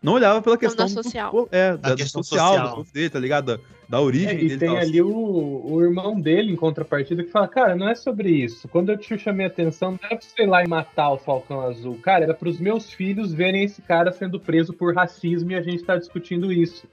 não 0.03 0.13
olhava 0.13 0.43
pela 0.43 0.59
questão 0.59 0.87
da 0.87 0.93
do- 0.93 1.03
social. 1.03 1.49
é, 1.51 1.77
da, 1.77 1.91
do 1.91 1.97
questão 1.97 2.23
social, 2.23 2.49
social. 2.49 2.69
do 2.69 2.75
povo 2.77 2.93
dele, 2.93 3.11
tá 3.11 3.19
ligado? 3.19 3.57
Da, 3.57 3.63
da 3.89 4.01
origem 4.01 4.29
É, 4.29 4.35
dele. 4.35 4.55
e 4.55 4.59
tem 4.59 4.69
tal. 4.69 4.77
ali 4.79 5.01
o, 5.03 5.63
o 5.65 5.83
irmão 5.83 6.21
dele 6.21 6.53
em 6.53 6.57
contrapartida 6.57 7.23
que 7.25 7.31
fala: 7.31 7.49
Cara, 7.49 7.75
não 7.77 7.89
é 7.89 7.95
sobre 7.95 8.31
isso. 8.31 8.67
Quando 8.69 8.91
eu 8.91 8.99
te 8.99 9.17
chamei 9.19 9.47
a 9.47 9.49
atenção, 9.49 9.93
não 9.93 9.99
era 10.03 10.17
pra 10.17 10.27
você 10.27 10.43
ir 10.43 10.47
lá 10.47 10.63
e 10.65 10.69
matar 10.69 11.11
o 11.13 11.19
Falcão 11.19 11.61
Azul. 11.61 11.99
Cara, 12.03 12.25
era 12.25 12.35
pros 12.35 12.59
meus 12.61 12.91
filhos 12.93 13.33
verem 13.33 13.63
esse 13.65 13.81
cara 13.83 14.13
sendo 14.13 14.39
preso 14.41 14.73
por 14.75 14.95
racismo 14.95 15.51
e 15.53 15.55
a 15.55 15.63
gente 15.63 15.83
tá 15.83 15.97
discutindo 15.97 16.51
isso. 16.53 16.87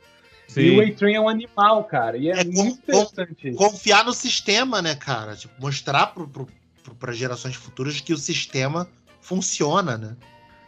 E 0.51 0.53
Sim. 0.53 0.77
o 0.77 0.81
A-Train 0.81 1.15
é 1.15 1.21
um 1.21 1.29
animal, 1.29 1.83
cara. 1.85 2.17
E 2.17 2.29
é, 2.29 2.41
É, 2.41 2.43
muito 2.43 2.81
com- 2.85 3.01
interessante 3.01 3.49
isso. 3.49 3.57
Confiar 3.57 4.03
no 4.05 4.13
sistema, 4.13 4.81
né, 4.81 4.95
cara? 4.95 5.35
Tipo, 5.35 5.53
mostrar 5.61 6.07
pro, 6.07 6.27
pro, 6.27 6.47
pro, 6.83 6.95
pra 6.95 7.13
gerações 7.13 7.55
futuras 7.55 8.01
que 8.01 8.11
o 8.13 8.17
sistema 8.17 8.87
funciona, 9.21 9.97
né? 9.97 10.17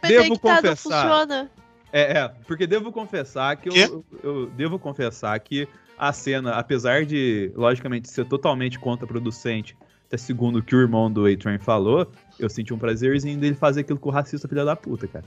Mas 0.02 0.10
Devo 0.10 0.38
tá, 0.38 0.56
confessar. 0.56 0.76
funciona. 0.76 1.50
É, 1.92 2.18
é, 2.18 2.28
porque 2.46 2.66
devo 2.66 2.90
confessar 2.90 3.56
que 3.56 3.68
Quê? 3.68 3.84
eu, 3.90 4.04
eu 4.22 4.46
devo 4.46 4.78
confessar 4.78 5.38
que 5.38 5.68
a 5.96 6.12
cena, 6.12 6.54
apesar 6.54 7.04
de, 7.06 7.52
logicamente, 7.54 8.08
ser 8.10 8.24
totalmente 8.24 8.78
contraproducente, 8.80 9.76
até 10.06 10.16
segundo 10.16 10.58
o 10.58 10.62
que 10.62 10.74
o 10.74 10.80
irmão 10.80 11.10
do 11.10 11.24
A-Train 11.26 11.58
falou, 11.58 12.10
eu 12.38 12.48
senti 12.50 12.74
um 12.74 12.78
prazerzinho 12.78 13.38
dele 13.38 13.54
fazer 13.54 13.82
aquilo 13.82 13.98
com 13.98 14.08
o 14.08 14.12
racista 14.12 14.48
filha 14.48 14.64
da 14.64 14.74
puta, 14.74 15.06
cara. 15.06 15.24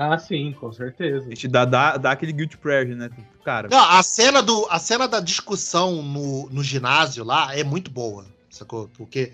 Ah, 0.00 0.16
sim, 0.16 0.52
com 0.52 0.70
certeza. 0.72 1.26
A 1.26 1.30
gente 1.30 1.48
dá, 1.48 1.64
dá, 1.64 1.96
dá 1.96 2.12
aquele 2.12 2.32
guilt 2.32 2.54
pleasure, 2.56 2.94
né? 2.94 3.10
Cara, 3.44 3.68
Não, 3.68 3.78
a 3.84 4.00
cena, 4.02 4.40
do, 4.40 4.64
a 4.70 4.78
cena 4.78 5.08
da 5.08 5.18
discussão 5.18 6.00
no, 6.02 6.48
no 6.50 6.62
ginásio 6.62 7.24
lá 7.24 7.56
é 7.56 7.64
muito 7.64 7.90
boa, 7.90 8.24
sacou? 8.48 8.88
Porque, 8.96 9.32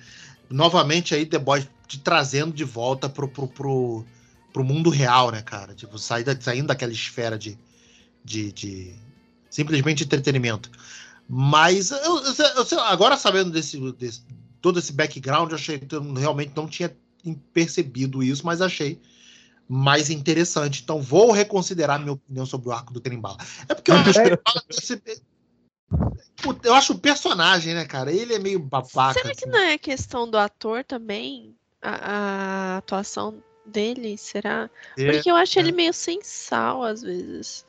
novamente, 0.49 1.15
aí 1.15 1.27
The 1.27 1.39
Boys 1.39 1.69
te 1.87 1.99
trazendo 2.01 2.55
de 2.55 2.65
volta 2.65 3.11
pro, 3.11 3.29
pro, 3.29 3.47
pro, 3.47 4.07
pro 4.55 4.65
mundo 4.65 4.89
real, 4.89 5.31
né, 5.31 5.43
cara? 5.43 5.75
Tipo, 5.75 5.99
sair 5.99 6.25
da- 6.25 6.41
saindo 6.41 6.69
daquela 6.69 6.93
esfera 6.93 7.37
de, 7.39 7.59
de, 8.25 8.51
de 8.53 8.95
simplesmente 9.51 10.03
entretenimento. 10.05 10.71
Mas 11.29 11.91
eu- 11.91 11.99
eu- 12.25 12.67
eu- 12.71 12.81
agora 12.81 13.19
sabendo 13.19 13.51
desse, 13.51 13.79
desse- 13.93 14.23
todo 14.63 14.79
esse 14.79 14.95
background, 14.95 15.51
eu 15.51 15.57
achei 15.57 15.79
que 15.79 15.95
eu 15.95 16.15
realmente 16.15 16.53
não 16.57 16.67
tinha 16.67 16.91
percebido 17.53 18.23
isso, 18.23 18.47
mas 18.47 18.63
achei 18.63 18.99
mais 19.69 20.11
interessante. 20.11 20.83
Então 20.83 21.01
vou 21.01 21.33
reconsiderar 21.33 21.99
minha 21.99 22.13
opinião 22.13 22.45
sobre 22.47 22.69
o 22.69 22.73
arco 22.73 22.93
do 22.93 23.01
Trembala. 23.01 23.39
É 23.69 23.75
porque 23.75 23.91
eu 23.91 23.97
acho, 23.97 24.11
esse- 24.71 25.03
o- 26.47 26.57
eu 26.63 26.75
acho 26.75 26.93
o 26.93 26.99
personagem, 26.99 27.75
né, 27.75 27.85
cara? 27.85 28.13
Ele 28.13 28.35
é 28.35 28.39
meio 28.39 28.59
babaca. 28.59 29.15
Será 29.15 29.35
que 29.35 29.45
assim. 29.45 29.51
não 29.51 29.59
é 29.59 29.79
questão 29.79 30.29
do 30.29 30.37
ator 30.39 30.85
também? 30.85 31.55
A, 31.81 31.91
a 32.75 32.77
atuação 32.79 33.43
dele, 33.67 34.17
será? 34.17 34.71
É, 34.99 35.13
Porque 35.13 35.31
eu 35.31 35.37
acho 35.37 35.59
é. 35.59 35.63
ele 35.63 35.73
meio 35.73 35.93
sem 35.93 36.23
sal, 36.23 36.83
às 36.83 37.03
vezes. 37.03 37.65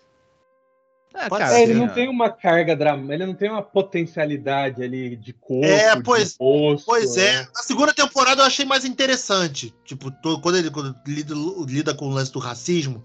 É, 1.16 1.30
cara, 1.30 1.58
É, 1.60 1.64
ele 1.64 1.74
não 1.74 1.88
tem 1.88 2.10
uma 2.10 2.30
carga 2.30 2.76
dramática, 2.76 3.14
ele 3.14 3.26
não 3.26 3.34
tem 3.34 3.50
uma 3.50 3.62
potencialidade 3.62 4.84
ali 4.84 5.16
de 5.16 5.34
corpo, 5.34 5.66
É, 5.66 6.00
pois- 6.02 6.32
de 6.32 6.36
rosto. 6.40 6.86
Pois 6.86 7.18
é, 7.18 7.42
né? 7.42 7.48
a 7.56 7.64
segunda 7.64 7.94
temporada 7.94 8.42
eu 8.42 8.46
achei 8.46 8.66
mais 8.66 8.86
interessante. 8.86 9.74
Tipo, 9.84 10.12
quando 10.42 10.58
ele 10.58 10.70
quando 10.70 10.96
lida, 11.08 11.34
lida 11.68 11.94
com 11.94 12.08
o 12.08 12.14
lance 12.14 12.32
do 12.32 12.40
racismo, 12.40 13.04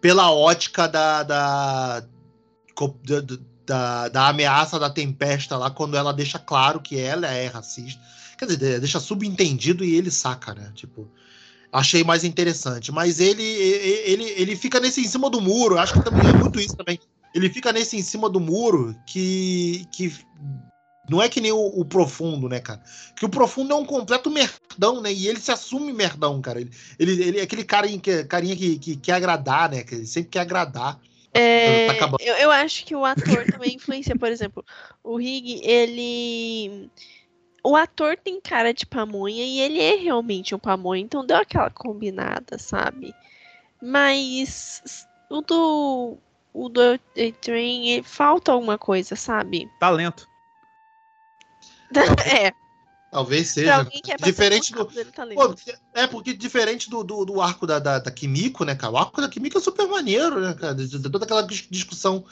pela 0.00 0.30
ótica 0.32 0.86
da, 0.86 1.22
da, 1.22 2.00
da, 2.00 3.20
da, 3.66 4.08
da 4.08 4.28
ameaça 4.28 4.78
da 4.78 4.88
tempesta 4.88 5.56
lá, 5.56 5.70
quando 5.70 5.96
ela 5.96 6.12
deixa 6.12 6.38
claro 6.38 6.80
que 6.80 6.98
ela 6.98 7.26
é 7.26 7.46
racista. 7.46 8.00
Quer 8.38 8.46
dizer, 8.46 8.78
deixa 8.80 9.00
subentendido 9.00 9.84
e 9.84 9.96
ele 9.96 10.10
saca, 10.12 10.54
né? 10.54 10.70
Tipo, 10.74 11.10
achei 11.72 12.04
mais 12.04 12.22
interessante. 12.22 12.92
Mas 12.92 13.18
ele, 13.18 13.42
ele, 13.42 14.24
ele 14.24 14.54
fica 14.56 14.78
nesse 14.78 15.00
em 15.00 15.08
cima 15.08 15.28
do 15.28 15.40
muro. 15.40 15.76
Acho 15.78 15.94
que 15.94 16.04
também 16.04 16.28
é 16.28 16.32
muito 16.32 16.60
isso 16.60 16.76
também. 16.76 17.00
Ele 17.34 17.50
fica 17.50 17.72
nesse 17.72 17.96
em 17.96 18.02
cima 18.02 18.28
do 18.28 18.40
muro 18.40 18.96
que, 19.06 19.86
que 19.92 20.12
não 21.08 21.22
é 21.22 21.28
que 21.28 21.40
nem 21.40 21.52
o, 21.52 21.58
o 21.58 21.84
profundo, 21.84 22.48
né, 22.48 22.60
cara? 22.60 22.80
Que 23.16 23.24
o 23.24 23.28
profundo 23.28 23.72
é 23.72 23.76
um 23.76 23.84
completo 23.84 24.30
merdão, 24.30 25.00
né? 25.00 25.12
E 25.12 25.26
ele 25.26 25.40
se 25.40 25.50
assume 25.50 25.92
merdão, 25.92 26.40
cara. 26.40 26.60
Ele, 26.60 26.70
ele, 26.98 27.22
ele 27.22 27.38
é 27.40 27.42
aquele 27.42 27.64
carinha, 27.64 27.98
que, 27.98 28.24
carinha 28.24 28.54
que, 28.54 28.78
que 28.78 28.96
quer 28.96 29.14
agradar, 29.14 29.70
né? 29.70 29.82
Que 29.82 29.94
ele 29.94 30.06
sempre 30.06 30.30
quer 30.30 30.40
agradar. 30.40 31.00
É, 31.32 31.92
Tá 31.94 32.10
eu, 32.20 32.34
eu 32.34 32.50
acho 32.50 32.84
que 32.84 32.94
o 32.94 33.04
ator 33.04 33.44
também 33.50 33.76
influencia, 33.76 34.16
por 34.16 34.28
exemplo, 34.28 34.64
o 35.02 35.16
Rig, 35.16 35.60
ele. 35.62 36.90
O 37.62 37.76
ator 37.76 38.16
tem 38.16 38.40
cara 38.40 38.72
de 38.72 38.86
pamonha 38.86 39.44
e 39.44 39.60
ele 39.60 39.80
é 39.80 39.96
realmente 39.96 40.54
um 40.54 40.58
pamonha, 40.58 41.02
então 41.02 41.24
deu 41.24 41.36
aquela 41.36 41.70
combinada, 41.70 42.58
sabe? 42.58 43.14
Mas 43.82 45.06
o 45.28 45.40
do. 45.40 46.18
O 46.52 46.68
do 46.68 46.80
A-Train, 47.16 47.88
ele- 47.88 48.02
falta 48.02 48.52
alguma 48.52 48.78
coisa, 48.78 49.14
sabe? 49.16 49.70
talento. 49.78 50.28
é, 52.26 52.52
Talvez 53.10 53.46
pra 53.46 53.54
seja. 53.54 53.76
alguém 53.76 54.02
que 54.02 54.12
é 54.12 54.16
Diferente 54.16 54.72
do. 54.72 54.84
Pô, 54.86 55.54
é, 55.94 56.06
porque 56.06 56.34
diferente 56.34 56.90
do, 56.90 57.02
do, 57.02 57.24
do 57.24 57.40
arco 57.40 57.66
da, 57.66 57.78
da, 57.78 57.98
da 57.98 58.10
Kimiko, 58.10 58.64
né, 58.64 58.74
cara? 58.74 58.92
O 58.92 58.98
arco 58.98 59.20
da 59.20 59.28
Kimiko 59.28 59.56
é 59.56 59.60
super 59.60 59.86
maneiro, 59.88 60.40
né, 60.40 60.52
cara? 60.54 60.74
De, 60.74 60.86
de 60.86 61.08
toda 61.10 61.24
aquela 61.24 61.42
dis- 61.42 61.66
discussão 61.70 62.24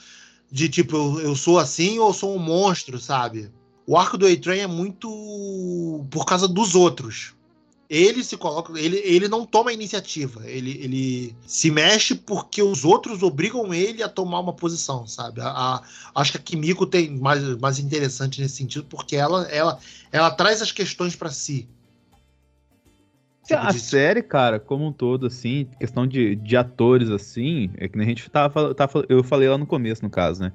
de 0.50 0.68
tipo, 0.68 0.94
eu, 0.96 1.20
eu 1.20 1.36
sou 1.36 1.58
assim 1.58 1.98
ou 1.98 2.08
eu 2.08 2.12
sou 2.12 2.36
um 2.36 2.38
monstro, 2.38 2.98
sabe? 3.00 3.50
O 3.86 3.96
arco 3.96 4.18
do 4.18 4.26
A-Train 4.26 4.60
é 4.60 4.66
muito 4.66 6.06
por 6.10 6.26
causa 6.26 6.46
dos 6.46 6.74
outros. 6.74 7.34
Ele 7.88 8.24
se 8.24 8.36
coloca. 8.36 8.78
Ele, 8.78 8.96
ele 9.04 9.28
não 9.28 9.46
toma 9.46 9.70
a 9.70 9.72
iniciativa. 9.72 10.42
Ele, 10.48 10.72
ele 10.82 11.36
se 11.46 11.70
mexe 11.70 12.14
porque 12.16 12.60
os 12.62 12.84
outros 12.84 13.22
obrigam 13.22 13.72
ele 13.72 14.02
a 14.02 14.08
tomar 14.08 14.40
uma 14.40 14.52
posição, 14.52 15.06
sabe? 15.06 15.40
A, 15.40 15.48
a- 15.50 15.82
acho 16.16 16.32
que 16.32 16.38
a 16.38 16.40
Kimiko 16.40 16.84
tem 16.86 17.10
mais, 17.16 17.42
mais 17.58 17.78
interessante 17.78 18.40
nesse 18.40 18.56
sentido, 18.56 18.86
porque 18.86 19.14
ela, 19.14 19.44
ela, 19.44 19.78
ela 20.10 20.30
traz 20.32 20.60
as 20.60 20.72
questões 20.72 21.14
pra 21.14 21.30
si. 21.30 21.68
Tipo, 23.46 23.60
A 23.60 23.70
de- 23.70 23.78
série, 23.78 24.22
cara, 24.22 24.58
como 24.58 24.84
um 24.86 24.92
todo, 24.92 25.26
assim, 25.26 25.68
questão 25.78 26.04
de, 26.04 26.34
de 26.34 26.56
atores, 26.56 27.08
assim, 27.10 27.70
é 27.76 27.86
que 27.88 27.96
nem 27.96 28.06
a 28.06 28.08
gente 28.08 28.28
tava, 28.28 28.74
tava, 28.74 28.90
fal- 28.92 29.04
eu 29.08 29.22
falei 29.22 29.48
lá 29.48 29.56
no 29.56 29.66
começo, 29.66 30.02
no 30.02 30.10
caso, 30.10 30.42
né? 30.42 30.52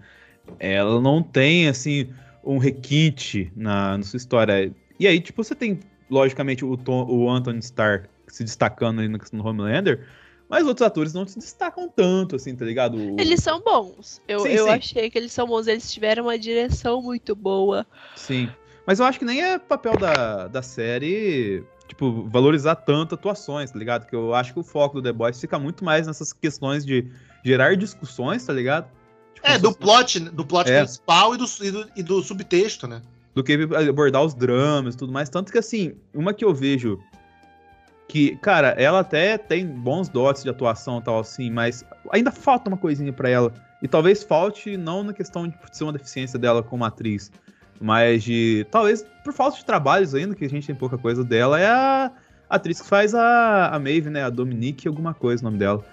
Ela 0.60 1.00
não 1.00 1.24
tem, 1.24 1.70
assim, 1.70 2.10
um 2.44 2.58
requinte 2.58 3.52
na, 3.56 3.98
na 3.98 4.04
sua 4.04 4.18
história. 4.18 4.74
E 5.00 5.08
aí, 5.08 5.22
tipo, 5.22 5.42
você 5.44 5.56
tem, 5.56 5.80
logicamente, 6.12 6.64
o, 6.66 6.76
Tom, 6.78 7.05
o 7.09 7.30
Anthony 7.30 7.59
Starr 7.59 8.07
se 8.28 8.43
destacando 8.43 9.01
aí 9.01 9.07
do 9.07 9.47
Homelander, 9.47 10.05
mas 10.49 10.68
outros 10.68 10.86
atores 10.86 11.14
não 11.14 11.26
se 11.26 11.39
destacam 11.39 11.88
tanto, 11.89 12.36
assim, 12.36 12.55
tá 12.55 12.66
ligado? 12.66 12.97
O- 12.97 13.20
Eles 13.20 13.41
são 13.41 13.62
bons. 13.62 14.22
Eu, 14.28 14.41
Sim, 14.41 14.49
eu 14.49 14.66
sim. 14.66 14.72
achei 14.72 15.09
que 15.09 15.18
eles 15.18 15.32
são 15.32 15.47
bons. 15.47 15.66
Eles 15.68 15.91
tiveram 15.91 16.24
uma 16.24 16.38
direção 16.38 17.01
muito 17.01 17.34
boa. 17.36 17.88
Sim. 18.16 18.49
Mas 18.86 18.99
eu 18.99 19.05
acho 19.05 19.18
que 19.18 19.26
nem 19.26 19.41
é 19.41 19.57
papel 19.57 19.95
da, 19.97 20.47
da 20.47 20.62
série, 20.62 21.64
tipo, 21.88 22.28
valorizar 22.30 22.76
tanto 22.76 23.16
atuações, 23.16 23.72
tá 23.72 23.80
ligado? 23.80 24.05
Que 24.07 24.16
eu 24.16 24.34
acho 24.34 24.53
que 24.53 24.59
o 24.59 24.64
foco 24.64 24.95
do 24.95 25.03
The 25.03 25.14
Boys 25.14 25.39
fica 25.39 25.57
muito 25.57 25.86
mais 25.86 26.07
nessas 26.07 26.34
questões 26.34 26.86
de 26.86 27.07
gerar 27.45 27.78
discussões, 27.78 28.45
tá 28.45 28.51
ligado? 28.51 28.89
Tipo, 29.36 29.47
É, 29.47 29.57
do 29.57 29.74
plot, 29.74 30.20
do 30.20 30.45
plot 30.45 30.70
É. 30.70 30.80
principal 30.80 31.34
e 31.34 31.38
do, 31.38 31.45
e, 31.62 31.72
do, 31.72 31.89
e 31.97 32.03
do 32.03 32.22
subtexto, 32.22 32.88
né? 32.88 33.01
Do 33.34 33.44
que 33.44 33.54
abordar 33.90 34.24
os 34.24 34.34
dramas 34.34 34.96
e 34.96 34.98
tudo 34.98 35.12
mais. 35.12 35.30
Tanto 35.30 35.52
que, 35.52 35.58
assim, 35.58 35.94
uma 36.14 36.34
que 36.34 36.44
eu 36.44 36.54
vejo 36.54 37.00
que, 38.08 38.36
cara, 38.38 38.70
ela 38.78 39.00
até 39.00 39.38
tem 39.38 39.66
bons 39.66 40.10
dotes 40.10 40.44
de 40.44 40.50
atuação 40.50 41.00
e 41.00 41.02
tal, 41.02 41.20
assim, 41.20 41.50
mas 41.50 41.86
ainda 42.12 42.30
falta 42.30 42.70
uma 42.70 42.78
coisinha 42.78 43.14
pra 43.14 43.30
ela. 43.30 43.54
E 43.82 43.88
talvez 43.88 44.22
falte, 44.22 44.76
não 44.76 45.02
na 45.02 45.14
questão 45.14 45.48
de 45.48 45.56
ser 45.72 45.86
uma 45.86 45.94
deficiência 45.94 46.38
dela 46.38 46.62
como 46.62 46.84
atriz, 46.84 47.32
mas 47.80 48.24
de. 48.24 48.68
Talvez 48.70 49.06
por 49.24 49.34
falta 49.34 49.58
de 49.58 49.66
trabalhos 49.66 50.14
ainda, 50.14 50.36
que 50.36 50.44
a 50.44 50.50
gente 50.50 50.68
tem 50.68 50.76
pouca 50.76 50.98
coisa 50.98 51.24
dela, 51.24 51.60
é 51.60 51.68
a 51.68 52.12
atriz 52.50 52.82
que 52.82 52.88
faz 52.88 53.16
a, 53.16 53.70
a 53.70 53.80
Maeve, 53.80 54.10
né? 54.10 54.24
A 54.24 54.30
Dominique, 54.30 54.88
alguma 54.88 55.14
coisa 55.14 55.42
o 55.42 55.46
nome 55.46 55.58
dela. 55.58 55.84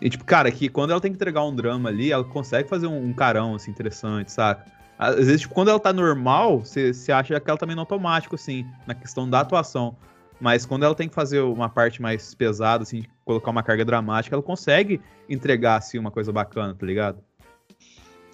E, 0.00 0.10
tipo, 0.10 0.24
cara, 0.24 0.50
que 0.52 0.68
quando 0.68 0.90
ela 0.90 1.00
tem 1.00 1.10
que 1.10 1.16
entregar 1.16 1.42
um 1.44 1.54
drama 1.54 1.88
ali, 1.88 2.12
ela 2.12 2.24
consegue 2.24 2.68
fazer 2.68 2.86
um, 2.86 3.06
um 3.06 3.12
carão, 3.12 3.54
assim, 3.54 3.70
interessante, 3.70 4.30
saca? 4.30 4.64
Às 5.02 5.16
vezes, 5.16 5.40
tipo, 5.40 5.52
quando 5.52 5.68
ela 5.68 5.80
tá 5.80 5.92
normal, 5.92 6.60
você 6.60 7.10
acha 7.10 7.40
que 7.40 7.50
ela 7.50 7.58
tá 7.58 7.66
no 7.66 7.80
automático, 7.80 8.36
assim, 8.36 8.64
na 8.86 8.94
questão 8.94 9.28
da 9.28 9.40
atuação. 9.40 9.96
Mas 10.40 10.64
quando 10.64 10.84
ela 10.84 10.94
tem 10.94 11.08
que 11.08 11.14
fazer 11.14 11.40
uma 11.40 11.68
parte 11.68 12.00
mais 12.00 12.34
pesada, 12.34 12.84
assim, 12.84 13.04
colocar 13.24 13.50
uma 13.50 13.64
carga 13.64 13.84
dramática, 13.84 14.36
ela 14.36 14.42
consegue 14.42 15.00
entregar, 15.28 15.76
assim, 15.76 15.98
uma 15.98 16.12
coisa 16.12 16.30
bacana, 16.32 16.72
tá 16.78 16.86
ligado? 16.86 17.18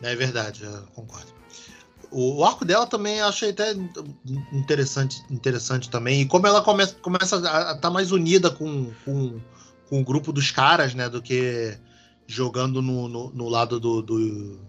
É 0.03 0.15
verdade, 0.15 0.63
eu 0.63 0.83
concordo. 0.95 1.33
O, 2.11 2.41
o 2.41 2.45
arco 2.45 2.67
dela 2.67 2.87
também 2.87 3.17
eu 3.17 3.27
achei 3.27 3.49
até 3.51 3.73
interessante, 4.53 5.23
interessante 5.31 5.89
também. 5.89 6.21
E 6.21 6.27
como 6.27 6.47
ela 6.47 6.61
começa, 6.61 6.95
começa 6.97 7.37
a 7.37 7.73
estar 7.73 7.91
mais 7.91 8.13
unida 8.13 8.51
com, 8.51 8.91
com, 9.07 9.41
com 9.89 10.01
o 10.03 10.05
grupo 10.05 10.33
dos 10.33 10.51
caras, 10.51 10.95
né? 10.95 11.09
Do 11.09 11.23
que 11.23 11.79
jogando 12.27 12.83
no, 12.83 13.09
no, 13.09 13.31
no 13.31 13.49
lado 13.49 13.81
do, 13.81 14.03
do, 14.03 14.68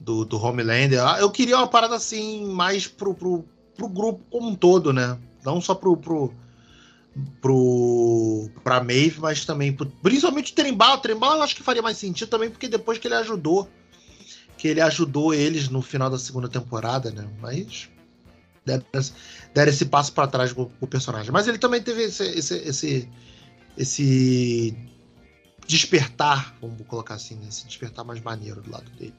do, 0.00 0.24
do 0.24 0.42
Homelander. 0.42 0.98
Eu 1.18 1.30
queria 1.30 1.58
uma 1.58 1.68
parada 1.68 1.94
assim, 1.94 2.46
mais 2.46 2.88
pro, 2.88 3.14
pro, 3.14 3.44
pro 3.76 3.88
grupo 3.88 4.24
como 4.30 4.48
um 4.48 4.54
todo, 4.54 4.92
né? 4.92 5.18
Não 5.44 5.60
só 5.60 5.74
pro. 5.74 5.96
pro 5.96 6.32
pro 7.40 8.48
pra 8.62 8.82
Maeve, 8.84 9.18
mas 9.18 9.44
também 9.44 9.72
pro, 9.72 9.84
principalmente 9.84 10.52
o 10.52 10.54
Trembala. 10.54 10.94
O 10.94 11.00
Trembala 11.00 11.36
eu 11.36 11.42
acho 11.42 11.56
que 11.56 11.62
faria 11.62 11.82
mais 11.82 11.98
sentido 11.98 12.28
também, 12.28 12.48
porque 12.48 12.68
depois 12.68 12.98
que 12.98 13.08
ele 13.08 13.16
ajudou 13.16 13.68
que 14.56 14.68
ele 14.68 14.80
ajudou 14.80 15.32
eles 15.32 15.68
no 15.70 15.80
final 15.80 16.10
da 16.10 16.18
segunda 16.18 16.46
temporada, 16.46 17.10
né? 17.10 17.26
Mas 17.40 17.88
deram, 18.64 18.84
deram 19.54 19.72
esse 19.72 19.86
passo 19.86 20.12
para 20.12 20.28
trás 20.28 20.52
com 20.52 20.70
o 20.80 20.86
personagem. 20.86 21.32
Mas 21.32 21.48
ele 21.48 21.56
também 21.56 21.82
teve 21.82 22.02
esse, 22.02 22.24
esse, 22.24 22.54
esse, 22.58 23.08
esse 23.76 24.76
despertar, 25.66 26.54
vamos 26.60 26.86
colocar 26.86 27.14
assim, 27.14 27.36
né? 27.36 27.46
esse 27.48 27.66
despertar 27.66 28.04
mais 28.04 28.20
maneiro 28.20 28.60
do 28.60 28.70
lado 28.70 28.90
dele. 28.98 29.14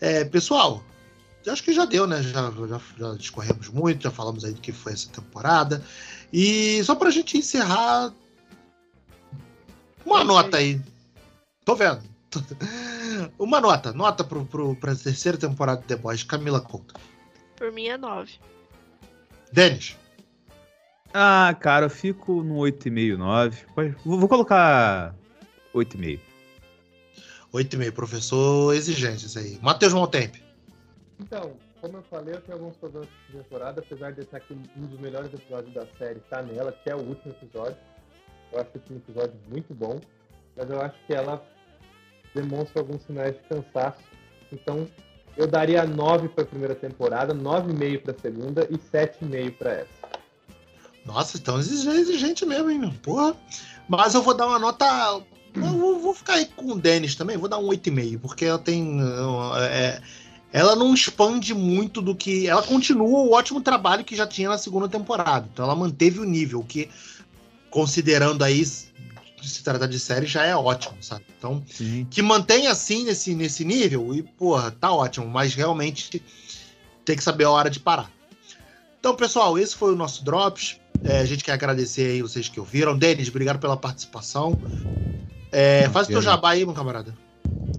É, 0.00 0.24
pessoal, 0.24 0.82
acho 1.46 1.62
que 1.62 1.72
já 1.72 1.84
deu, 1.84 2.06
né? 2.06 2.22
Já, 2.22 2.50
já, 2.50 2.80
já 2.98 3.14
discorremos 3.14 3.68
muito, 3.68 4.02
já 4.02 4.10
falamos 4.10 4.44
aí 4.44 4.52
do 4.52 4.60
que 4.60 4.72
foi 4.72 4.92
essa 4.92 5.08
temporada. 5.10 5.82
E 6.32 6.82
só 6.84 6.94
pra 6.94 7.10
gente 7.10 7.38
encerrar, 7.38 8.12
uma 10.04 10.22
nota 10.24 10.56
aí. 10.58 10.80
Tô 11.64 11.74
vendo. 11.74 12.02
Uma 13.38 13.60
nota, 13.60 13.92
nota 13.92 14.22
pro, 14.22 14.44
pro, 14.44 14.76
pra 14.76 14.94
terceira 14.94 15.38
temporada 15.38 15.80
de 15.80 15.86
The 15.86 15.96
Boys, 15.96 16.22
Camila 16.22 16.60
Couto. 16.60 16.94
Por 17.56 17.72
mim 17.72 17.86
é 17.86 17.96
9. 17.96 18.34
Denis, 19.52 19.96
Ah, 21.14 21.56
cara, 21.58 21.86
eu 21.86 21.90
fico 21.90 22.42
no 22.42 22.56
8,5, 22.56 23.16
9. 23.16 23.64
Pode- 23.74 23.96
Vou 24.04 24.18
vou 24.18 24.28
colocar 24.28 25.14
8,5. 25.74 26.20
8,5, 27.56 27.92
professor 27.92 28.74
exigente 28.74 29.26
isso 29.26 29.38
aí. 29.38 29.58
Matheus 29.62 29.92
Maltempe. 29.92 30.42
Então, 31.20 31.52
como 31.80 31.98
eu 31.98 32.02
falei, 32.04 32.34
eu 32.34 32.40
tenho 32.40 32.58
alguns 32.58 32.76
problemas 32.76 33.08
de 33.28 33.38
temporada, 33.38 33.80
apesar 33.80 34.12
de 34.12 34.20
estar 34.20 34.38
aqui 34.38 34.56
um 34.76 34.86
dos 34.86 35.00
melhores 35.00 35.32
episódios 35.32 35.72
da 35.74 35.86
série 35.98 36.20
tá 36.30 36.42
nela, 36.42 36.72
que 36.72 36.90
é 36.90 36.94
o 36.94 37.00
último 37.00 37.32
episódio. 37.32 37.76
Eu 38.52 38.60
acho 38.60 38.70
esse 38.74 38.94
episódio 38.94 39.34
muito 39.48 39.74
bom, 39.74 40.00
mas 40.56 40.70
eu 40.70 40.80
acho 40.80 40.96
que 41.06 41.14
ela 41.14 41.44
demonstra 42.34 42.80
alguns 42.80 43.02
sinais 43.02 43.34
de 43.34 43.40
cansaço. 43.48 44.00
Então, 44.52 44.86
eu 45.36 45.46
daria 45.46 45.84
9 45.84 46.28
para 46.28 46.44
a 46.44 46.46
primeira 46.46 46.74
temporada, 46.74 47.34
9,5 47.34 48.02
para 48.02 48.12
a 48.12 48.18
segunda 48.18 48.68
e 48.70 48.78
7,5 48.78 49.56
para 49.56 49.72
essa. 49.72 50.06
Nossa, 51.04 51.36
então 51.36 51.58
exigente 51.58 52.44
mesmo, 52.44 52.70
hein, 52.70 52.78
meu? 52.78 52.92
Porra. 53.02 53.36
Mas 53.88 54.14
eu 54.14 54.22
vou 54.22 54.34
dar 54.34 54.46
uma 54.46 54.58
nota. 54.58 55.22
Eu 55.56 55.78
vou, 55.78 56.00
vou 56.00 56.14
ficar 56.14 56.34
aí 56.34 56.46
com 56.46 56.72
o 56.72 56.78
Denis 56.78 57.14
também, 57.14 57.36
vou 57.36 57.48
dar 57.48 57.58
um 57.58 57.68
8,5, 57.68 58.20
porque 58.20 58.44
ela 58.44 58.58
tem. 58.58 58.98
É, 59.70 60.00
ela 60.52 60.76
não 60.76 60.94
expande 60.94 61.54
muito 61.54 62.00
do 62.00 62.14
que. 62.14 62.46
Ela 62.46 62.62
continua 62.62 63.20
o 63.20 63.32
ótimo 63.32 63.60
trabalho 63.60 64.04
que 64.04 64.16
já 64.16 64.26
tinha 64.26 64.48
na 64.48 64.58
segunda 64.58 64.88
temporada. 64.88 65.48
Então 65.52 65.64
ela 65.64 65.74
manteve 65.74 66.20
o 66.20 66.24
nível, 66.24 66.62
que, 66.62 66.88
considerando 67.70 68.42
aí 68.42 68.64
se 68.64 69.62
tratar 69.62 69.86
de 69.86 69.98
série, 69.98 70.26
já 70.26 70.44
é 70.44 70.56
ótimo, 70.56 70.96
sabe? 71.00 71.24
Então, 71.38 71.62
Sim. 71.68 72.06
que 72.10 72.20
mantenha 72.20 72.70
assim 72.70 73.04
nesse, 73.04 73.34
nesse 73.34 73.64
nível, 73.64 74.14
e, 74.14 74.22
porra, 74.22 74.70
tá 74.70 74.92
ótimo, 74.92 75.26
mas 75.26 75.54
realmente 75.54 76.22
tem 77.04 77.16
que 77.16 77.22
saber 77.22 77.44
a 77.44 77.50
hora 77.50 77.70
de 77.70 77.78
parar. 77.78 78.10
Então, 78.98 79.14
pessoal, 79.14 79.56
esse 79.58 79.76
foi 79.76 79.92
o 79.92 79.96
nosso 79.96 80.24
Drops. 80.24 80.80
É, 81.04 81.18
a 81.18 81.24
gente 81.24 81.44
quer 81.44 81.52
agradecer 81.52 82.10
aí 82.10 82.22
vocês 82.22 82.48
que 82.48 82.58
ouviram. 82.58 82.98
Denis, 82.98 83.28
obrigado 83.28 83.58
pela 83.60 83.76
participação. 83.76 84.58
É, 85.52 85.88
faz 85.90 86.06
o 86.06 86.10
teu 86.10 86.22
jabá 86.22 86.50
aí, 86.50 86.64
meu 86.64 86.74
camarada. 86.74 87.14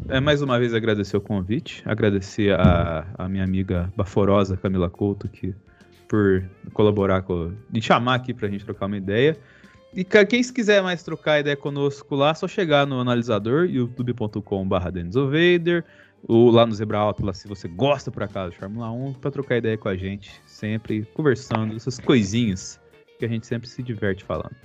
É, 0.09 0.20
mais 0.20 0.41
uma 0.41 0.57
vez 0.57 0.74
agradecer 0.74 1.18
o 1.18 1.22
convite, 1.22 1.84
agradecer 1.86 2.53
a, 2.53 3.05
a 3.18 3.28
minha 3.28 3.43
amiga 3.43 3.91
baforosa 3.95 4.55
Camila 4.55 4.89
Couto 4.89 5.28
que, 5.28 5.53
por 6.07 6.43
colaborar 6.74 7.24
com. 7.24 7.53
de 7.70 7.82
chamar 7.82 8.15
aqui 8.15 8.34
pra 8.34 8.47
gente 8.47 8.63
trocar 8.63 8.86
uma 8.86 8.97
ideia. 8.97 9.38
E 9.93 10.03
quem 10.03 10.43
quiser 10.43 10.82
mais 10.82 11.01
trocar 11.03 11.39
ideia 11.39 11.57
conosco 11.57 12.15
lá, 12.15 12.30
é 12.30 12.34
só 12.34 12.47
chegar 12.47 12.86
no 12.86 12.99
analisador, 12.99 13.65
youtube.com.br 13.65 14.91
Denisovader, 14.91 15.84
ou 16.28 16.51
lá 16.51 16.65
no 16.65 16.74
Zebra 16.74 16.99
Alto, 16.99 17.34
se 17.34 17.47
você 17.47 17.68
gosta 17.68 18.11
por 18.11 18.24
acaso 18.24 18.51
de 18.51 18.57
Fórmula 18.57 18.91
1, 18.91 19.13
para 19.13 19.32
trocar 19.32 19.57
ideia 19.57 19.78
com 19.78 19.89
a 19.89 19.95
gente, 19.95 20.41
sempre 20.45 21.05
conversando, 21.13 21.76
essas 21.76 21.99
coisinhas 21.99 22.80
que 23.18 23.26
a 23.26 23.28
gente 23.28 23.47
sempre 23.47 23.68
se 23.68 23.82
diverte 23.82 24.24
falando. 24.24 24.55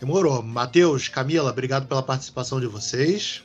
Demorou. 0.00 0.42
Matheus, 0.42 1.08
Camila, 1.08 1.50
obrigado 1.50 1.86
pela 1.86 2.02
participação 2.02 2.60
de 2.60 2.66
vocês. 2.66 3.42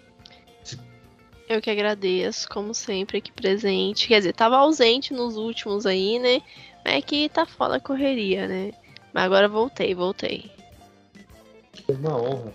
Eu 1.49 1.61
que 1.61 1.69
agradeço, 1.69 2.47
como 2.49 2.73
sempre, 2.73 3.17
aqui 3.17 3.31
presente. 3.31 4.07
Quer 4.07 4.19
dizer, 4.19 4.33
tava 4.33 4.57
ausente 4.57 5.13
nos 5.13 5.35
últimos 5.35 5.85
aí, 5.85 6.17
né? 6.17 6.41
Mas 6.83 6.95
é 6.95 7.01
que 7.01 7.29
tá 7.29 7.45
foda 7.45 7.75
a 7.75 7.79
correria, 7.79 8.47
né? 8.47 8.71
Mas 9.13 9.25
agora 9.25 9.47
voltei, 9.47 9.93
voltei. 9.93 10.49
Foi 11.85 11.95
uma 11.95 12.15
honra. 12.15 12.53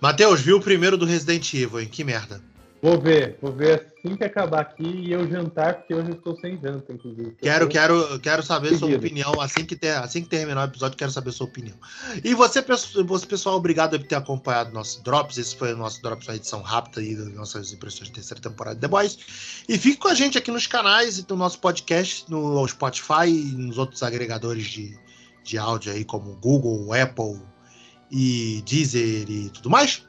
Matheus, 0.00 0.40
viu 0.40 0.58
o 0.58 0.62
primeiro 0.62 0.96
do 0.96 1.06
Resident 1.06 1.52
Evil, 1.54 1.80
hein? 1.80 1.88
Que 1.88 2.04
merda. 2.04 2.40
Vou 2.82 3.00
ver, 3.00 3.38
vou 3.40 3.52
ver 3.52 3.92
assim 3.98 4.16
que 4.16 4.24
acabar 4.24 4.60
aqui 4.60 4.84
e 4.84 5.12
eu 5.12 5.28
jantar, 5.28 5.78
porque 5.78 5.94
hoje 5.94 6.10
eu 6.10 6.14
estou 6.14 6.36
sem 6.36 6.60
janta, 6.60 6.92
inclusive. 6.92 7.34
Quero, 7.40 7.68
quero, 7.68 8.20
quero 8.20 8.42
saber 8.42 8.68
Seguido. 8.68 8.86
sua 8.86 8.96
opinião. 8.96 9.40
Assim 9.40 9.64
que, 9.64 9.74
ter, 9.74 9.96
assim 9.96 10.22
que 10.22 10.28
terminar 10.28 10.62
o 10.62 10.70
episódio, 10.70 10.96
quero 10.96 11.10
saber 11.10 11.32
sua 11.32 11.46
opinião. 11.46 11.76
E 12.22 12.34
você, 12.34 12.62
você, 12.62 13.26
pessoal, 13.26 13.56
obrigado 13.56 13.98
por 13.98 14.06
ter 14.06 14.14
acompanhado 14.14 14.72
nosso 14.72 15.02
Drops. 15.02 15.38
Esse 15.38 15.56
foi 15.56 15.72
o 15.72 15.76
nosso 15.76 16.00
Drops, 16.02 16.28
uma 16.28 16.36
edição 16.36 16.60
rápida 16.60 17.00
aí 17.00 17.16
das 17.16 17.32
nossas 17.32 17.72
impressões 17.72 18.08
de 18.08 18.14
terceira 18.14 18.40
temporada 18.40 18.76
de 18.76 18.82
The 18.82 18.88
Boys. 18.88 19.18
E 19.68 19.78
fique 19.78 19.96
com 19.96 20.08
a 20.08 20.14
gente 20.14 20.38
aqui 20.38 20.50
nos 20.50 20.66
canais 20.66 21.18
e 21.18 21.26
no 21.28 21.36
nosso 21.36 21.58
podcast, 21.58 22.30
no 22.30 22.66
Spotify 22.68 23.26
e 23.26 23.52
nos 23.52 23.78
outros 23.78 24.02
agregadores 24.02 24.64
de, 24.64 24.96
de 25.42 25.58
áudio 25.58 25.92
aí, 25.92 26.04
como 26.04 26.36
Google, 26.36 26.92
Apple 26.92 27.40
e 28.10 28.62
Deezer 28.66 29.28
e 29.28 29.50
tudo 29.50 29.70
mais. 29.70 30.05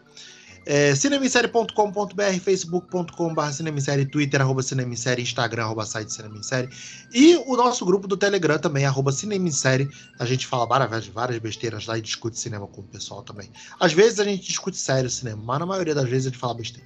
É, 0.69 0.93
cinemissérie.com.br, 0.95 2.39
facebook.com.br 2.43 3.51
cinemissérie, 3.53 4.05
twitter, 4.05 4.41
arroba 4.41 4.61
cinemissérie, 4.61 5.23
instagram, 5.23 5.63
arroba 5.63 5.85
site 5.85 6.11
cinemissérie 6.11 6.69
e 7.13 7.37
o 7.47 7.55
nosso 7.55 7.85
grupo 7.85 8.05
do 8.05 8.17
Telegram 8.17 8.59
também, 8.59 8.85
arroba 8.85 9.13
cinemissérie. 9.13 9.89
A 10.19 10.25
gente 10.25 10.45
fala 10.45 10.65
várias, 10.65 11.07
várias 11.07 11.39
besteiras 11.39 11.85
lá 11.85 11.97
e 11.97 12.01
discute 12.01 12.37
cinema 12.37 12.67
com 12.67 12.81
o 12.81 12.83
pessoal 12.83 13.23
também. 13.23 13.49
Às 13.79 13.93
vezes 13.93 14.19
a 14.19 14.25
gente 14.25 14.45
discute 14.45 14.75
sério 14.75 15.09
cinema, 15.09 15.41
mas 15.41 15.59
na 15.59 15.65
maioria 15.65 15.95
das 15.95 16.09
vezes 16.09 16.27
a 16.27 16.29
gente 16.31 16.39
fala 16.39 16.55
besteira. 16.55 16.85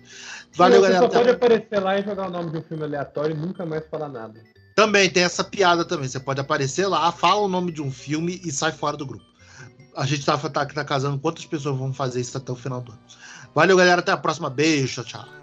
Valeu, 0.56 0.80
Você 0.80 0.88
galera. 0.88 1.08
Você 1.08 1.18
pode 1.18 1.30
aparecer 1.32 1.80
lá 1.80 2.00
e 2.00 2.04
jogar 2.04 2.28
o 2.28 2.30
nome 2.30 2.52
de 2.52 2.58
um 2.60 2.62
filme 2.62 2.84
aleatório 2.84 3.36
e 3.36 3.40
nunca 3.40 3.66
mais 3.66 3.84
falar 3.90 4.10
nada. 4.10 4.44
Também 4.76 5.10
tem 5.10 5.24
essa 5.24 5.44
piada 5.44 5.84
também. 5.84 6.08
Você 6.08 6.20
pode 6.20 6.40
aparecer 6.40 6.86
lá, 6.86 7.12
fala 7.12 7.42
o 7.42 7.48
nome 7.48 7.72
de 7.72 7.82
um 7.82 7.92
filme 7.92 8.40
e 8.46 8.52
sai 8.52 8.72
fora 8.72 8.96
do 8.96 9.08
grupo. 9.08 9.26
A 9.96 10.06
gente 10.06 10.24
tá, 10.24 10.38
tá, 10.38 10.66
tá 10.68 10.86
casando 10.86 11.18
quantas 11.18 11.48
pessoas 11.48 11.76
vão 11.76 11.92
fazer 11.92 12.22
isso 12.22 12.38
até 12.38 12.52
o 12.52 12.56
final 12.56 12.80
do 12.80 12.92
ano. 12.92 13.02
Valeu, 13.54 13.78
galera. 13.78 14.02
Até 14.02 14.12
a 14.12 14.18
próxima. 14.18 14.50
Beijo. 14.50 15.04
Tchau, 15.04 15.24
tchau. 15.24 15.41